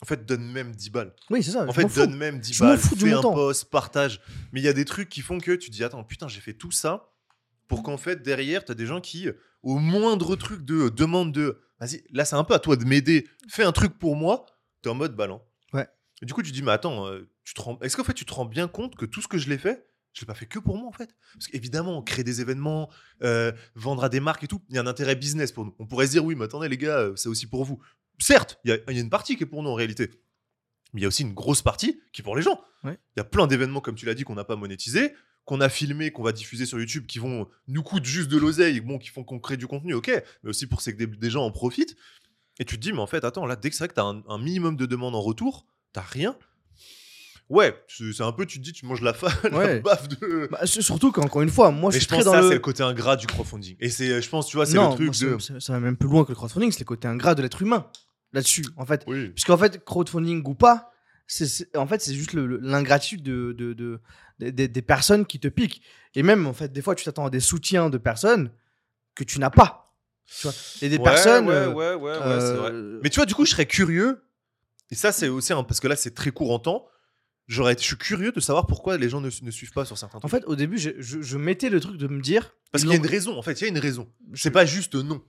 en 0.02 0.06
fait, 0.06 0.26
donne 0.26 0.44
même 0.52 0.72
10 0.74 0.90
balles. 0.90 1.14
oui, 1.30 1.42
c'est 1.42 1.52
ça. 1.52 1.66
En 1.66 1.72
fait, 1.72 1.88
fous. 1.88 2.00
donne 2.00 2.16
même 2.16 2.38
10 2.38 2.52
Je 2.54 2.60
balles. 2.60 2.78
fous 2.78 2.94
du 2.96 3.06
Fais 3.06 3.12
un 3.14 3.22
post, 3.22 3.70
partage. 3.70 4.20
Mais 4.52 4.60
il 4.60 4.64
y 4.64 4.68
a 4.68 4.72
des 4.72 4.84
trucs 4.84 5.08
qui 5.08 5.22
font 5.22 5.38
que 5.38 5.52
tu 5.52 5.70
te 5.70 5.74
dis, 5.74 5.84
attends, 5.84 6.04
putain, 6.04 6.28
j'ai 6.28 6.40
fait 6.40 6.52
tout 6.54 6.70
ça 6.70 7.10
pour 7.68 7.82
qu'en 7.82 7.96
fait, 7.96 8.22
derrière, 8.22 8.64
tu 8.64 8.72
as 8.72 8.74
des 8.74 8.86
gens 8.86 9.00
qui, 9.00 9.28
au 9.62 9.78
moindre 9.78 10.36
truc 10.36 10.62
de 10.62 10.88
demande 10.88 11.32
de, 11.32 11.60
vas-y, 11.80 12.04
là, 12.12 12.24
c'est 12.24 12.36
un 12.36 12.44
peu 12.44 12.54
à 12.54 12.58
toi 12.58 12.76
de 12.76 12.84
m'aider, 12.84 13.26
fais 13.48 13.64
un 13.64 13.72
truc 13.72 13.98
pour 13.98 14.16
moi, 14.16 14.46
t'es 14.82 14.88
en 14.90 14.94
mode 14.94 15.16
ballon. 15.16 15.40
Ouais. 15.72 15.88
Et 16.22 16.26
du 16.26 16.32
coup, 16.34 16.42
tu 16.42 16.52
dis, 16.52 16.62
mais 16.62 16.72
attends, 16.72 17.06
euh, 17.08 17.28
tu 17.44 17.54
te 17.54 17.60
rends... 17.60 17.78
est-ce 17.80 17.96
qu'en 17.96 18.04
fait, 18.04 18.14
tu 18.14 18.24
te 18.24 18.32
rends 18.34 18.44
bien 18.44 18.68
compte 18.68 18.96
que 18.96 19.06
tout 19.06 19.20
ce 19.22 19.28
que 19.28 19.38
je 19.38 19.48
l'ai 19.48 19.58
fait, 19.58 19.88
je 20.12 20.20
l'ai 20.22 20.26
pas 20.26 20.34
fait 20.34 20.46
que 20.46 20.58
pour 20.58 20.78
moi 20.78 20.88
en 20.88 20.92
fait? 20.92 21.14
Parce 21.34 21.48
qu'évidemment, 21.48 22.02
créer 22.02 22.24
des 22.24 22.40
événements, 22.40 22.88
euh, 23.22 23.52
vendre 23.74 24.04
à 24.04 24.08
des 24.08 24.20
marques 24.20 24.44
et 24.44 24.46
tout, 24.46 24.62
il 24.68 24.76
y 24.76 24.78
a 24.78 24.80
un 24.82 24.86
intérêt 24.86 25.14
business 25.16 25.52
pour 25.52 25.64
nous. 25.64 25.74
On 25.78 25.86
pourrait 25.86 26.06
se 26.06 26.12
dire, 26.12 26.24
oui, 26.24 26.34
mais 26.34 26.44
attendez 26.44 26.68
les 26.68 26.78
gars, 26.78 26.98
euh, 26.98 27.16
c'est 27.16 27.28
aussi 27.28 27.46
pour 27.46 27.64
vous. 27.64 27.80
Certes, 28.18 28.58
il 28.64 28.70
y, 28.70 28.72
a- 28.74 28.78
il 28.88 28.94
y 28.96 28.98
a 28.98 29.02
une 29.02 29.10
partie 29.10 29.36
qui 29.36 29.42
est 29.42 29.46
pour 29.46 29.62
nous 29.62 29.70
en 29.70 29.74
réalité. 29.74 30.10
Mais 30.92 31.00
il 31.00 31.02
y 31.02 31.04
a 31.04 31.08
aussi 31.08 31.22
une 31.22 31.34
grosse 31.34 31.62
partie 31.62 32.00
qui 32.12 32.22
est 32.22 32.24
pour 32.24 32.36
les 32.36 32.42
gens. 32.42 32.60
Il 32.84 32.90
Ouais. 32.90 32.98
y 33.16 33.20
a 33.20 33.24
plein 33.24 33.46
d'événements, 33.46 33.80
comme 33.80 33.94
tu 33.96 34.06
l'as 34.06 34.14
dit, 34.14 34.24
qu'on 34.24 34.34
n'a 34.36 34.44
pas 34.44 34.56
monétisé, 34.56 35.12
qu'on 35.44 35.60
a 35.60 35.68
filmé, 35.68 36.10
qu'on 36.10 36.22
va 36.22 36.32
diffuser 36.32 36.64
sur 36.66 36.78
YouTube, 36.78 37.06
qui 37.06 37.18
vont 37.18 37.48
nous 37.68 37.82
coûter 37.82 38.06
juste 38.08 38.28
de 38.28 38.36
l'oseille, 38.38 38.80
bon, 38.80 38.98
qui 38.98 39.08
font 39.10 39.22
qu'on 39.24 39.38
crée 39.38 39.56
du 39.56 39.66
contenu, 39.66 39.94
ok, 39.94 40.10
mais 40.42 40.50
aussi 40.50 40.66
pour 40.66 40.82
que 40.82 40.90
des, 40.90 41.06
des 41.06 41.30
gens 41.30 41.44
en 41.44 41.50
profitent. 41.50 41.96
Et 42.58 42.64
tu 42.64 42.76
te 42.76 42.80
dis, 42.82 42.92
mais 42.92 43.00
en 43.00 43.06
fait, 43.06 43.24
attends, 43.24 43.44
là, 43.46 43.54
dès 43.56 43.68
que 43.70 43.76
c'est 43.76 43.84
vrai 43.84 43.88
que 43.88 43.94
tu 43.94 44.00
as 44.00 44.04
un, 44.04 44.22
un 44.28 44.38
minimum 44.38 44.76
de 44.76 44.86
demandes 44.86 45.14
en 45.14 45.20
retour, 45.20 45.66
t'as 45.92 46.00
rien. 46.00 46.36
Ouais, 47.48 47.80
c'est 47.86 48.12
c'est 48.12 48.24
un 48.24 48.32
peu, 48.32 48.44
tu 48.44 48.58
te 48.58 48.64
dis, 48.64 48.72
tu 48.72 48.86
manges 48.86 49.02
la, 49.02 49.12
fa 49.14 49.28
la 49.48 49.56
Ouais. 49.56 49.80
baffe 49.80 50.08
de. 50.08 50.48
Bah, 50.50 50.66
surtout 50.66 51.12
qu'encore 51.12 51.42
une 51.42 51.48
fois, 51.50 51.70
moi, 51.70 51.92
je 51.92 51.98
suis 51.98 52.04
je 52.04 52.08
pense 52.08 52.18
très 52.18 52.24
dans 52.24 52.32
ça, 52.32 52.40
le. 52.40 52.48
c'est 52.48 52.54
le 52.54 52.60
côté 52.60 52.82
ingrat 52.82 53.16
du 53.16 53.26
crowdfunding. 53.28 53.76
Et 53.78 53.88
c'est, 53.88 54.20
je 54.20 54.28
pense, 54.28 54.48
tu 54.48 54.56
vois, 54.56 54.66
c'est 54.66 54.76
le 54.76 54.94
truc 54.94 55.14
c'est- 55.14 55.26
de. 55.26 55.38
c'est- 55.38 55.60
ça 55.60 55.74
va 55.74 55.80
même 55.80 55.96
plus 55.96 56.08
loin 56.08 56.24
que 56.24 56.30
le 56.30 56.34
crowdfunding, 56.34 56.72
c'est 56.72 56.80
le 56.80 56.84
côté 56.86 57.06
ingrat 57.06 57.36
de 57.36 57.42
l'être 57.42 57.62
humain 57.62 57.88
là-dessus, 58.32 58.64
en 58.76 58.86
fait. 58.86 59.04
Oui. 59.06 59.28
Puisqu'en 59.30 59.56
fait, 59.56 59.84
crowdfunding 59.84 60.42
ou 60.46 60.54
pas, 60.54 60.90
c'est, 61.26 61.74
en 61.76 61.86
fait, 61.86 62.00
c'est 62.00 62.14
juste 62.14 62.32
l'ingratitude 62.34 63.22
de, 63.22 63.52
de- 63.52 63.72
de- 63.72 64.00
des- 64.50 64.82
personnes 64.82 65.26
qui 65.26 65.40
te 65.40 65.48
piquent. 65.48 65.82
Et 66.14 66.22
même, 66.22 66.46
en 66.46 66.52
fait, 66.52 66.72
des 66.72 66.82
fois, 66.82 66.94
tu 66.94 67.04
t'attends 67.04 67.26
à 67.26 67.30
des 67.30 67.40
soutiens 67.40 67.90
de 67.90 67.98
personnes 67.98 68.50
que 69.14 69.24
tu 69.24 69.38
n'as 69.40 69.50
pas. 69.50 69.94
Tu 70.26 70.46
vois 70.46 70.54
Et 70.82 70.88
des 70.88 70.98
Ouais, 70.98 71.04
personnes. 71.04 71.46
Ouais, 71.48 71.54
euh, 71.54 71.72
ouais, 71.72 71.94
ouais, 71.94 72.18
ouais, 72.18 72.40
c'est 72.40 72.54
vrai. 72.56 72.70
euh, 72.72 73.00
Mais 73.02 73.10
tu 73.10 73.16
vois, 73.16 73.26
du 73.26 73.34
coup, 73.34 73.44
je 73.44 73.50
serais 73.52 73.66
curieux. 73.66 74.22
Et 74.90 74.94
ça, 74.94 75.10
c'est 75.12 75.28
aussi 75.28 75.52
un- 75.52 75.64
parce 75.64 75.80
que 75.80 75.88
là, 75.88 75.96
c'est 75.96 76.14
très 76.14 76.30
court 76.30 76.52
en 76.52 76.58
temps. 76.58 76.86
J'aurais, 77.48 77.76
je 77.78 77.82
suis 77.84 77.96
curieux 77.96 78.32
de 78.32 78.40
savoir 78.40 78.66
pourquoi 78.66 78.96
les 78.98 79.08
gens 79.08 79.20
ne, 79.20 79.30
ne 79.42 79.50
suivent 79.52 79.72
pas 79.72 79.84
sur 79.84 79.96
certains 79.96 80.18
En 80.18 80.20
trucs. 80.22 80.30
fait, 80.32 80.44
au 80.46 80.56
début, 80.56 80.78
je, 80.78 80.90
je- 80.98 81.22
je 81.22 81.36
mettais 81.38 81.70
le 81.70 81.78
truc 81.80 81.96
de 81.96 82.08
me 82.08 82.20
dire. 82.20 82.52
parce 82.72 82.82
qu'il 82.82 82.90
y 82.92 82.94
a 82.94 82.98
une 82.98 83.06
raison. 83.06 83.38
En 83.38 83.42
fait, 83.42 83.60
il 83.60 83.62
y 83.62 83.66
a 83.66 83.68
une 83.68 83.78
raison. 83.78 84.08
C'est 84.34 84.50
pas 84.50 84.66
juste 84.66 84.96
non. 84.96 85.22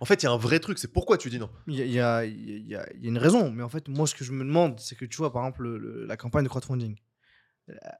En 0.00 0.04
fait, 0.06 0.22
il 0.22 0.26
y 0.26 0.28
a 0.28 0.32
un 0.32 0.36
vrai 0.38 0.58
truc. 0.60 0.78
C'est 0.78 0.92
pourquoi 0.92 1.18
tu 1.18 1.28
dis 1.30 1.38
non? 1.38 1.50
Il 1.66 1.74
y 1.74 1.82
a, 1.82 1.84
y 1.84 2.00
a- 2.00 2.24
y 2.24 2.74
a- 2.74 2.86
il 2.94 3.02
y 3.02 3.06
a 3.06 3.08
une 3.08 3.18
raison, 3.18 3.50
mais 3.50 3.62
en 3.62 3.68
fait, 3.68 3.86
moi, 3.88 4.06
ce 4.06 4.14
que 4.14 4.24
je 4.24 4.32
me 4.32 4.44
demande, 4.44 4.80
c'est 4.80 4.96
que 4.96 5.04
tu 5.04 5.16
vois, 5.18 5.32
par 5.32 5.42
exemple, 5.42 5.62
le- 5.62 5.78
le- 5.78 6.06
la 6.06 6.16
campagne 6.16 6.44
de 6.44 6.48
crowdfunding, 6.48 6.96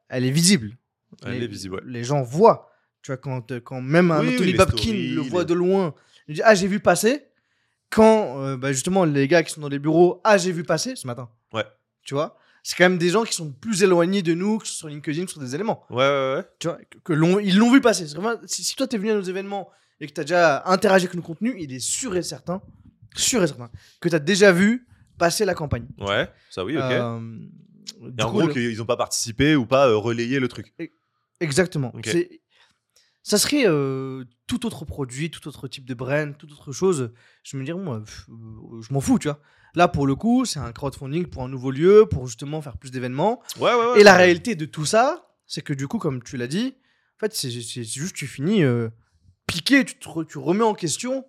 elle 0.08 0.24
est 0.24 0.30
visible. 0.30 0.76
Elle 1.24 1.38
les, 1.38 1.44
est 1.44 1.48
visible, 1.48 1.74
ouais. 1.76 1.80
Les 1.86 2.04
gens 2.04 2.22
voient. 2.22 2.70
Tu 3.02 3.10
vois, 3.10 3.16
quand, 3.16 3.50
euh, 3.52 3.60
quand 3.60 3.80
même 3.80 4.10
un 4.10 4.20
Oui, 4.20 4.34
Anthony 4.34 4.52
Babkin 4.54 4.76
stories, 4.76 5.08
le 5.14 5.20
voit 5.22 5.40
les- 5.42 5.46
de 5.46 5.54
loin, 5.54 5.94
il 6.28 6.34
dit 6.36 6.42
Ah, 6.44 6.54
j'ai 6.54 6.68
vu 6.68 6.80
passer. 6.80 7.24
Quand, 7.88 8.40
euh, 8.44 8.56
bah, 8.56 8.72
justement, 8.72 9.04
les 9.04 9.26
gars 9.26 9.42
qui 9.42 9.52
sont 9.52 9.60
dans 9.60 9.68
les 9.68 9.78
bureaux, 9.80 10.20
Ah, 10.22 10.38
j'ai 10.38 10.52
vu 10.52 10.62
passer 10.64 10.94
ce 10.96 11.06
matin. 11.06 11.28
Ouais. 11.52 11.64
Tu 12.02 12.14
vois? 12.14 12.36
C'est 12.62 12.76
quand 12.76 12.84
même 12.84 12.98
des 12.98 13.08
gens 13.08 13.24
qui 13.24 13.32
sont 13.34 13.50
plus 13.50 13.82
éloignés 13.82 14.22
de 14.22 14.34
nous, 14.34 14.58
que 14.58 14.66
ce 14.66 14.72
soit 14.74 14.78
sur 14.80 14.88
LinkedIn, 14.88 15.24
que 15.24 15.30
sur 15.30 15.40
des 15.40 15.54
éléments. 15.54 15.82
Ouais, 15.90 15.96
ouais, 15.96 16.34
ouais. 16.36 16.44
Tu 16.58 16.68
vois, 16.68 16.76
que, 16.88 16.98
que 16.98 17.12
l'on- 17.14 17.38
ils 17.40 17.56
l'ont 17.56 17.72
vu 17.72 17.80
passer. 17.80 18.06
C'est 18.06 18.16
vraiment- 18.16 18.38
si, 18.46 18.62
si 18.62 18.76
toi, 18.76 18.86
t'es 18.86 18.98
venu 18.98 19.10
à 19.10 19.14
nos 19.14 19.22
événements 19.22 19.70
et 20.00 20.06
que 20.06 20.12
t'as 20.12 20.22
déjà 20.22 20.62
interagi 20.66 21.06
avec 21.06 21.14
le 21.14 21.22
contenu, 21.22 21.54
il 21.58 21.72
est 21.72 21.78
sûr 21.80 22.16
et 22.16 22.22
certain, 22.22 22.62
sûr 23.16 23.42
et 23.42 23.46
certain, 23.46 23.70
que 24.00 24.08
t'as 24.08 24.18
déjà 24.18 24.52
vu 24.52 24.86
passer 25.18 25.44
la 25.44 25.54
campagne. 25.54 25.86
Ouais, 25.98 26.30
ça 26.50 26.64
oui, 26.64 26.76
ok. 26.76 26.82
Euh, 26.82 27.38
et 28.18 28.22
en 28.22 28.30
coup, 28.30 28.38
gros, 28.38 28.46
le- 28.46 28.52
qu'ils 28.52 28.76
n'ont 28.78 28.86
pas 28.86 28.96
participé 28.96 29.54
ou 29.56 29.66
pas 29.66 29.88
euh, 29.88 29.96
relayé 29.96 30.40
le 30.40 30.48
truc. 30.48 30.72
Exactement. 31.40 31.92
Ok. 31.94 32.06
C'est- 32.06 32.40
Ça 33.22 33.36
serait 33.36 33.64
euh, 33.66 34.24
tout 34.46 34.64
autre 34.64 34.86
produit, 34.86 35.30
tout 35.30 35.46
autre 35.46 35.68
type 35.68 35.84
de 35.84 35.92
brand, 35.92 36.36
toute 36.38 36.50
autre 36.52 36.72
chose. 36.72 37.12
Je 37.42 37.58
me 37.58 37.64
dirais, 37.64 37.78
moi, 37.78 38.02
je 38.28 38.92
m'en 38.94 39.00
fous, 39.02 39.18
tu 39.18 39.28
vois. 39.28 39.40
Là, 39.74 39.88
pour 39.88 40.06
le 40.06 40.14
coup, 40.16 40.46
c'est 40.46 40.58
un 40.58 40.72
crowdfunding 40.72 41.26
pour 41.26 41.42
un 41.42 41.48
nouveau 41.48 41.70
lieu, 41.70 42.06
pour 42.10 42.26
justement 42.26 42.62
faire 42.62 42.78
plus 42.78 42.90
d'événements. 42.90 43.42
Ouais, 43.58 43.74
ouais, 43.74 43.92
ouais. 43.92 44.00
Et 44.00 44.04
la 44.04 44.16
réalité 44.16 44.54
de 44.54 44.64
tout 44.64 44.86
ça, 44.86 45.28
c'est 45.46 45.60
que 45.60 45.74
du 45.74 45.86
coup, 45.86 45.98
comme 45.98 46.22
tu 46.22 46.38
l'as 46.38 46.46
dit, 46.46 46.74
en 47.16 47.20
fait, 47.20 47.34
c'est 47.34 47.50
c'est- 47.50 47.60
c'est 47.60 47.84
juste 47.84 48.16
tu 48.16 48.26
finis 48.26 48.64
euh, 48.64 48.88
piqué, 49.52 49.84
tu, 49.84 49.98
te 49.98 50.08
re- 50.08 50.26
tu 50.26 50.38
remets 50.38 50.64
en 50.64 50.74
question 50.74 51.24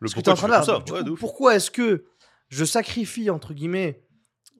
Le 0.00 0.08
ce 0.08 0.14
que 0.14 0.20
tu 0.20 0.30
es 0.30 0.32
pourquoi 0.32 0.32
en 0.32 0.36
train 0.36 0.48
de 0.48 0.64
faire. 0.64 0.94
Ouais, 0.94 1.16
pourquoi 1.18 1.54
est-ce 1.56 1.70
que 1.70 2.04
je 2.48 2.64
sacrifie, 2.64 3.28
entre 3.30 3.54
guillemets, 3.54 4.02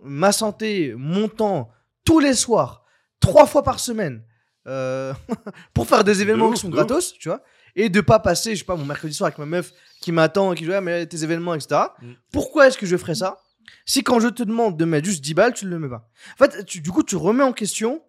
ma 0.02 0.32
santé, 0.32 0.94
mon 0.96 1.28
temps, 1.28 1.70
tous 2.04 2.18
les 2.20 2.34
soirs, 2.34 2.84
trois 3.20 3.46
fois 3.46 3.62
par 3.62 3.80
semaine, 3.80 4.22
euh, 4.66 5.12
pour 5.74 5.86
faire 5.86 6.04
des 6.04 6.20
événements 6.22 6.46
qui 6.54 6.60
sont 6.60 6.68
gratos, 6.68 7.14
tu 7.18 7.28
vois, 7.28 7.42
et 7.74 7.88
de 7.88 8.00
pas 8.00 8.18
passer, 8.18 8.54
je 8.54 8.60
sais 8.60 8.64
pas, 8.64 8.76
mon 8.76 8.84
mercredi 8.84 9.14
soir 9.14 9.26
avec 9.28 9.38
ma 9.38 9.46
meuf 9.46 9.72
qui 10.00 10.12
m'attend 10.12 10.52
et 10.52 10.56
qui 10.56 10.64
dit, 10.64 10.72
ah, 10.74 10.80
mais 10.80 11.06
tes 11.06 11.22
événements, 11.24 11.54
etc. 11.54 11.80
Mm. 12.02 12.12
Pourquoi 12.32 12.66
est-ce 12.68 12.78
que 12.78 12.86
je 12.86 12.96
ferais 12.96 13.14
ça? 13.14 13.38
Si 13.84 14.02
quand 14.02 14.20
je 14.20 14.28
te 14.28 14.42
demande 14.42 14.76
de 14.76 14.84
mettre 14.84 15.06
juste 15.06 15.22
10 15.24 15.34
balles, 15.34 15.54
tu 15.54 15.64
ne 15.66 15.70
le 15.70 15.78
mets 15.78 15.88
pas. 15.88 16.08
En 16.40 16.44
fait, 16.44 16.64
tu- 16.64 16.80
du 16.80 16.90
coup, 16.90 17.02
tu 17.02 17.16
remets 17.16 17.42
en 17.44 17.52
question 17.52 18.02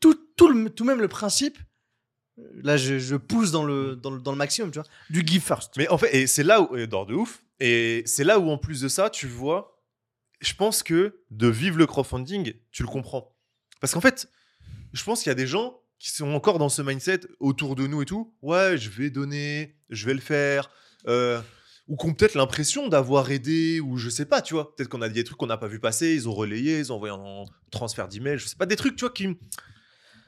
tout, 0.00 0.14
tout, 0.36 0.48
le, 0.48 0.70
tout 0.70 0.84
même 0.84 1.00
le 1.00 1.08
principe. 1.08 1.58
Là, 2.62 2.76
je, 2.76 3.16
pousse 3.16 3.50
dans 3.50 3.64
le, 3.64 3.96
dans, 3.96 4.10
le, 4.10 4.36
maximum, 4.36 4.70
tu 4.70 4.78
vois, 4.78 4.88
du 5.10 5.26
give 5.26 5.42
first. 5.42 5.76
Mais 5.76 5.88
en 5.88 5.98
fait, 5.98 6.14
et 6.14 6.26
c'est 6.26 6.42
là 6.42 6.60
où, 6.60 6.76
et 6.76 6.86
d'or 6.86 7.06
de 7.06 7.14
ouf, 7.14 7.42
et 7.60 8.02
c'est 8.06 8.24
là 8.24 8.38
où 8.38 8.48
en 8.50 8.58
plus 8.58 8.80
de 8.80 8.88
ça, 8.88 9.10
tu 9.10 9.26
vois, 9.26 9.80
je 10.40 10.54
pense 10.54 10.82
que 10.82 11.20
de 11.30 11.48
vivre 11.48 11.78
le 11.78 11.86
crowdfunding, 11.86 12.54
tu 12.70 12.82
le 12.82 12.88
comprends. 12.88 13.34
Parce 13.80 13.92
qu'en 13.92 14.00
fait, 14.00 14.28
je 14.92 15.02
pense 15.04 15.22
qu'il 15.22 15.30
y 15.30 15.32
a 15.32 15.36
des 15.36 15.46
gens 15.46 15.80
qui 15.98 16.10
sont 16.10 16.32
encore 16.32 16.58
dans 16.58 16.68
ce 16.68 16.82
mindset 16.82 17.20
autour 17.40 17.74
de 17.74 17.86
nous 17.86 18.02
et 18.02 18.06
tout. 18.06 18.32
Ouais, 18.42 18.76
je 18.78 18.88
vais 18.88 19.10
donner, 19.10 19.76
je 19.90 20.06
vais 20.06 20.14
le 20.14 20.20
faire. 20.20 20.70
euh, 21.06 21.40
ou 21.88 21.96
qui 21.96 22.06
ont 22.06 22.12
peut-être 22.12 22.34
l'impression 22.34 22.88
d'avoir 22.88 23.30
aidé, 23.30 23.80
ou 23.80 23.96
je 23.96 24.10
sais 24.10 24.26
pas, 24.26 24.42
tu 24.42 24.54
vois. 24.54 24.76
Peut-être 24.76 24.90
qu'on 24.90 25.00
a 25.00 25.08
dit 25.08 25.14
des 25.14 25.24
trucs 25.24 25.38
qu'on 25.38 25.46
n'a 25.46 25.56
pas 25.56 25.68
vu 25.68 25.80
passer, 25.80 26.14
ils 26.14 26.28
ont 26.28 26.34
relayé, 26.34 26.78
ils 26.78 26.92
ont 26.92 26.96
envoyé 26.96 27.14
en 27.14 27.46
transfert 27.70 28.08
d'email, 28.08 28.38
je 28.38 28.46
sais 28.46 28.56
pas, 28.56 28.66
des 28.66 28.76
trucs, 28.76 28.94
tu 28.94 29.00
vois, 29.00 29.12
qui. 29.12 29.28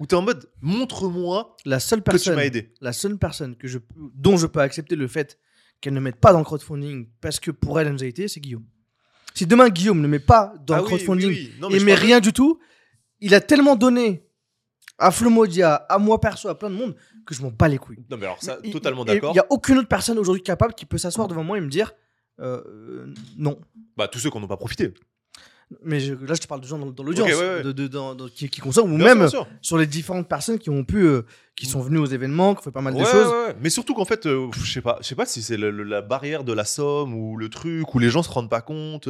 Où 0.01 0.07
t'es 0.07 0.17
en 0.17 0.23
mode, 0.23 0.51
montre-moi 0.63 1.57
La 1.65 1.79
seule 1.79 2.01
que 2.01 2.05
tu 2.05 2.11
personne, 2.13 2.35
m'as 2.37 2.45
aidé. 2.45 2.73
la 2.81 2.93
seule 2.93 3.17
personne 3.19 3.55
que 3.55 3.69
je, 3.69 3.79
dont 4.15 4.37
je 4.37 4.47
peux 4.47 4.61
accepter 4.61 4.97
le 4.97 5.07
fait 5.07 5.39
qu'elle 5.81 5.95
ne 5.95 6.01
mette 6.01 6.17
pas 6.17 6.33
dans 6.33 6.39
le 6.39 6.45
crowdfunding 6.45 7.09
parce 7.21 7.39
que 7.39 7.51
pour 7.51 7.79
elle, 7.79 7.87
elle 7.87 7.93
nous 7.93 8.03
a 8.03 8.07
été, 8.07 8.27
c'est 8.27 8.41
Guillaume. 8.41 8.65
Si 9.35 9.47
demain 9.47 9.69
Guillaume 9.69 10.01
ne 10.01 10.09
met 10.09 10.19
pas 10.19 10.55
dans 10.67 10.75
Ah 10.75 10.79
le 10.79 10.83
oui, 10.85 10.89
crowdfunding 10.89 11.29
oui, 11.29 11.51
oui. 11.55 11.61
Non, 11.61 11.69
mais 11.71 11.77
et 11.77 11.81
je 11.81 11.85
met 11.85 11.95
rien 11.95 12.19
du 12.21 12.33
tout, 12.33 12.59
il 13.21 13.35
a 13.35 13.41
tellement 13.41 13.77
donné 13.77 14.27
à 14.99 15.11
Flomodia, 15.11 15.75
à 15.75 15.99
moi 15.99 16.21
perso, 16.21 16.49
à 16.49 16.59
plein 16.59 16.69
de 16.71 16.75
monde 16.75 16.95
que 17.27 17.35
je 17.35 17.43
m'en 17.43 17.51
bats 17.51 17.69
les 17.69 17.79
couilles. 17.79 18.05
Non, 18.11 18.17
mais 18.17 18.25
alors 18.27 18.43
ça, 18.43 18.59
Il- 18.65 18.73
totalement 18.73 19.05
d'accord. 19.05 19.31
Il 19.31 19.35
n'y 19.35 19.39
a 19.41 19.47
aucune 19.51 19.79
autre 19.79 19.89
personne 19.89 20.19
aujourd'hui 20.19 20.43
capable 20.43 20.75
qui 20.75 20.85
peut 20.87 20.99
s'asseoir 20.99 21.29
devant 21.29 21.45
moi 21.45 21.57
et 21.59 21.61
me 21.61 21.69
dire 21.69 21.93
euh, 22.41 23.13
non. 23.37 23.61
Bah, 23.97 24.09
tous 24.09 24.19
ceux 24.19 24.31
qui 24.31 24.39
n'ont 24.39 24.47
pas 24.47 24.57
profité. 24.57 24.93
Mais 25.85 26.01
je- 26.01 26.15
là, 26.15 26.35
je 26.35 26.41
te 26.41 26.47
parle 26.49 26.61
de 26.61 26.67
gens 26.67 26.79
dans, 26.79 26.87
dans 26.91 27.03
l'audience, 27.05 27.29
Ok, 27.31 27.39
ouais, 27.39 27.49
ouais. 27.59 27.63
de- 27.63 27.71
de- 27.73 27.87
dans- 27.87 28.17
qui, 28.35 28.49
qui 28.49 28.61
consomment, 28.61 28.93
ou 28.93 28.97
Bien 28.97 29.15
même 29.15 29.29
sûr, 29.29 29.45
bien 29.45 29.51
sûr. 29.53 29.59
sur 29.63 29.79
les 29.79 29.87
différentes 29.87 30.29
personnes 30.29 30.59
qui 30.59 30.69
ont 30.69 30.83
pu, 30.85 30.99
euh, 31.05 31.23
qui 31.55 31.67
sont 31.67 31.81
venues 31.81 31.99
aux 31.99 32.07
événements, 32.07 32.55
qui 32.55 32.61
ont 32.61 32.63
fait 32.65 32.71
pas 32.73 32.81
mal 32.81 32.95
de 32.95 33.05
choses. 33.05 33.33
Mais 33.61 33.71
surtout 33.71 33.95
qu'en 33.95 34.05
fait, 34.05 34.27
euh, 34.27 34.49
je 34.53 34.73
sais 34.73 34.81
pas, 34.81 34.99
je 35.01 35.07
sais 35.07 35.15
pas 35.15 35.27
si 35.27 35.43
c'est 35.43 35.57
la 35.57 36.03
barrière 36.03 36.43
de 36.43 36.53
la 36.53 36.65
somme 36.65 37.15
ou 37.15 37.37
le 37.37 37.49
truc 37.49 37.95
où 37.95 37.99
les 38.01 38.11
gens 38.11 38.23
se 38.25 38.31
rendent 38.31 38.51
pas 38.51 38.63
compte. 38.63 39.09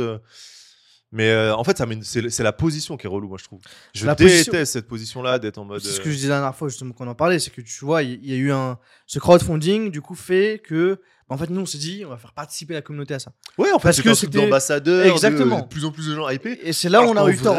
Mais 1.13 1.29
euh, 1.31 1.55
en 1.57 1.65
fait, 1.65 1.77
ça 1.77 1.87
c'est 2.03 2.31
c'est 2.31 2.43
la 2.45 2.53
position 2.53 2.97
qui 2.97 3.07
est 3.07 3.11
relou, 3.11 3.27
moi 3.29 3.37
je 3.39 3.45
trouve. 3.45 3.61
Je 3.95 4.07
La 4.07 4.15
déteste 4.15 4.51
position- 4.51 4.65
cette 4.65 4.87
position-là 4.87 5.39
d'être 5.41 5.59
en 5.59 5.65
mode. 5.65 5.81
C'est 5.81 5.89
ce 5.89 6.01
euh, 6.01 6.05
que 6.05 6.11
je 6.11 6.15
disais 6.15 6.29
la 6.29 6.37
dernière 6.37 6.55
fois, 6.55 6.69
justement, 6.69 6.93
qu'on 6.93 7.09
en 7.09 7.15
parlait, 7.17 7.39
c'est 7.41 7.51
que 7.51 7.61
tu 7.63 7.85
vois, 7.85 8.03
il 8.05 8.25
y, 8.25 8.31
y 8.31 8.35
a 8.35 8.37
eu 8.37 8.53
un. 8.53 8.79
Ce 9.07 9.19
crowdfunding, 9.19 9.91
du 9.91 10.01
coup, 10.01 10.15
fait 10.15 10.63
que. 10.65 11.01
bah, 11.29 11.35
en 11.35 11.39
fait, 11.39 11.51
nous, 11.51 11.61
on 11.61 11.67
s'est 11.67 11.79
dit, 11.79 12.05
on 12.07 12.11
va 12.11 12.17
faire 12.17 12.33
participer 12.33 12.75
la 12.75 12.83
communauté 12.83 13.15
à 13.15 13.19
ça. 13.19 13.33
Ouais, 13.59 13.73
en 13.73 13.79
fait, 13.81 13.89
parce 13.89 13.97
c'est 13.97 14.03
que 14.03 14.09
un 14.09 14.13
truc 14.15 14.31
c'était- 14.33 14.45
d'ambassadeur, 14.45 15.05
de- 15.07 15.11
Exactement. 15.11 15.61
de 15.63 15.67
plus 15.67 15.85
en 15.85 15.91
plus 15.91 16.07
de 16.07 16.15
gens 16.15 16.29
hypés. 16.29 16.61
Et 16.63 16.73
c'est 16.73 16.89
là 16.89 17.03
où 17.03 17.07
on 17.07 17.17
a 17.17 17.29
eu 17.29 17.37
tort. 17.37 17.59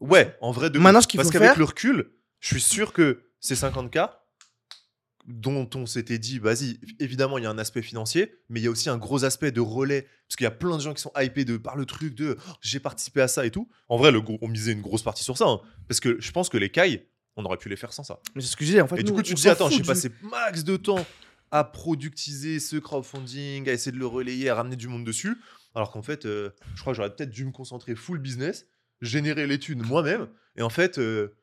Ouais, 0.00 0.34
en 0.40 0.50
vrai, 0.50 0.70
de 0.70 0.78
Maintenant, 0.78 1.00
ce 1.00 1.06
qu'il 1.06 1.18
Parce 1.18 1.30
qu'avec 1.30 1.56
le 1.56 1.64
recul, 1.64 2.10
je 2.40 2.48
suis 2.48 2.60
sûr 2.60 2.92
que 2.92 3.22
ces 3.40 3.54
50K, 3.56 4.08
dont 5.26 5.68
on 5.74 5.86
s'était 5.86 6.18
dit, 6.18 6.38
vas-y, 6.38 6.78
évidemment, 7.00 7.38
il 7.38 7.44
y 7.44 7.46
a 7.46 7.50
un 7.50 7.58
aspect 7.58 7.80
financier, 7.82 8.34
mais 8.50 8.60
il 8.60 8.64
y 8.64 8.66
a 8.66 8.70
aussi 8.70 8.90
un 8.90 8.98
gros 8.98 9.24
aspect 9.24 9.52
de 9.52 9.60
relais, 9.60 10.02
parce 10.28 10.36
qu'il 10.36 10.44
y 10.44 10.46
a 10.46 10.50
plein 10.50 10.76
de 10.76 10.82
gens 10.82 10.92
qui 10.94 11.00
sont 11.02 11.12
hypés 11.16 11.44
de, 11.46 11.56
par 11.56 11.76
le 11.76 11.86
truc 11.86 12.14
de 12.14 12.36
Oh, 12.48 12.52
j'ai 12.60 12.78
participé 12.80 13.20
à 13.22 13.28
ça 13.28 13.46
et 13.46 13.50
tout. 13.50 13.68
En 13.88 13.96
vrai, 13.96 14.10
le, 14.12 14.20
on 14.42 14.48
misait 14.48 14.72
une 14.72 14.82
grosse 14.82 15.02
partie 15.02 15.24
sur 15.24 15.38
ça, 15.38 15.46
hein, 15.46 15.60
parce 15.88 16.00
que 16.00 16.20
je 16.20 16.30
pense 16.30 16.48
que 16.50 16.58
les 16.58 16.70
cailles, 16.70 17.06
on 17.36 17.44
aurait 17.44 17.56
pu 17.56 17.68
les 17.68 17.76
faire 17.76 17.92
sans 17.92 18.04
ça. 18.04 18.20
Mais 18.34 18.42
c'est 18.42 18.48
ce 18.48 18.56
que 18.56 18.64
je 18.64 18.70
disais, 18.70 18.80
en 18.80 18.86
fait. 18.86 19.00
et 19.00 19.02
du 19.02 19.10
nous, 19.12 19.16
coup, 19.16 19.22
tu 19.22 19.34
te 19.34 19.40
dis, 19.40 19.48
attends, 19.48 19.70
j'ai 19.70 19.78
du- 19.78 19.82
passé 19.82 20.10
max 20.22 20.62
de 20.62 20.76
temps 20.76 21.04
à 21.50 21.64
productiser 21.64 22.60
ce 22.60 22.76
crowdfunding, 22.76 23.68
à 23.68 23.72
essayer 23.72 23.92
de 23.92 23.98
le 23.98 24.06
relayer, 24.06 24.48
à 24.50 24.54
ramener 24.56 24.76
du 24.76 24.88
monde 24.88 25.04
dessus, 25.04 25.36
alors 25.74 25.90
qu'en 25.90 26.02
fait, 26.02 26.26
euh, 26.26 26.50
je 26.74 26.80
crois 26.80 26.92
que 26.92 26.96
j'aurais 26.96 27.14
peut-être 27.14 27.30
dû 27.30 27.44
me 27.44 27.50
concentrer 27.52 27.94
full 27.94 28.18
business, 28.18 28.66
générer 29.00 29.46
les 29.46 29.58
thunes 29.58 29.82
moi-même, 29.82 30.28
et 30.56 30.62
en 30.62 30.68
fait, 30.70 30.98
euh, 30.98 31.34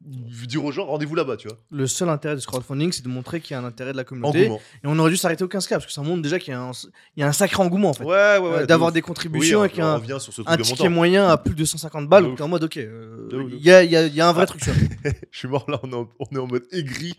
dire 0.00 0.64
aux 0.64 0.70
gens, 0.72 0.84
rendez-vous 0.86 1.14
là-bas, 1.14 1.36
tu 1.36 1.48
vois. 1.48 1.56
Le 1.70 1.86
seul 1.86 2.08
intérêt 2.10 2.34
de 2.34 2.40
ce 2.40 2.46
crowdfunding, 2.46 2.92
c'est 2.92 3.02
de 3.04 3.08
montrer 3.08 3.40
qu'il 3.40 3.54
y 3.54 3.56
a 3.56 3.60
un 3.60 3.64
intérêt 3.64 3.92
de 3.92 3.96
la 3.96 4.04
communauté. 4.04 4.42
Engouement. 4.46 4.60
Et 4.82 4.86
on 4.86 4.98
aurait 4.98 5.10
dû 5.10 5.16
s'arrêter 5.16 5.44
au 5.44 5.48
15K, 5.48 5.68
parce 5.70 5.86
que 5.86 5.92
ça 5.92 6.02
montre 6.02 6.20
déjà 6.22 6.38
qu'il 6.38 6.52
y, 6.52 6.54
a 6.54 6.60
un- 6.60 6.72
il 7.16 7.20
y 7.20 7.22
a 7.22 7.26
un 7.28 7.32
sacré 7.32 7.62
engouement, 7.62 7.90
en 7.90 7.94
fait. 7.94 8.04
Ouais, 8.04 8.10
ouais, 8.12 8.38
ouais. 8.38 8.48
Euh, 8.62 8.66
D'avoir 8.66 8.92
des 8.92 8.98
Oui, 8.98 9.02
contributions 9.02 9.60
on, 9.60 9.64
et 9.64 9.70
on 9.82 9.84
un, 10.46 10.56
ticket 10.58 10.88
moyen 10.88 11.28
à 11.28 11.36
plus 11.38 11.54
de 11.54 11.64
150 11.64 12.08
balles. 12.08 12.24
Donc 12.24 12.36
t'es 12.36 12.42
en 12.42 12.48
mode, 12.48 12.64
ok, 12.64 12.76
euh, 12.76 13.28
il 13.52 13.64
y, 13.64 13.70
a, 13.70 13.82
y 13.84 13.96
a- 13.96 14.06
y 14.06 14.20
a 14.20 14.28
un 14.28 14.32
vrai 14.32 14.42
Ah. 14.44 14.46
truc 14.46 14.62
sur 14.62 14.72
Je 15.30 15.38
suis 15.38 15.48
mort 15.48 15.64
là, 15.70 15.80
on 15.82 15.90
est 15.90 15.94
en, 15.94 16.08
on 16.18 16.36
est 16.36 16.38
en 16.38 16.46
mode 16.46 16.64
aigri. 16.72 17.14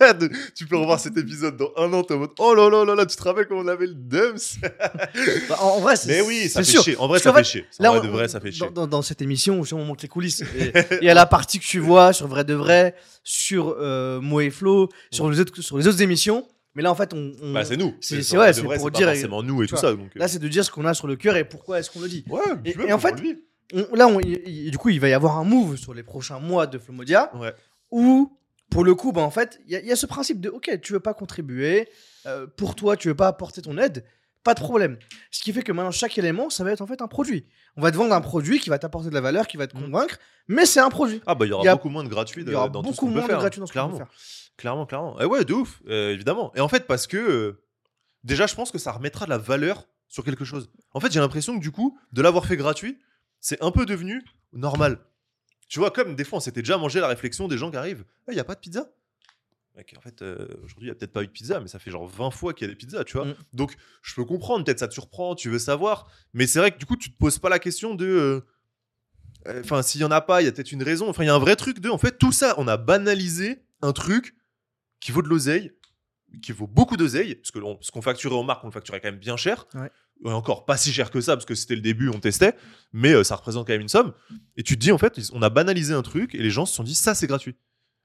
Tu 0.54 0.66
peux 0.66 0.76
revoir 0.76 1.00
cet 1.00 1.16
épisode 1.16 1.56
dans 1.56 1.70
un 1.76 1.92
an, 1.92 2.02
t'es 2.02 2.14
en 2.14 2.18
mode 2.18 2.30
oh 2.38 2.54
là 2.54 2.68
là 2.70 2.84
là 2.84 2.94
là, 2.94 3.06
tu 3.06 3.16
te 3.16 3.22
rappelles 3.22 3.46
comment 3.46 3.62
on 3.62 3.68
avait 3.68 3.86
le 3.86 3.94
dumps? 3.94 4.58
Bah, 5.48 5.56
en, 5.60 5.80
vrai, 5.80 5.96
c'est 5.96 6.08
Mais 6.08 6.20
oui, 6.20 6.48
ça 6.48 6.60
fait 6.62 6.70
sûr. 6.70 6.82
chier. 6.82 6.96
En 6.98 7.08
vrai, 7.08 7.18
ça 7.18 7.32
fait 7.32 7.38
fait, 7.38 7.44
chier. 7.44 7.64
Là, 7.78 7.90
en 7.90 7.96
vrai, 7.96 8.06
on- 8.06 8.10
de 8.10 8.12
vrai, 8.16 8.28
ça 8.28 8.40
fait 8.40 8.52
chier. 8.52 8.66
Dans, 8.66 8.72
dans- 8.72 8.86
dans 8.86 9.02
cette 9.02 9.22
émission, 9.22 9.62
on 9.72 9.84
montre 9.84 10.02
les 10.02 10.08
coulisses. 10.08 10.42
Et 10.56 10.72
Il 11.00 11.04
y 11.06 11.10
a 11.10 11.14
la 11.14 11.26
partie 11.26 11.58
que 11.58 11.64
tu 11.64 11.78
vois 11.78 12.12
sur 12.12 12.26
Vrai 12.28 12.44
de 12.44 12.54
Vrai, 12.54 12.94
sur 13.24 13.76
euh, 13.78 14.20
Mo 14.20 14.40
et 14.40 14.50
Flo, 14.50 14.88
sur 15.10 15.30
les, 15.30 15.40
autres, 15.40 15.60
sur 15.62 15.78
les 15.78 15.86
autres 15.88 16.02
émissions. 16.02 16.46
Mais 16.74 16.82
là, 16.82 16.90
en 16.90 16.94
fait, 16.94 17.14
on. 17.14 17.32
on- 17.42 17.52
Bah, 17.52 17.64
c'est 17.64 17.76
nous. 17.78 17.94
c'est- 18.00 18.16
ouais, 18.36 18.52
vrai, 18.52 18.76
pour 18.78 18.90
pas 18.90 18.98
dire- 18.98 19.08
forcément 19.08 19.42
nous 19.42 19.62
et 19.62 19.66
tu 19.66 19.70
tout 19.74 19.80
vois, 19.80 19.90
ça. 19.90 19.96
Donc, 19.96 20.08
euh, 20.14 20.18
Là, 20.18 20.28
c'est 20.28 20.38
de 20.38 20.48
dire 20.48 20.64
ce 20.64 20.70
qu'on 20.70 20.84
a 20.84 20.92
sur 20.94 21.06
le 21.06 21.16
cœur 21.16 21.36
et 21.36 21.44
pourquoi 21.44 21.78
est-ce 21.78 21.90
qu'on 21.90 22.00
le 22.00 22.08
dit. 22.08 22.24
ouais, 22.28 22.40
Et- 22.64 22.92
en 22.92 22.98
fait. 22.98 23.14
On- 23.72 23.96
là, 23.96 24.06
on- 24.06 24.20
du 24.20 24.76
coup, 24.78 24.90
il 24.90 25.00
va 25.00 25.08
y 25.08 25.12
avoir 25.12 25.38
un 25.38 25.44
move 25.44 25.76
sur 25.76 25.92
les 25.94 26.04
prochains 26.04 26.38
mois 26.38 26.66
de 26.68 26.78
Flomodia 26.78 27.32
Ouais. 27.36 27.52
où, 27.90 28.30
pour 28.70 28.84
le 28.84 28.94
coup, 28.94 29.12
bah, 29.12 29.22
en 29.22 29.30
fait, 29.30 29.60
il 29.66 29.72
y, 29.72 29.76
a- 29.76 29.80
il 29.80 29.86
y 29.86 29.92
a 29.92 29.96
ce 29.96 30.06
principe 30.06 30.40
de 30.40 30.48
OK, 30.48 30.70
tu 30.82 30.92
veux 30.92 31.00
pas 31.00 31.14
contribuer, 31.14 31.88
euh, 32.26 32.46
pour 32.46 32.74
toi, 32.74 32.96
tu 32.96 33.08
veux 33.08 33.14
pas 33.14 33.28
apporter 33.28 33.62
ton 33.62 33.78
aide, 33.78 34.04
pas 34.42 34.54
de 34.54 34.60
problème. 34.60 34.98
Ce 35.30 35.42
qui 35.42 35.52
fait 35.52 35.62
que 35.62 35.72
maintenant, 35.72 35.90
chaque 35.90 36.16
élément, 36.18 36.50
ça 36.50 36.62
va 36.64 36.72
être 36.72 36.80
en 36.82 36.86
fait 36.86 37.00
un 37.02 37.08
produit. 37.08 37.46
On 37.76 37.82
va 37.82 37.90
te 37.90 37.96
vendre 37.96 38.14
un 38.14 38.20
produit 38.20 38.58
qui 38.60 38.68
va 38.70 38.78
t'apporter 38.78 39.08
de 39.08 39.14
la 39.14 39.20
valeur, 39.20 39.46
qui 39.46 39.56
va 39.56 39.66
te 39.66 39.76
Mhm. 39.76 39.84
convaincre, 39.84 40.18
mais 40.48 40.66
c'est 40.66 40.80
un 40.80 40.88
produit. 40.90 41.20
Ah, 41.26 41.34
bah, 41.34 41.46
il 41.46 41.50
y 41.50 41.52
aura 41.52 41.64
y 41.64 41.68
a- 41.68 41.74
beaucoup 41.76 41.88
moins 41.88 42.04
de 42.04 42.08
gratuits 42.08 42.42
Il 42.46 42.52
y 42.52 42.54
aura 42.54 42.68
dans 42.68 42.82
tout 42.82 42.88
ce 42.88 42.94
beaucoup 42.94 43.06
peut 43.06 43.12
moins 43.12 43.22
de 43.22 43.26
faire, 43.28 43.38
gratuits 43.38 43.60
dans 43.60 43.66
ce 43.66 43.72
peut 43.72 43.78
clairement. 43.80 43.96
faire. 43.96 44.08
Clairement, 44.56 44.86
clairement. 44.86 45.20
Et 45.20 45.24
ouais, 45.26 45.44
de 45.44 45.52
ouf, 45.52 45.82
euh, 45.88 46.12
évidemment. 46.12 46.52
Et 46.56 46.60
en 46.60 46.68
fait, 46.68 46.86
parce 46.86 47.06
que 47.06 47.16
euh, 47.16 47.62
déjà, 48.24 48.46
je 48.46 48.54
pense 48.54 48.70
que 48.70 48.78
ça 48.78 48.92
remettra 48.92 49.24
de 49.26 49.30
la 49.30 49.38
valeur 49.38 49.86
sur 50.08 50.24
quelque 50.24 50.44
chose. 50.44 50.70
En 50.92 51.00
fait, 51.00 51.12
j'ai 51.12 51.20
l'impression 51.20 51.54
que 51.56 51.60
du 51.62 51.70
coup, 51.72 51.98
de 52.12 52.22
l'avoir 52.22 52.46
fait 52.46 52.56
gratuit, 52.56 52.98
c'est 53.40 53.62
un 53.62 53.70
peu 53.70 53.84
devenu 53.86 54.24
normal. 54.52 54.98
Tu 55.68 55.78
vois, 55.78 55.90
comme 55.90 56.14
des 56.14 56.24
fois, 56.24 56.38
on 56.38 56.40
s'était 56.40 56.62
déjà 56.62 56.78
mangé 56.78 57.00
la 57.00 57.08
réflexion 57.08 57.48
des 57.48 57.58
gens 57.58 57.70
qui 57.70 57.76
arrivent 57.76 58.04
Il 58.28 58.34
n'y 58.34 58.40
a 58.40 58.44
pas 58.44 58.54
de 58.54 58.60
pizza? 58.60 58.88
Mec, 59.76 59.94
en 59.96 60.00
fait, 60.00 60.22
euh, 60.22 60.46
aujourd'hui, 60.64 60.84
il 60.88 60.90
n'y 60.90 60.90
a 60.90 60.94
peut-être 60.94 61.12
pas 61.12 61.22
eu 61.22 61.26
de 61.26 61.32
pizza, 61.32 61.60
mais 61.60 61.68
ça 61.68 61.78
fait 61.78 61.90
genre 61.90 62.06
20 62.06 62.30
fois 62.30 62.54
qu'il 62.54 62.66
y 62.66 62.70
a 62.70 62.72
des 62.72 62.76
pizzas, 62.78 63.04
tu 63.04 63.18
vois. 63.18 63.26
Mm. 63.26 63.34
Donc, 63.52 63.76
je 64.00 64.14
peux 64.14 64.24
comprendre, 64.24 64.64
peut-être 64.64 64.78
ça 64.78 64.88
te 64.88 64.94
surprend, 64.94 65.34
tu 65.34 65.50
veux 65.50 65.58
savoir. 65.58 66.08
Mais 66.32 66.46
c'est 66.46 66.60
vrai 66.60 66.70
que 66.70 66.78
du 66.78 66.86
coup, 66.86 66.96
tu 66.96 67.12
te 67.12 67.18
poses 67.18 67.38
pas 67.38 67.50
la 67.50 67.58
question 67.58 67.94
de. 67.94 68.06
euh, 68.06 68.40
euh, 69.48 69.60
Enfin, 69.62 69.82
s'il 69.82 70.00
y 70.00 70.04
en 70.04 70.10
a 70.10 70.22
pas, 70.22 70.40
il 70.40 70.46
y 70.46 70.48
a 70.48 70.52
peut-être 70.52 70.72
une 70.72 70.82
raison. 70.82 71.10
Enfin, 71.10 71.24
il 71.24 71.26
y 71.26 71.30
a 71.30 71.34
un 71.34 71.38
vrai 71.38 71.56
truc 71.56 71.80
de. 71.80 71.90
En 71.90 71.98
fait, 71.98 72.16
tout 72.16 72.32
ça, 72.32 72.54
on 72.56 72.68
a 72.68 72.78
banalisé 72.78 73.62
un 73.82 73.92
truc 73.92 74.34
qui 75.00 75.12
vaut 75.12 75.20
de 75.20 75.28
l'oseille, 75.28 75.72
qui 76.42 76.52
vaut 76.52 76.66
beaucoup 76.66 76.96
d'oseille, 76.96 77.34
parce 77.34 77.50
que 77.50 77.58
ce 77.82 77.90
qu'on 77.90 78.02
facturait 78.02 78.34
aux 78.34 78.42
marques, 78.44 78.64
on 78.64 78.68
le 78.68 78.72
facturait 78.72 79.00
quand 79.00 79.10
même 79.10 79.20
bien 79.20 79.36
cher. 79.36 79.66
Ouais. 79.74 79.90
Et 80.24 80.30
encore 80.30 80.64
pas 80.64 80.76
si 80.76 80.92
cher 80.92 81.10
que 81.10 81.20
ça, 81.20 81.36
parce 81.36 81.44
que 81.44 81.54
c'était 81.54 81.74
le 81.74 81.82
début, 81.82 82.08
on 82.08 82.18
testait, 82.18 82.54
mais 82.92 83.12
euh, 83.12 83.22
ça 83.22 83.36
représente 83.36 83.66
quand 83.66 83.72
même 83.72 83.82
une 83.82 83.88
somme. 83.88 84.12
Et 84.56 84.62
tu 84.62 84.76
te 84.76 84.80
dis, 84.80 84.92
en 84.92 84.98
fait, 84.98 85.20
on 85.32 85.42
a 85.42 85.50
banalisé 85.50 85.92
un 85.94 86.02
truc 86.02 86.34
et 86.34 86.38
les 86.38 86.50
gens 86.50 86.66
se 86.66 86.74
sont 86.74 86.82
dit, 86.82 86.94
ça, 86.94 87.14
c'est 87.14 87.26
gratuit. 87.26 87.56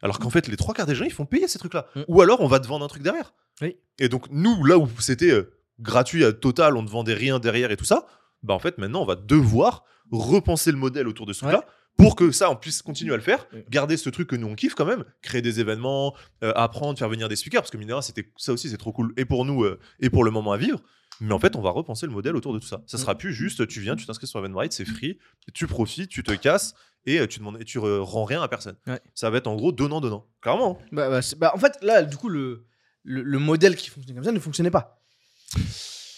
Alors 0.01 0.19
qu'en 0.19 0.29
fait, 0.29 0.47
les 0.47 0.57
trois 0.57 0.73
quarts 0.73 0.85
des 0.85 0.95
gens, 0.95 1.05
ils 1.05 1.11
font 1.11 1.25
payer 1.25 1.47
ces 1.47 1.59
trucs-là. 1.59 1.87
Mm. 1.95 2.01
Ou 2.07 2.21
alors, 2.21 2.41
on 2.41 2.47
va 2.47 2.59
te 2.59 2.67
vendre 2.67 2.83
un 2.83 2.87
truc 2.87 3.03
derrière. 3.03 3.33
Oui. 3.61 3.77
Et 3.99 4.09
donc, 4.09 4.27
nous, 4.31 4.63
là 4.65 4.77
où 4.77 4.87
c'était 4.99 5.31
euh, 5.31 5.53
gratuit 5.79 6.25
à 6.25 6.33
total, 6.33 6.75
on 6.75 6.83
ne 6.83 6.89
vendait 6.89 7.13
rien 7.13 7.39
derrière 7.39 7.71
et 7.71 7.77
tout 7.77 7.85
ça, 7.85 8.05
bah 8.43 8.53
en 8.53 8.59
fait, 8.59 8.77
maintenant, 8.77 9.01
on 9.01 9.05
va 9.05 9.15
devoir 9.15 9.85
repenser 10.11 10.71
le 10.71 10.77
modèle 10.77 11.07
autour 11.07 11.25
de 11.25 11.33
ce 11.33 11.41
truc-là 11.41 11.65
pour 11.97 12.15
que 12.15 12.31
ça, 12.31 12.49
on 12.49 12.55
puisse 12.55 12.81
continuer 12.81 13.13
à 13.13 13.17
le 13.17 13.21
faire, 13.21 13.47
garder 13.69 13.95
ce 13.95 14.09
truc 14.09 14.27
que 14.27 14.35
nous, 14.35 14.47
on 14.47 14.55
kiffe 14.55 14.73
quand 14.73 14.85
même, 14.85 15.03
créer 15.21 15.41
des 15.41 15.59
événements, 15.59 16.15
euh, 16.43 16.51
apprendre, 16.55 16.97
faire 16.97 17.09
venir 17.09 17.29
des 17.29 17.35
speakers, 17.35 17.61
parce 17.61 17.69
que 17.69 17.77
Minera, 17.77 18.01
c'était 18.01 18.31
ça 18.37 18.53
aussi, 18.53 18.69
c'est 18.69 18.77
trop 18.77 18.91
cool, 18.91 19.13
et 19.17 19.25
pour 19.25 19.45
nous, 19.45 19.65
et 19.99 20.09
pour 20.09 20.23
le 20.23 20.31
moment 20.31 20.53
à 20.53 20.57
vivre. 20.57 20.81
Mais 21.21 21.33
en 21.33 21.39
fait, 21.39 21.55
on 21.55 21.61
va 21.61 21.69
repenser 21.69 22.05
le 22.07 22.11
modèle 22.11 22.35
autour 22.35 22.53
de 22.53 22.59
tout 22.59 22.67
ça. 22.67 22.81
Ça 22.87 22.97
sera 22.97 23.15
plus 23.17 23.33
juste, 23.33 23.67
tu 23.67 23.79
viens, 23.79 23.95
tu 23.95 24.05
t'inscris 24.05 24.27
sur 24.27 24.39
Eventbrite, 24.39 24.73
c'est 24.73 24.85
free, 24.85 25.17
tu 25.53 25.67
profites, 25.67 26.09
tu 26.09 26.23
te 26.23 26.31
casses, 26.33 26.73
et 27.05 27.19
euh, 27.19 27.27
tu 27.27 27.39
demandes, 27.39 27.57
et 27.61 27.63
tu 27.63 27.79
re- 27.79 27.99
rends 27.99 28.25
rien 28.25 28.41
à 28.41 28.47
personne. 28.47 28.75
Ouais. 28.87 28.99
Ça 29.15 29.29
va 29.29 29.37
être 29.37 29.47
en 29.47 29.55
gros 29.55 29.71
donnant-donnant. 29.71 30.27
Clairement. 30.41 30.79
hein. 30.81 30.85
Bah, 30.91 31.09
bah, 31.09 31.19
bah, 31.37 31.51
en 31.55 31.57
fait, 31.59 31.77
là, 31.81 32.03
du 32.03 32.17
coup, 32.17 32.27
le, 32.29 32.65
le, 33.03 33.21
le 33.23 33.39
modèle 33.39 33.75
qui 33.75 33.89
fonctionnait 33.89 34.15
comme 34.15 34.23
ça 34.25 34.31
ne 34.31 34.39
fonctionnait 34.39 34.71
pas. 34.71 34.99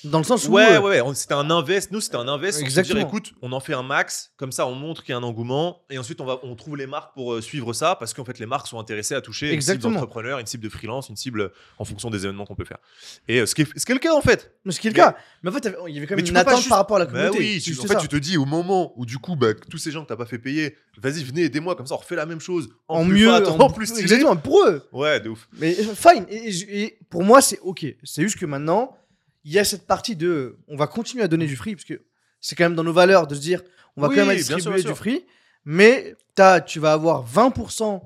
Dans 0.06 0.18
le 0.18 0.24
sens 0.24 0.48
où. 0.48 0.52
Ouais, 0.52 0.74
euh, 0.74 0.80
ouais, 0.82 0.90
ouais. 0.90 1.02
on- 1.02 1.14
C'était 1.14 1.34
un 1.34 1.50
invest. 1.50 1.92
Nous, 1.92 2.02
c'était 2.02 2.18
un 2.18 2.28
invest. 2.28 2.60
On 2.62 2.64
Exactement. 2.66 3.00
dire, 3.00 3.08
écoute, 3.08 3.34
on 3.42 3.52
en 3.52 3.60
fait 3.60 3.74
un 3.74 3.84
max. 3.84 4.32
Comme 4.38 4.52
ça, 4.52 4.68
on 4.68 4.76
montre 4.76 5.04
qu'il 5.04 5.12
y 5.12 5.16
a 5.16 5.18
un 5.18 5.24
engouement. 5.24 5.82
Et 5.90 5.98
ensuite, 5.98 6.20
on, 6.22 6.26
va, 6.26 6.40
on 6.44 6.56
trouve 6.56 6.76
les 6.78 6.88
marques 6.88 7.14
pour 7.14 7.34
euh, 7.34 7.42
suivre 7.42 7.74
ça. 7.74 7.96
Parce 7.96 8.14
qu'en 8.14 8.26
fait, 8.26 8.40
les 8.40 8.46
marques 8.46 8.68
sont 8.68 8.80
intéressées 8.80 9.16
à 9.16 9.22
toucher 9.22 9.46
une 9.48 9.52
cible 9.62 9.74
Exactement. 9.74 9.94
d'entrepreneurs, 9.94 10.40
une 10.40 10.46
cible 10.46 10.64
de 10.64 10.70
freelance, 10.70 11.10
une 11.10 11.16
cible 11.16 11.42
euh, 11.42 11.50
en 11.78 11.86
fonction 11.86 12.10
des 12.10 12.26
événements 12.26 12.46
qu'on 12.46 12.56
peut 12.56 12.66
faire. 12.66 12.80
Et 13.28 13.46
ce, 13.46 13.56
qui 13.56 13.62
est, 13.64 13.68
ce 13.80 13.86
qui 13.86 13.92
est 13.92 13.96
le 13.96 14.00
cas, 14.00 14.14
en 14.14 14.22
fait. 14.22 14.54
Mais 14.66 14.72
ce 14.74 14.80
qui 14.80 14.88
est 14.88 14.92
le 14.92 14.96
cas. 14.96 15.16
Mais 15.42 15.50
en 15.50 15.54
fait, 15.54 15.70
il 15.88 15.94
y 15.94 15.98
avait 15.98 16.08
quand 16.08 16.16
même 16.16 16.26
une 16.26 16.38
attente 16.38 16.58
juste- 16.58 16.70
par 16.70 16.78
rapport 16.80 16.98
à 16.98 17.00
la 17.00 17.06
Bah 17.06 17.12
communauté. 17.30 17.40
oui, 17.40 17.62
tu- 17.62 17.78
en 17.80 17.82
fait, 17.84 17.88
ça. 17.94 18.00
tu 18.00 18.08
te 18.08 18.16
dis 18.18 18.38
au 18.38 18.46
moment 18.46 18.94
où, 18.98 19.06
du 19.06 19.18
coup, 19.20 19.36
bah, 19.36 19.54
tous 19.54 19.78
ces 19.78 19.92
gens 19.92 20.04
que 20.04 20.08
t'as 20.10 20.16
pas 20.16 20.26
fait 20.26 20.38
payer, 20.40 20.76
vas-y, 20.98 21.24
venez, 21.24 21.44
aidez-moi. 21.44 21.76
Comme 21.76 21.88
ça, 21.88 21.96
on 21.96 21.98
refait 21.98 22.16
la 22.16 22.26
même 22.26 22.40
chose. 22.42 22.70
En, 22.88 23.02
en 23.02 23.06
plus 23.06 23.14
mieux, 23.14 23.28
fat, 23.32 23.50
en, 23.50 23.60
en 23.60 23.70
plus 23.70 23.86
stylé. 23.88 24.02
Exactement, 24.04 24.36
pour 24.36 24.64
eux. 24.66 24.88
Ouais, 24.92 25.20
de 25.20 25.30
ouf. 25.30 25.48
Mais 25.58 25.74
fine. 25.74 26.26
Et 26.30 26.98
pour 27.10 27.24
moi, 27.24 27.42
c'est 27.42 27.60
ok. 27.60 27.86
C'est 28.04 28.22
juste 28.24 28.38
que 28.38 28.46
maintenant, 28.46 28.96
il 29.44 29.52
y 29.52 29.60
a 29.60 29.64
cette 29.66 29.86
partie 29.88 30.16
de. 30.16 30.58
On 30.68 30.76
va 30.76 30.88
continuer 30.88 31.24
à 31.24 31.28
donner 31.28 31.48
du 31.48 31.56
free 31.56 31.76
parce 31.76 31.86
que 31.86 32.02
c'est 32.40 32.56
quand 32.56 32.64
même 32.66 32.76
dans 32.76 32.84
nos 32.84 32.94
valeurs 32.94 33.28
de 33.28 33.36
se 33.36 33.42
dire, 33.42 33.62
on 33.96 34.02
va 34.02 34.08
Oui, 34.10 34.16
quand 34.16 34.26
même 34.26 34.36
bien 34.36 34.44
sûr, 34.44 34.56
distribuer 34.56 34.84
du 34.84 34.96
free, 34.96 35.26
mais 35.66 36.16
t'as, 36.36 36.62
tu 36.62 36.80
vas 36.80 36.94
avoir 36.94 37.26
20% 37.28 38.02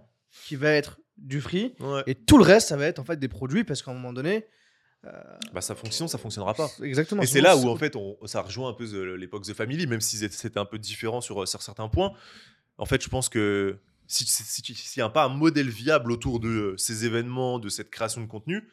qui 0.45 0.55
va 0.55 0.71
être 0.71 0.99
du 1.17 1.41
free 1.41 1.73
Ouais. 1.79 2.03
et 2.07 2.15
tout 2.15 2.37
le 2.37 2.43
reste, 2.43 2.67
ça 2.69 2.77
va 2.77 2.85
être 2.85 2.99
en 2.99 3.03
fait 3.03 3.17
des 3.19 3.27
produits 3.27 3.63
parce 3.63 3.81
qu'à 3.81 3.91
un 3.91 3.95
moment 3.95 4.13
donné, 4.13 4.45
Bah, 5.53 5.61
ça 5.61 5.73
fonctionne, 5.75 6.07
ça 6.07 6.17
fonctionnera 6.17 6.53
pas. 6.53 6.69
exactement. 6.83 7.21
Et 7.21 7.27
c'est 7.27 7.41
là 7.41 7.55
où 7.55 7.69
en 7.69 7.75
fait 7.77 7.95
on, 7.95 8.17
ça 8.25 8.41
rejoint 8.41 8.69
un 8.69 8.73
peu 8.73 8.85
The- 8.85 9.17
l'époque 9.17 9.43
The 9.43 9.53
Family, 9.53 9.87
même 9.87 10.01
si 10.01 10.17
c'était 10.17 10.59
un 10.59 10.65
peu 10.65 10.77
différent 10.77 11.21
sur, 11.21 11.41
euh, 11.41 11.45
sur 11.45 11.61
certains 11.61 11.87
points. 11.87 12.13
En 12.77 12.85
fait, 12.85 13.01
je 13.03 13.09
pense 13.09 13.29
que 13.29 13.77
si 14.05 14.25
si- 14.25 14.43
si 14.43 14.61
s'il 14.75 15.01
n'y 15.01 15.05
a 15.05 15.09
pas 15.09 15.23
un 15.25 15.29
modèle 15.29 15.69
viable 15.69 16.11
autour 16.11 16.39
de 16.39 16.49
euh, 16.49 16.77
ces 16.77 17.05
événements, 17.05 17.57
de 17.59 17.69
cette 17.69 17.89
création 17.89 18.21
de 18.21 18.27
contenu, 18.27 18.67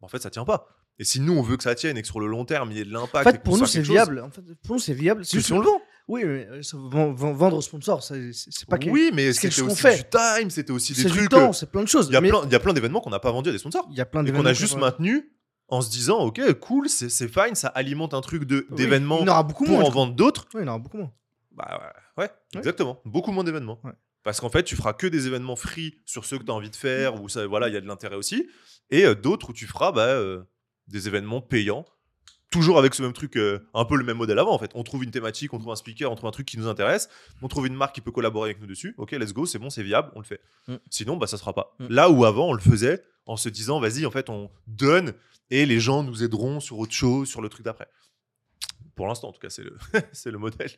en 0.00 0.08
fait, 0.08 0.18
ça 0.22 0.30
tient 0.30 0.44
pas. 0.44 0.68
Et 0.98 1.04
si 1.04 1.20
nous 1.20 1.32
on 1.32 1.42
veut 1.42 1.56
que 1.56 1.62
ça 1.62 1.74
tienne 1.74 1.96
et 1.96 2.02
que 2.02 2.08
sur 2.08 2.20
le 2.20 2.26
long 2.26 2.44
terme 2.44 2.70
il 2.72 2.76
y 2.78 2.80
ait 2.80 2.84
de 2.84 2.94
En 2.96 3.00
l'impact, 3.02 3.28
et 3.28 3.32
fait, 3.32 3.42
pour 3.42 3.56
nous, 3.58 3.66
c'est 3.66 3.78
quelque 3.80 3.90
viable. 3.92 4.20
En 4.20 4.30
fait, 4.30 4.42
pour 4.64 4.74
nous, 4.76 4.80
c'est 4.80 4.94
viable. 4.94 5.24
C'est 5.24 5.40
Si, 5.40 5.52
on 5.52 5.58
le 5.60 5.64
vend. 5.66 5.80
Oui, 6.08 6.22
mais 6.24 6.46
euh, 6.46 6.62
ça, 6.62 6.76
vendre 6.78 7.56
au 7.58 7.60
sponsor, 7.60 8.02
ça, 8.02 8.14
c'est 8.32 8.50
c'est 8.50 8.66
pas 8.68 8.78
que- 8.78 8.88
Oui, 8.88 9.10
mais 9.12 9.32
c'est 9.32 9.42
quelque 9.42 9.52
c'était 9.54 9.70
aussi 9.70 9.82
fait. 9.82 9.96
du 9.98 10.04
time, 10.10 10.50
c'était 10.50 10.70
aussi 10.72 10.94
des 10.94 11.02
c'est 11.02 11.08
trucs. 11.08 11.20
du 11.20 11.28
temps, 11.28 11.50
euh, 11.50 11.52
c'est 11.52 11.70
plein 11.70 11.82
de 11.82 11.88
choses. 11.88 12.06
Il 12.08 12.14
y 12.14 12.16
a 12.16 12.20
mais 12.22 12.30
plein, 12.30 12.72
d'événements 12.72 13.00
qu'on 13.00 13.10
n'a 13.10 13.18
pas 13.20 13.30
vendus 13.30 13.50
à 13.50 13.52
des 13.52 13.58
sponsors. 13.58 13.86
il 13.90 13.96
y 13.96 14.00
a 14.00 14.06
plein 14.06 14.20
Et 14.20 14.22
qu'on 14.22 14.26
d'événements 14.32 14.48
a 14.48 14.52
juste 14.54 14.76
maintenu 14.78 15.30
en 15.68 15.82
se 15.82 15.90
disant, 15.90 16.18
ok, 16.20 16.40
cool, 16.60 16.88
c'est 16.88 17.10
c'est 17.10 17.28
fine, 17.28 17.54
ça 17.54 17.68
alimente 17.68 18.14
un 18.14 18.22
truc 18.22 18.44
Oui, 18.50 18.62
d'événements 18.70 19.20
en 19.20 19.44
beaucoup 19.44 19.64
pour 19.64 19.76
moins. 19.78 19.84
en 19.84 19.90
vendre 19.90 20.14
d'autres. 20.14 20.46
Oui, 20.54 20.62
il 20.62 20.64
y 20.64 20.68
en 20.68 20.72
aura 20.72 20.78
beaucoup 20.78 20.96
moins. 20.96 21.12
Bah 21.52 21.78
ouais, 22.16 22.24
ouais, 22.24 22.30
exactement. 22.56 23.00
Beaucoup 23.04 23.30
moins 23.32 23.44
d'événements. 23.44 23.78
Ouais. 23.84 23.92
Parce 24.22 24.40
qu'en 24.40 24.48
fait, 24.50 24.62
tu 24.62 24.76
feras 24.76 24.94
que 24.94 25.06
des 25.06 25.26
événements 25.26 25.56
free 25.56 25.98
sur 26.06 26.24
ceux 26.24 26.38
que 26.38 26.44
tu 26.44 26.50
as 26.50 26.54
envie 26.54 26.70
de 26.70 26.76
faire, 26.76 27.20
où 27.22 27.28
ça, 27.28 27.46
voilà, 27.46 27.68
il 27.68 27.74
y 27.74 27.76
a 27.76 27.80
de 27.82 27.86
l'intérêt 27.86 28.16
aussi. 28.16 28.48
Et 28.90 29.04
euh, 29.04 29.14
d'autres 29.14 29.50
où 29.50 29.52
tu 29.52 29.66
feras 29.66 29.92
bah, 29.92 30.06
euh, 30.06 30.42
des 30.88 31.08
événements 31.08 31.40
payants. 31.40 31.84
Toujours 32.50 32.78
avec 32.78 32.94
ce 32.94 33.02
même 33.02 33.12
truc, 33.12 33.36
euh, 33.36 33.58
un 33.74 33.84
peu 33.84 33.96
le 33.96 34.04
même 34.04 34.16
modèle 34.16 34.38
avant 34.38 34.54
en 34.54 34.58
fait. 34.58 34.70
On 34.74 34.82
trouve 34.82 35.04
une 35.04 35.10
thématique, 35.10 35.52
on 35.52 35.58
trouve 35.58 35.72
un 35.72 35.76
speaker, 35.76 36.10
on 36.10 36.14
trouve 36.14 36.28
un 36.28 36.32
truc 36.32 36.46
qui 36.46 36.56
nous 36.56 36.66
intéresse, 36.66 37.10
on 37.42 37.48
trouve 37.48 37.66
une 37.66 37.74
marque 37.74 37.94
qui 37.94 38.00
peut 38.00 38.10
collaborer 38.10 38.50
avec 38.50 38.60
nous 38.60 38.66
dessus. 38.66 38.94
Ok, 38.96 39.12
let's 39.12 39.34
go, 39.34 39.44
c'est 39.44 39.58
bon, 39.58 39.68
c'est 39.68 39.82
viable, 39.82 40.10
on 40.14 40.20
le 40.20 40.24
fait. 40.24 40.40
Mm. 40.66 40.76
Sinon, 40.88 41.16
bah 41.18 41.26
ça 41.26 41.36
sera 41.36 41.52
pas. 41.52 41.76
Mm. 41.78 41.86
Là 41.90 42.08
où 42.08 42.24
avant, 42.24 42.48
on 42.48 42.52
le 42.54 42.60
faisait 42.60 43.04
en 43.26 43.36
se 43.36 43.50
disant, 43.50 43.80
vas-y, 43.80 44.06
en 44.06 44.10
fait, 44.10 44.30
on 44.30 44.50
donne 44.66 45.12
et 45.50 45.66
les 45.66 45.78
gens 45.78 46.02
nous 46.02 46.24
aideront 46.24 46.60
sur 46.60 46.78
autre 46.78 46.94
chose, 46.94 47.28
sur 47.28 47.42
le 47.42 47.50
truc 47.50 47.66
d'après. 47.66 47.88
Pour 48.96 49.06
l'instant, 49.06 49.28
en 49.28 49.32
tout 49.32 49.40
cas, 49.40 49.50
c'est 49.50 49.64
le, 49.64 49.76
c'est 50.12 50.30
le 50.30 50.38
modèle. 50.38 50.70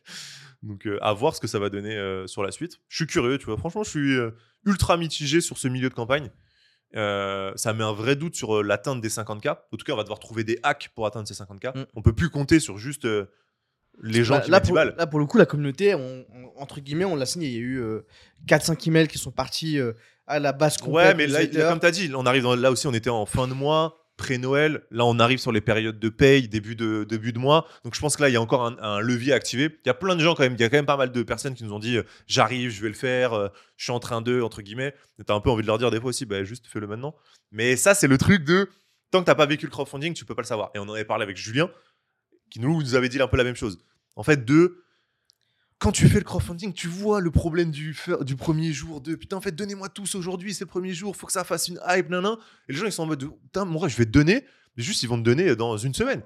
Donc, 0.65 0.89
euh, 0.89 0.99
à 1.03 1.13
voir 1.13 1.37
ce 1.37 1.41
que 1.41 1.47
ça 1.47 1.61
va 1.61 1.71
donner 1.71 1.97
euh, 1.97 2.27
sur 2.27 2.43
la 2.43 2.51
suite. 2.51 2.81
Je 2.89 2.97
suis 2.97 3.07
curieux, 3.07 3.39
tu 3.39 3.47
vois. 3.47 3.57
Franchement, 3.57 3.85
je 3.85 3.91
suis 3.91 4.17
ultra 4.65 4.97
mitigé 4.97 5.41
sur 5.41 5.57
ce 5.57 5.69
milieu 5.69 5.89
de 5.89 5.95
campagne. 5.95 6.31
Euh, 6.97 7.53
ça 7.55 7.73
met 7.73 7.85
un 7.85 7.93
vrai 7.93 8.17
doute 8.17 8.35
sur 8.35 8.59
euh, 8.59 8.63
l'atteinte 8.63 9.01
des 9.01 9.09
50K. 9.11 9.51
En 9.51 9.77
tout 9.77 9.85
cas, 9.85 9.93
on 9.93 9.97
va 9.97 10.03
devoir 10.03 10.19
trouver 10.19 10.43
des 10.45 10.59
hacks 10.65 10.91
pour 10.95 11.07
atteindre 11.07 11.29
ces 11.29 11.35
50K. 11.35 11.79
Mm. 11.79 11.85
On 11.95 12.03
peut 12.03 12.13
plus 12.13 12.31
compter 12.31 12.59
sur 12.59 12.79
juste 12.79 13.05
euh, 13.05 13.27
les 14.03 14.25
gens 14.25 14.41
qui 14.41 14.51
là, 14.51 14.57
mettent 14.59 14.65
10 14.65 14.69
pour, 14.71 14.77
là, 14.99 15.07
pour 15.07 15.19
le 15.21 15.27
coup, 15.27 15.39
la 15.39 15.47
communauté, 15.47 15.95
on- 15.95 16.25
on- 16.35 16.61
entre 16.61 16.81
guillemets, 16.81 17.05
on 17.05 17.15
l'a 17.17 17.27
signé. 17.27 17.49
Il 17.49 17.55
y 17.55 17.59
a 17.59 17.61
eu 17.61 17.77
euh, 17.81 18.07
4-5 18.49 18.89
emails 18.89 19.09
qui 19.09 19.19
sont 19.19 19.31
partis 19.31 19.79
à 20.27 20.39
la 20.41 20.53
base 20.53 20.79
complète. 20.79 21.09
Ouais, 21.09 21.15
mais 21.15 21.27
là, 21.27 21.47
comme 21.69 21.81
tu 21.81 21.87
as 21.87 21.91
dit, 21.91 22.11
on 22.15 22.27
arrive 22.27 22.43
dans- 22.43 22.57
là 22.57 22.71
aussi, 22.73 22.87
on 22.87 22.93
était 22.95 23.11
en 23.11 23.27
fin 23.27 23.47
de 23.47 23.53
mois, 23.55 24.00
pré-Noël. 24.21 24.83
Là, 24.91 25.07
on 25.07 25.19
arrive 25.19 25.39
sur 25.39 25.51
les 25.51 25.63
périodes 25.63 25.99
de 25.99 26.09
paye, 26.11 26.47
début 26.47 26.77
de, 26.77 27.05
début 27.05 27.33
de 27.33 27.39
mois. 27.39 27.67
Donc, 27.85 27.95
je 27.95 28.01
pense 28.01 28.17
que 28.17 28.23
là, 28.23 28.29
il 28.29 28.33
y 28.33 28.37
a 28.37 28.41
encore 28.41 28.67
un, 28.67 29.01
levier 29.01 29.33
à 29.33 29.37
activer. 29.37 29.79
Il 29.85 29.89
y 29.89 29.91
a 29.91 29.95
plein 29.95 30.15
de 30.15 30.21
gens 30.21 30.35
quand 30.35 30.43
même, 30.43 30.55
il 30.55 30.61
y 30.61 30.65
a 30.65 30.69
quand 30.69 30.77
même 30.77 30.87
pas 30.87 30.99
mal 30.99 31.11
de 31.11 31.23
personnes 31.23 31.55
qui 31.55 31.65
nous 31.65 31.73
ont 31.73 31.79
dit 31.79 31.97
euh, 31.97 32.03
j'arrive, 32.27 32.71
je 32.71 32.83
vais 32.83 32.89
le 32.89 32.95
faire, 32.95 33.33
euh, 33.33 33.49
je 33.79 33.85
suis 33.85 33.93
en 33.93 33.99
train 33.99 34.21
de, 34.21 34.43
entre 34.43 34.61
guillemets. 34.61 34.95
Et 35.19 35.25
t'as 35.25 35.35
un 35.35 35.41
peu 35.41 35.51
envie 35.51 35.63
de 35.63 35.67
leur 35.67 35.79
dire 35.79 35.91
des 35.91 35.99
fois 35.99 36.11
aussi, 36.11 36.27
bah, 36.27 36.45
juste 36.45 36.67
fais-le 36.67 36.87
maintenant. 36.87 37.15
Mais 37.51 37.77
ça, 37.77 37.95
c'est 37.95 38.09
le 38.09 38.19
truc 38.19 38.45
de 38.45 38.69
tant 39.11 39.21
que 39.21 39.27
t'as 39.27 39.35
pas 39.35 39.47
vécu 39.47 39.65
le 39.65 39.71
crowdfunding, 39.71 40.13
tu 40.13 40.27
peux 40.27 40.35
pas 40.35 40.43
le 40.43 40.47
savoir. 40.47 40.71
Et 40.75 40.79
on 40.79 40.83
en 40.83 40.93
avait 40.93 41.05
parlé 41.05 41.23
avec 41.23 41.39
Julien, 41.39 41.71
qui 42.51 42.61
nous, 42.61 42.81
nous 42.81 42.95
avait 42.95 43.09
dit 43.09 43.21
un 43.21 43.27
peu 43.27 43.39
la 43.39 43.45
même 43.45 43.57
chose. 43.57 43.79
En 44.17 44.23
fait, 44.23 44.45
de 44.45 44.85
quand 45.81 45.91
tu 45.93 46.09
fais 46.09 46.19
le 46.19 46.25
crowdfunding, 46.25 46.73
tu 46.73 46.87
vois 46.89 47.21
le 47.21 47.31
problème 47.31 47.71
du, 47.71 47.97
du 48.21 48.37
premier 48.37 48.73
jour 48.73 49.01
de 49.01 49.15
putain, 49.17 49.39
en 49.39 49.41
fait, 49.41 49.51
donnez-moi 49.53 49.89
tous 49.89 50.15
aujourd'hui, 50.15 50.55
c'est 50.55 50.65
le 50.65 50.69
premier 50.71 50.93
jour, 50.93 51.17
faut 51.17 51.27
que 51.27 51.33
ça 51.33 51.43
fasse 51.43 51.69
une 51.69 51.81
hype, 51.89 52.09
nan, 52.11 52.23
nan. 52.23 52.37
Et 52.69 52.73
les 52.73 52.79
gens, 52.79 52.87
ils 52.87 52.93
sont 52.93 53.03
en 53.03 53.07
mode 53.07 53.25
putain, 53.43 53.65
mon 53.65 53.81
gars, 53.81 53.89
je 53.89 53.97
vais 53.97 54.05
te 54.05 54.11
donner, 54.11 54.45
mais 54.77 54.83
juste, 54.83 55.03
ils 55.03 55.09
vont 55.09 55.19
te 55.19 55.23
donner 55.25 55.57
dans 55.57 55.77
une 55.79 55.95
semaine. 55.95 56.23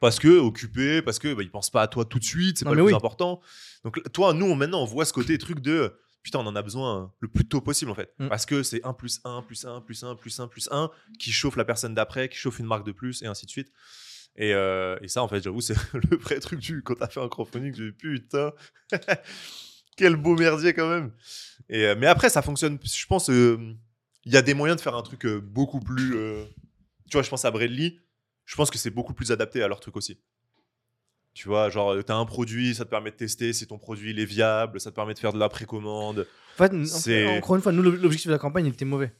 Parce 0.00 0.18
que 0.18 0.28
occupé, 0.38 1.00
parce 1.02 1.18
que 1.18 1.32
bah, 1.32 1.42
ils 1.42 1.50
pensent 1.50 1.70
pas 1.70 1.82
à 1.82 1.86
toi 1.88 2.04
tout 2.04 2.18
de 2.18 2.24
suite, 2.24 2.58
c'est 2.58 2.64
pas 2.64 2.72
le 2.74 2.82
plus 2.90 2.96
important. 2.96 3.40
Donc, 3.84 4.02
toi, 4.12 4.34
nous, 4.34 4.44
on- 4.46 4.56
maintenant, 4.56 4.82
on 4.82 4.86
voit 4.86 5.04
ce 5.06 5.12
côté 5.14 5.38
truc 5.38 5.60
de 5.60 5.94
putain, 6.22 6.38
on 6.40 6.46
en 6.46 6.56
a 6.56 6.62
besoin 6.62 7.12
le 7.20 7.28
plus 7.28 7.44
tôt 7.46 7.60
possible, 7.60 7.90
en 7.90 7.94
fait. 7.94 8.12
Mm. 8.18 8.28
Parce 8.28 8.44
que 8.46 8.62
c'est 8.62 8.82
1 8.84 8.92
plus 8.94 9.20
1, 9.24 9.42
plus 9.42 9.64
1, 9.66 9.80
plus 9.82 10.02
1, 10.02 10.14
plus 10.16 10.40
1, 10.40 10.48
plus 10.48 10.68
1 10.72 10.90
qui 11.18 11.30
chauffe 11.32 11.56
la 11.56 11.64
personne 11.66 11.94
d'après, 11.94 12.28
qui 12.30 12.38
chauffe 12.38 12.58
une 12.58 12.66
marque 12.66 12.84
de 12.86 12.92
plus, 12.92 13.22
et 13.22 13.26
ainsi 13.26 13.44
de 13.46 13.50
suite. 13.50 13.70
Et, 14.36 14.52
euh, 14.52 14.96
et 15.00 15.08
ça, 15.08 15.22
en 15.22 15.28
fait, 15.28 15.42
j'avoue, 15.42 15.60
c'est 15.60 15.76
le 15.94 16.16
vrai 16.16 16.40
truc 16.40 16.58
du 16.58 16.82
quand 16.82 16.94
t'as 16.94 17.08
fait 17.08 17.20
un 17.20 17.28
crowdfunding, 17.28 17.72
tu 17.72 17.90
dis 17.90 17.96
putain, 17.96 18.52
quel 19.96 20.16
beau 20.16 20.36
merdier 20.36 20.74
quand 20.74 20.88
même. 20.88 21.12
Et, 21.68 21.84
euh, 21.84 21.94
mais 21.96 22.06
après, 22.06 22.28
ça 22.28 22.42
fonctionne. 22.42 22.78
Je 22.82 23.06
pense, 23.06 23.30
euh, 23.30 23.58
il 24.24 24.32
y 24.32 24.36
a 24.36 24.42
des 24.42 24.54
moyens 24.54 24.76
de 24.78 24.82
faire 24.82 24.96
un 24.96 25.02
truc 25.02 25.26
beaucoup 25.26 25.80
plus. 25.80 26.16
tu 27.08 27.12
vois, 27.12 27.22
je 27.22 27.30
pense 27.30 27.44
à 27.44 27.50
Bradley. 27.50 27.96
Je 28.44 28.56
pense 28.56 28.70
que 28.70 28.78
c'est 28.78 28.90
beaucoup 28.90 29.14
plus 29.14 29.32
adapté 29.32 29.62
à 29.62 29.68
leur 29.68 29.80
truc 29.80 29.96
aussi. 29.96 30.18
Tu 31.32 31.48
vois, 31.48 31.70
genre, 31.70 31.96
t'as 32.04 32.14
un 32.14 32.26
produit, 32.26 32.74
ça 32.74 32.84
te 32.84 32.90
permet 32.90 33.10
de 33.10 33.16
tester 33.16 33.52
si 33.52 33.66
ton 33.66 33.78
produit 33.78 34.10
il 34.10 34.20
est 34.20 34.24
viable, 34.24 34.80
ça 34.80 34.90
te 34.90 34.94
permet 34.94 35.14
de 35.14 35.18
faire 35.18 35.32
de 35.32 35.38
la 35.38 35.48
précommande. 35.48 36.26
En 36.58 36.68
fait, 36.68 37.38
encore 37.38 37.56
une 37.56 37.62
fois, 37.62 37.72
nous, 37.72 37.82
l'objectif 37.82 38.28
de 38.28 38.32
la 38.32 38.38
campagne 38.38 38.66
il 38.66 38.72
était 38.72 38.84
mauvais. 38.84 39.12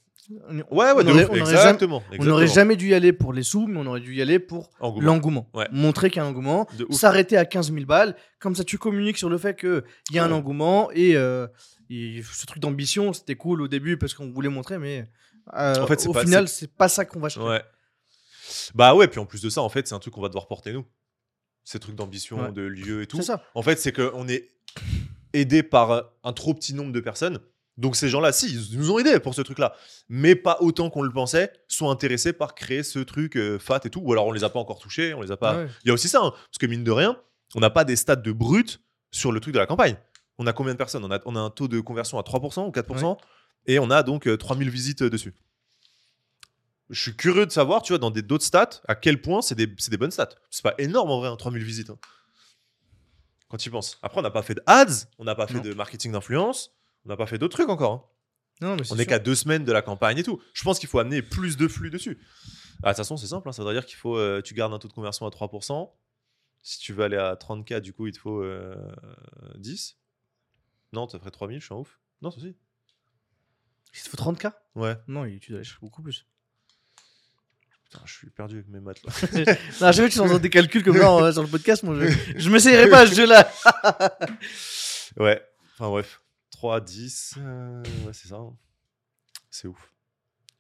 On- 0.49 0.57
Ouais, 0.57 0.65
ouais, 0.71 0.93
on 0.97 1.09
aurait- 1.09 1.25
ouf, 1.25 1.31
on 1.31 1.41
aurait 1.41 1.41
exactement. 1.41 2.03
On 2.19 2.25
n'aurait 2.25 2.47
jamais 2.47 2.77
dû 2.77 2.89
y 2.89 2.95
aller 2.95 3.13
pour 3.13 3.33
les 3.35 3.43
sous, 3.43 3.67
mais 3.67 3.79
on 3.79 3.87
aurait 3.87 4.01
dû 4.01 4.15
y 4.15 4.23
aller 4.23 4.39
pour 4.39 4.71
Engouement. 4.81 5.07
l'engouement. 5.07 5.51
Ouais. 5.53 5.69
Montrer 5.71 6.09
qu'il 6.09 6.17
y 6.17 6.21
a 6.21 6.25
un 6.25 6.31
engouement, 6.31 6.67
s'arrêter 6.91 7.37
à 7.37 7.45
15 7.45 7.71
000 7.73 7.85
balles. 7.85 8.17
Comme 8.39 8.55
ça, 8.55 8.65
tu 8.65 8.79
communiques 8.79 9.19
sur 9.19 9.29
le 9.29 9.37
fait 9.39 9.59
qu'il 9.59 9.83
y 10.13 10.19
a 10.19 10.25
un 10.25 10.33
engouement. 10.33 10.91
Et, 10.93 11.15
euh, 11.17 11.47
et 11.91 12.23
ce 12.23 12.47
truc 12.47 12.61
d'ambition, 12.63 13.13
c'était 13.13 13.35
cool 13.37 13.61
au 13.61 13.69
début 13.69 13.99
parce 13.99 14.15
qu'on 14.15 14.31
voulait 14.33 14.49
montrer, 14.49 14.79
mais 14.79 15.11
euh, 15.55 15.75
En 15.83 15.87
fait, 15.87 16.07
au 16.07 16.13
pas- 16.15 16.23
final, 16.23 16.49
c'est 16.49 16.73
pas 16.75 16.89
ça 16.89 17.05
qu'on 17.05 17.21
va 17.21 17.29
chercher. 17.29 17.47
Ouais. 17.49 17.63
Bah 18.75 18.95
ouais, 18.95 19.09
puis 19.09 19.21
en 19.21 19.27
plus 19.27 19.43
de 19.43 19.51
ça, 19.51 19.61
en 19.63 19.69
fait, 19.69 19.87
c'est 19.87 19.95
un 19.95 19.99
truc 19.99 20.15
qu'on 20.15 20.23
va 20.23 20.29
devoir 20.29 20.47
porter 20.47 20.73
nous. 20.73 20.87
Ces 21.65 21.79
trucs 21.79 21.97
d'ambition, 21.97 22.51
de 22.53 22.63
lieu 22.63 23.03
et 23.03 23.07
tout. 23.07 23.17
C'est 23.19 23.23
ça. 23.25 23.43
En 23.55 23.63
fait, 23.63 23.79
c'est 23.79 23.93
qu'on 23.93 24.27
est 24.29 24.51
aidé 25.35 25.63
par 25.63 26.05
un 26.23 26.33
trop 26.33 26.55
petit 26.55 26.73
nombre 26.75 26.93
de 26.93 27.01
personnes. 27.01 27.41
Donc 27.77 27.97
ces 27.97 28.09
gens-là, 28.09 28.33
si, 28.33 28.55
ils 28.55 28.79
nous 28.79 28.91
ont 28.93 28.99
aidés 28.99 29.19
pour 29.19 29.35
ce 29.35 29.43
truc-là. 29.43 29.75
Mais 30.09 30.37
pas 30.37 30.59
autant 30.61 30.91
qu'on 30.91 31.03
le 31.03 31.11
pensait, 31.13 31.53
sont 31.67 31.91
intéressés 31.91 32.33
par 32.33 32.55
créer 32.55 32.83
ce 32.83 33.01
truc 33.01 33.37
euh, 33.37 33.59
fat 33.59 33.81
et 33.85 33.91
tout. 33.91 34.01
Ou 34.01 34.13
alors 34.13 34.27
on 34.27 34.33
les 34.33 34.45
a 34.45 34.49
pas 34.49 34.61
encore 34.61 34.79
touchés, 34.79 35.13
on 35.15 35.21
les 35.21 35.33
a 35.33 35.37
pas... 35.37 35.57
Ouais. 35.57 35.69
Il 35.85 35.89
y 35.89 35.91
a 35.91 35.95
aussi 35.95 36.09
ça, 36.09 36.21
hein, 36.23 36.31
parce 36.31 36.59
que 36.61 36.67
mine 36.67 36.85
de 36.85 36.93
rien, 36.93 37.19
on 37.55 37.61
n'a 37.61 37.71
pas 37.71 37.85
des 37.85 37.97
stats 37.97 38.17
de 38.17 38.33
brut 38.33 38.81
sur 39.11 39.33
le 39.33 39.41
truc 39.41 39.55
de 39.55 39.59
la 39.59 39.67
campagne. 39.67 39.97
On 40.39 40.47
a 40.47 40.53
combien 40.53 40.73
de 40.73 40.79
personnes? 40.79 41.05
On 41.05 41.11
a, 41.11 41.21
on 41.27 41.37
a 41.37 41.41
un 41.41 41.51
taux 41.51 41.69
de 41.69 41.81
conversion 41.81 42.19
à 42.19 42.23
3% 42.23 42.67
ou 42.67 42.71
4%, 42.71 43.17
et 43.67 43.79
on 43.79 43.91
a 43.91 44.03
donc 44.03 44.27
euh, 44.27 44.37
3000 44.37 44.69
visites 44.71 45.03
euh, 45.03 45.11
dessus. 45.11 45.35
Je 46.91 47.01
suis 47.01 47.17
curieux 47.17 47.47
de 47.47 47.51
savoir, 47.53 47.83
tu 47.83 47.93
vois, 47.93 47.99
dans 47.99 48.11
d'autres 48.11 48.45
stats, 48.45 48.83
à 48.87 48.95
quel 48.95 49.21
point 49.23 49.43
c'est 49.43 49.55
des, 49.55 49.67
bonnes 49.97 50.11
stats. 50.11 50.29
C'est 50.51 50.63
pas 50.63 50.75
énorme 50.79 51.11
en 51.11 51.19
vrai, 51.19 51.29
hein, 51.29 51.37
3000 51.37 51.65
visites. 51.65 51.91
hein. 51.91 51.99
Quand 53.49 53.57
tu 53.57 53.69
y 53.69 53.73
penses. 53.73 53.99
Après, 54.03 54.19
on 54.19 54.23
n'a 54.23 54.31
pas 54.31 54.43
fait 54.43 54.55
de 54.55 54.63
ads, 54.67 55.07
on 55.19 55.25
n'a 55.25 55.35
pas 55.35 55.47
fait 55.47 55.55
Non. 55.55 55.63
de 55.63 55.73
marketing 55.75 56.13
d'influence, 56.13 56.73
on 57.05 57.09
n'a 57.09 57.17
pas 57.17 57.27
fait 57.27 57.39
d'autres 57.39 57.57
trucs 57.57 57.69
encore. 57.69 57.93
hein. 57.93 58.05
Non, 58.61 58.77
mais 58.77 58.83
On 58.83 58.85
c'est 58.85 58.95
est 58.95 58.97
sûr. 58.99 59.07
qu'à 59.07 59.19
deux 59.19 59.35
semaines 59.35 59.65
de 59.65 59.73
la 59.73 59.83
campagne 59.83 60.19
et 60.19 60.23
tout. 60.23 60.41
Je 60.53 60.63
pense 60.63 60.79
qu'il 60.79 60.89
faut 60.89 60.99
amener 61.01 61.23
plus 61.23 61.57
de 61.57 61.67
flux 61.69 61.91
dessus. 61.91 62.19
Ah, 62.83 62.89
de 62.89 62.93
toute 62.93 62.99
façon, 62.99 63.17
c'est 63.17 63.27
simple. 63.27 63.49
hein, 63.49 63.53
Ça 63.53 63.63
voudrait 63.63 63.75
dire 63.75 63.85
qu'il 63.87 63.97
faut. 63.97 64.17
euh, 64.17 64.41
tu 64.43 64.55
gardes 64.55 64.73
un 64.73 64.79
taux 64.79 64.89
de 64.89 64.93
conversion 64.93 65.27
à 65.27 65.31
3%. 65.31 65.91
Si 66.63 66.79
tu 66.79 66.93
veux 66.93 67.05
aller 67.05 67.17
à 67.17 67.35
30K, 67.35 67.81
du 67.81 67.93
coup, 67.93 68.07
il 68.07 68.13
te 68.13 68.19
faut 68.19 68.41
euh, 68.43 68.75
10. 69.57 69.97
Non, 70.93 71.09
ça 71.09 71.19
ferait 71.19 71.31
3000, 71.33 71.61
je 71.61 71.65
suis 71.67 71.75
en 71.75 71.81
ouf. 71.81 71.99
Non, 72.23 72.31
ça 72.31 72.39
aussi. 72.39 72.55
Il 73.97 74.03
te 74.03 74.09
faut 74.09 74.17
30K 74.17 74.53
Ouais. 74.77 74.97
Non, 75.09 75.25
il- 75.25 75.41
tu 75.41 75.51
dois 75.51 75.59
aller 75.59 75.65
chercher 75.65 75.81
beaucoup 75.83 76.03
plus. 76.03 76.25
Putain, 77.85 78.01
je 78.07 78.13
suis 78.15 78.31
perdu 78.31 78.55
avec 78.57 78.69
mes 78.69 78.81
maths 78.81 79.03
là. 79.05 79.13
non, 79.81 79.93
je 79.93 79.97
sais 79.97 80.09
que 80.09 80.13
tu 80.13 80.21
entends 80.21 80.39
des 80.39 80.51
calculs 80.51 80.83
comme 80.85 80.97
ça 80.97 81.13
euh, 81.25 81.33
sur 81.33 81.43
le 81.43 81.49
podcast. 81.49 81.83
Moi, 81.83 81.97
je, 82.01 82.39
je 82.39 82.51
m'essayerai 82.51 82.89
pas 82.89 83.01
à 83.01 83.07
ce 83.07 83.15
jeu-là. 83.15 83.53
ouais. 85.19 85.43
Enfin, 85.75 85.89
bref. 85.91 86.21
3, 86.55 86.81
10. 86.81 87.35
euh, 87.39 87.83
ouais, 88.07 88.13
c'est 88.13 88.29
ça. 88.29 88.37
hein. 88.37 88.53
C'est 89.51 89.69
ouf. 89.69 89.91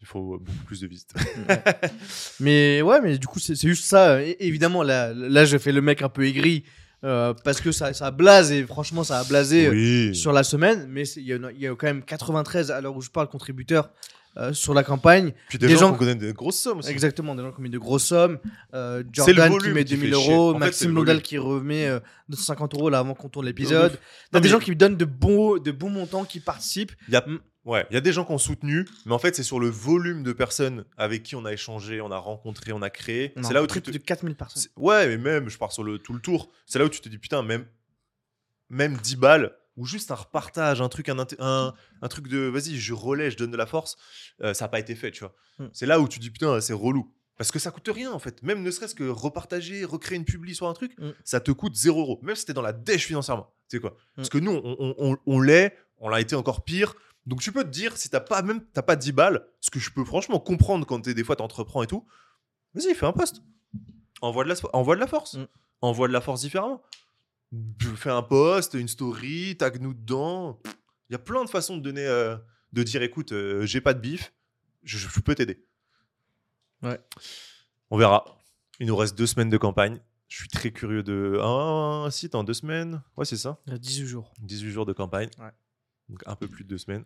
Il 0.00 0.06
faut 0.06 0.38
beaucoup 0.38 0.64
plus 0.66 0.80
de 0.80 0.86
visites. 0.86 1.14
Mais 2.40 2.82
ouais, 2.82 3.00
mais 3.00 3.16
du 3.16 3.26
coup, 3.26 3.38
c'est 3.38 3.54
juste 3.56 3.86
ça. 3.86 4.20
Évidemment, 4.22 4.82
là, 4.82 5.14
là, 5.14 5.44
je 5.46 5.56
fais 5.56 5.72
le 5.72 5.80
mec 5.80 6.02
un 6.02 6.10
peu 6.10 6.26
aigri 6.26 6.64
euh, 7.04 7.32
parce 7.44 7.60
que 7.60 7.72
ça, 7.72 7.94
ça 7.94 8.10
blase 8.10 8.52
et 8.52 8.64
franchement, 8.66 9.02
ça 9.02 9.18
a 9.20 9.24
blasé 9.24 9.66
euh, 9.68 9.70
oui. 9.70 10.14
sur 10.14 10.32
la 10.32 10.44
semaine. 10.44 10.86
Mais 10.90 11.08
il 11.16 11.22
y, 11.22 11.28
y 11.62 11.66
a 11.66 11.74
quand 11.74 11.86
même 11.86 12.02
93 12.02 12.70
à 12.70 12.80
l'heure 12.82 12.94
où 12.96 13.00
je 13.00 13.08
parle 13.10 13.28
contributeurs 13.28 13.90
euh, 14.36 14.52
sur 14.52 14.74
la 14.74 14.82
campagne. 14.84 15.32
Puis 15.48 15.58
des, 15.58 15.66
des 15.68 15.74
gens, 15.74 15.80
gens- 15.80 15.92
qui 15.92 15.98
connaissent 16.00 16.16
des 16.16 16.32
grosses 16.32 16.58
sommes 16.58 16.78
aussi. 16.78 16.90
Exactement, 16.90 17.34
des 17.34 17.42
gens 17.42 17.52
qui 17.52 17.60
ont 17.60 17.62
mis 17.62 17.70
de 17.70 17.78
grosses 17.78 18.04
sommes. 18.04 18.38
Euh, 18.74 19.02
Jordan 19.12 19.58
qui 19.58 19.68
met 19.70 19.84
qui 19.84 19.94
2000 19.96 20.14
fait 20.14 20.20
chier. 20.20 20.32
euros, 20.34 20.54
Maxime 20.54 20.92
volume. 20.94 21.20
qui 21.20 21.38
remet 21.38 21.86
euh, 21.86 22.00
250 22.28 22.74
euros 22.74 22.90
là 22.90 22.98
avant 22.98 23.14
qu'on 23.14 23.28
tourne 23.28 23.46
l'épisode. 23.46 23.98
T'as 24.32 24.40
des 24.40 24.48
mais- 24.48 24.52
gens 24.52 24.58
qui 24.58 24.74
donnent 24.74 24.96
de 24.96 25.04
bons, 25.04 25.58
de 25.58 25.70
bons 25.70 25.90
montants 25.90 26.24
qui 26.24 26.40
participent. 26.40 26.92
Il 27.08 27.14
y 27.14 27.16
a. 27.16 27.24
Ouais, 27.64 27.86
il 27.90 27.94
y 27.94 27.96
a 27.96 28.02
des 28.02 28.12
gens 28.12 28.26
qui 28.26 28.32
ont 28.32 28.36
soutenu, 28.36 28.86
mais 29.06 29.14
en 29.14 29.18
fait, 29.18 29.34
c'est 29.34 29.42
sur 29.42 29.58
le 29.58 29.68
volume 29.70 30.22
de 30.22 30.34
personnes 30.34 30.84
avec 30.98 31.22
qui 31.22 31.34
on 31.34 31.46
a 31.46 31.52
échangé, 31.54 32.02
on 32.02 32.10
a 32.10 32.18
rencontré, 32.18 32.72
on 32.72 32.82
a 32.82 32.90
créé. 32.90 33.32
C'est 33.42 33.54
là 33.54 33.62
où 33.62 33.66
tu 33.66 33.80
te... 33.80 33.90
plus 33.90 33.98
de 33.98 34.04
4000 34.04 34.34
personnes. 34.34 34.64
Ouais, 34.76 35.06
mais 35.06 35.16
même, 35.16 35.48
je 35.48 35.56
pars 35.56 35.72
sur 35.72 35.82
le, 35.82 35.96
tout 35.98 36.12
le 36.12 36.20
tour. 36.20 36.50
C'est 36.66 36.78
là 36.78 36.84
où 36.84 36.90
tu 36.90 37.00
te 37.00 37.08
dis, 37.08 37.16
putain, 37.16 37.42
même, 37.42 37.64
même 38.68 38.96
10 38.98 39.16
balles, 39.16 39.52
ou 39.76 39.84
juste 39.86 40.10
un 40.10 40.14
repartage, 40.14 40.80
un 40.80 40.88
truc, 40.88 41.08
un, 41.08 41.16
inté- 41.16 41.36
un, 41.40 41.74
un 42.02 42.08
truc 42.08 42.28
de, 42.28 42.38
vas-y, 42.38 42.76
je 42.76 42.92
relais, 42.94 43.30
je 43.30 43.36
donne 43.36 43.50
de 43.50 43.56
la 43.56 43.66
force, 43.66 43.96
euh, 44.42 44.54
ça 44.54 44.64
n'a 44.66 44.68
pas 44.68 44.78
été 44.80 44.94
fait, 44.94 45.10
tu 45.10 45.20
vois. 45.20 45.34
Mm. 45.58 45.66
C'est 45.72 45.86
là 45.86 46.00
où 46.00 46.08
tu 46.08 46.18
dis, 46.18 46.30
putain, 46.30 46.60
c'est 46.60 46.72
relou. 46.72 47.12
Parce 47.36 47.50
que 47.50 47.58
ça 47.58 47.72
coûte 47.72 47.88
rien, 47.92 48.12
en 48.12 48.20
fait. 48.20 48.40
Même 48.44 48.62
ne 48.62 48.70
serait-ce 48.70 48.94
que 48.94 49.02
repartager, 49.08 49.84
recréer 49.84 50.16
une 50.18 50.24
publi 50.24 50.54
sur 50.54 50.68
un 50.68 50.72
truc, 50.74 50.96
Mm. 50.98 51.10
ça 51.24 51.40
te 51.40 51.50
coûte 51.50 51.74
0 51.74 51.98
euros. 52.00 52.20
Même 52.22 52.36
si 52.36 52.44
t'es 52.46 52.52
dans 52.52 52.62
la 52.62 52.72
dèche 52.72 53.06
financièrement. 53.06 53.52
Tu 53.68 53.76
sais 53.76 53.80
quoi 53.80 53.96
Parce 54.14 54.28
que 54.28 54.38
nous, 54.38 54.52
on, 54.52 54.76
on- 54.78 54.94
on- 54.98 55.16
on 55.26 55.40
l'est, 55.40 55.76
on 55.98 56.08
l'a 56.08 56.20
été 56.20 56.36
encore 56.36 56.62
pire. 56.64 56.94
Donc 57.26 57.40
tu 57.40 57.50
peux 57.50 57.64
te 57.64 57.70
dire, 57.70 57.96
si 57.96 58.10
t'as 58.10 58.20
pas 58.20 58.42
même 58.42 58.60
t'as 58.72 58.82
pas 58.82 58.96
10 58.96 59.12
balles, 59.12 59.46
ce 59.60 59.70
que 59.70 59.80
je 59.80 59.90
peux 59.90 60.04
franchement 60.04 60.38
comprendre 60.38 60.86
quand 60.86 61.00
t'es 61.00 61.14
des 61.14 61.24
fois 61.24 61.36
t'entreprends 61.36 61.82
et 61.82 61.86
tout, 61.86 62.04
vas-y, 62.74 62.94
fais 62.94 63.06
un 63.06 63.12
post. 63.12 63.40
Envoie 64.20 64.44
de 64.44 64.50
la, 64.50 64.54
envoie 64.74 64.94
de 64.94 65.00
la 65.00 65.06
force. 65.06 65.36
Envoie 65.80 66.06
de 66.06 66.12
la 66.12 66.20
force 66.20 66.42
différemment. 66.42 66.82
Fais 67.96 68.10
un 68.10 68.22
post, 68.22 68.74
une 68.74 68.88
story, 68.88 69.56
tag 69.56 69.80
nous 69.80 69.94
dedans. 69.94 70.60
Il 71.08 71.12
y 71.12 71.14
a 71.14 71.18
plein 71.18 71.44
de 71.44 71.50
façons 71.50 71.76
de 71.76 71.82
donner, 71.82 72.06
euh, 72.06 72.36
de 72.72 72.82
dire, 72.82 73.02
écoute, 73.02 73.32
euh, 73.32 73.64
j'ai 73.66 73.80
pas 73.80 73.94
de 73.94 74.00
bif, 74.00 74.32
je, 74.82 74.98
je 74.98 75.20
peux 75.20 75.34
t'aider. 75.34 75.64
Ouais. 76.82 77.00
On 77.90 77.96
verra. 77.96 78.24
Il 78.80 78.86
nous 78.88 78.96
reste 78.96 79.16
deux 79.16 79.26
semaines 79.26 79.50
de 79.50 79.56
campagne. 79.56 80.00
Je 80.28 80.38
suis 80.38 80.48
très 80.48 80.72
curieux 80.72 81.02
de. 81.02 81.38
Ah, 81.40 82.08
si, 82.10 82.28
dans 82.28 82.42
deux 82.44 82.54
semaines. 82.54 83.02
Ouais, 83.16 83.24
c'est 83.24 83.36
ça. 83.36 83.60
Il 83.66 83.72
y 83.72 83.76
a 83.76 83.78
18 83.78 84.06
jours. 84.06 84.34
18 84.40 84.70
jours 84.70 84.86
de 84.86 84.92
campagne. 84.92 85.30
Ouais. 85.38 85.52
Donc 86.08 86.22
un 86.26 86.34
peu 86.34 86.48
plus 86.48 86.64
de 86.64 86.68
deux 86.70 86.78
semaines. 86.78 87.04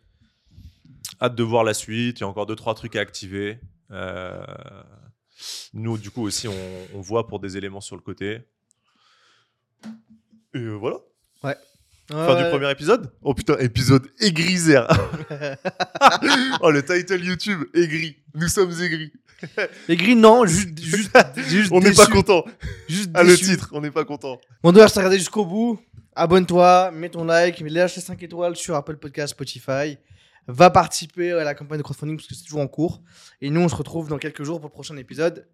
Hâte 1.21 1.35
de 1.35 1.43
voir 1.43 1.65
la 1.65 1.75
suite. 1.75 2.19
Il 2.19 2.23
y 2.23 2.25
a 2.25 2.29
encore 2.29 2.47
deux, 2.47 2.57
trois 2.57 2.75
trucs 2.75 2.97
à 2.97 3.01
activer. 3.01 3.61
Euh, 3.91 4.45
Nous, 5.75 5.99
du 5.99 6.11
coup, 6.11 6.23
aussi, 6.23 6.49
on, 6.49 6.87
on 6.95 7.01
voit 7.01 7.27
pour 7.27 7.39
des 7.41 7.57
éléments 7.57 7.81
sur 7.81 7.97
le 7.97 8.03
côté. 8.03 8.41
Et 10.55 10.59
euh, 10.59 10.75
voilà. 10.75 10.97
Fin 12.11 12.37
du 12.37 12.43
Ouais. 12.43 12.51
premier 12.51 12.71
épisode. 12.71 13.13
Oh 13.23 13.35
putain, 13.35 13.59
épisode 13.59 14.09
aigrisère. 14.21 14.89
oh, 16.63 16.71
le 16.71 16.83
title 16.83 17.23
YouTube, 17.23 17.65
aigri. 17.75 18.17
Nous 18.35 18.49
sommes 18.49 18.73
aigris. 18.81 19.13
Gris, 19.91 20.17
non, 20.17 20.47
juste, 20.47 20.81
juste, 20.81 21.11
juste 21.37 21.71
On 21.73 21.81
n'est 21.81 21.93
pas 21.93 22.07
content. 22.07 22.45
Juste 22.89 23.11
Ah, 23.13 23.23
le 23.23 23.37
titre, 23.37 23.69
on 23.73 23.83
n'est 23.83 23.91
pas 23.91 24.05
content. 24.05 24.41
Bon, 24.63 24.73
d'ailleurs, 24.73 24.91
t'as 24.91 25.01
regardé 25.01 25.19
jusqu'au 25.19 25.45
bout, 25.45 25.79
abonne-toi, 26.17 26.91
mets 26.93 27.11
ton 27.11 27.25
like, 27.25 27.61
lâche 27.61 27.97
les 27.97 28.03
5 28.03 28.23
étoiles 28.23 28.57
sur 28.57 28.75
Apple 28.75 28.97
Podcast, 28.97 29.33
Spotify. 29.35 29.99
Va 30.51 30.71
participer 30.71 31.33
à 31.33 31.45
la 31.45 31.55
campagne 31.55 31.77
de 31.77 31.83
crowdfunding 31.83 32.17
parce 32.17 32.27
que 32.27 32.35
c'est 32.35 32.45
toujours 32.45 32.63
en 32.63 32.69
cours. 32.69 33.03
Et 33.43 33.51
nous, 33.51 33.61
on 33.61 33.69
se 33.69 33.77
retrouve 33.77 34.09
dans 34.09 34.17
quelques 34.17 34.45
jours 34.45 34.61
pour 34.61 34.71
le 34.71 34.73
prochain 34.73 34.97
épisode. 34.97 35.45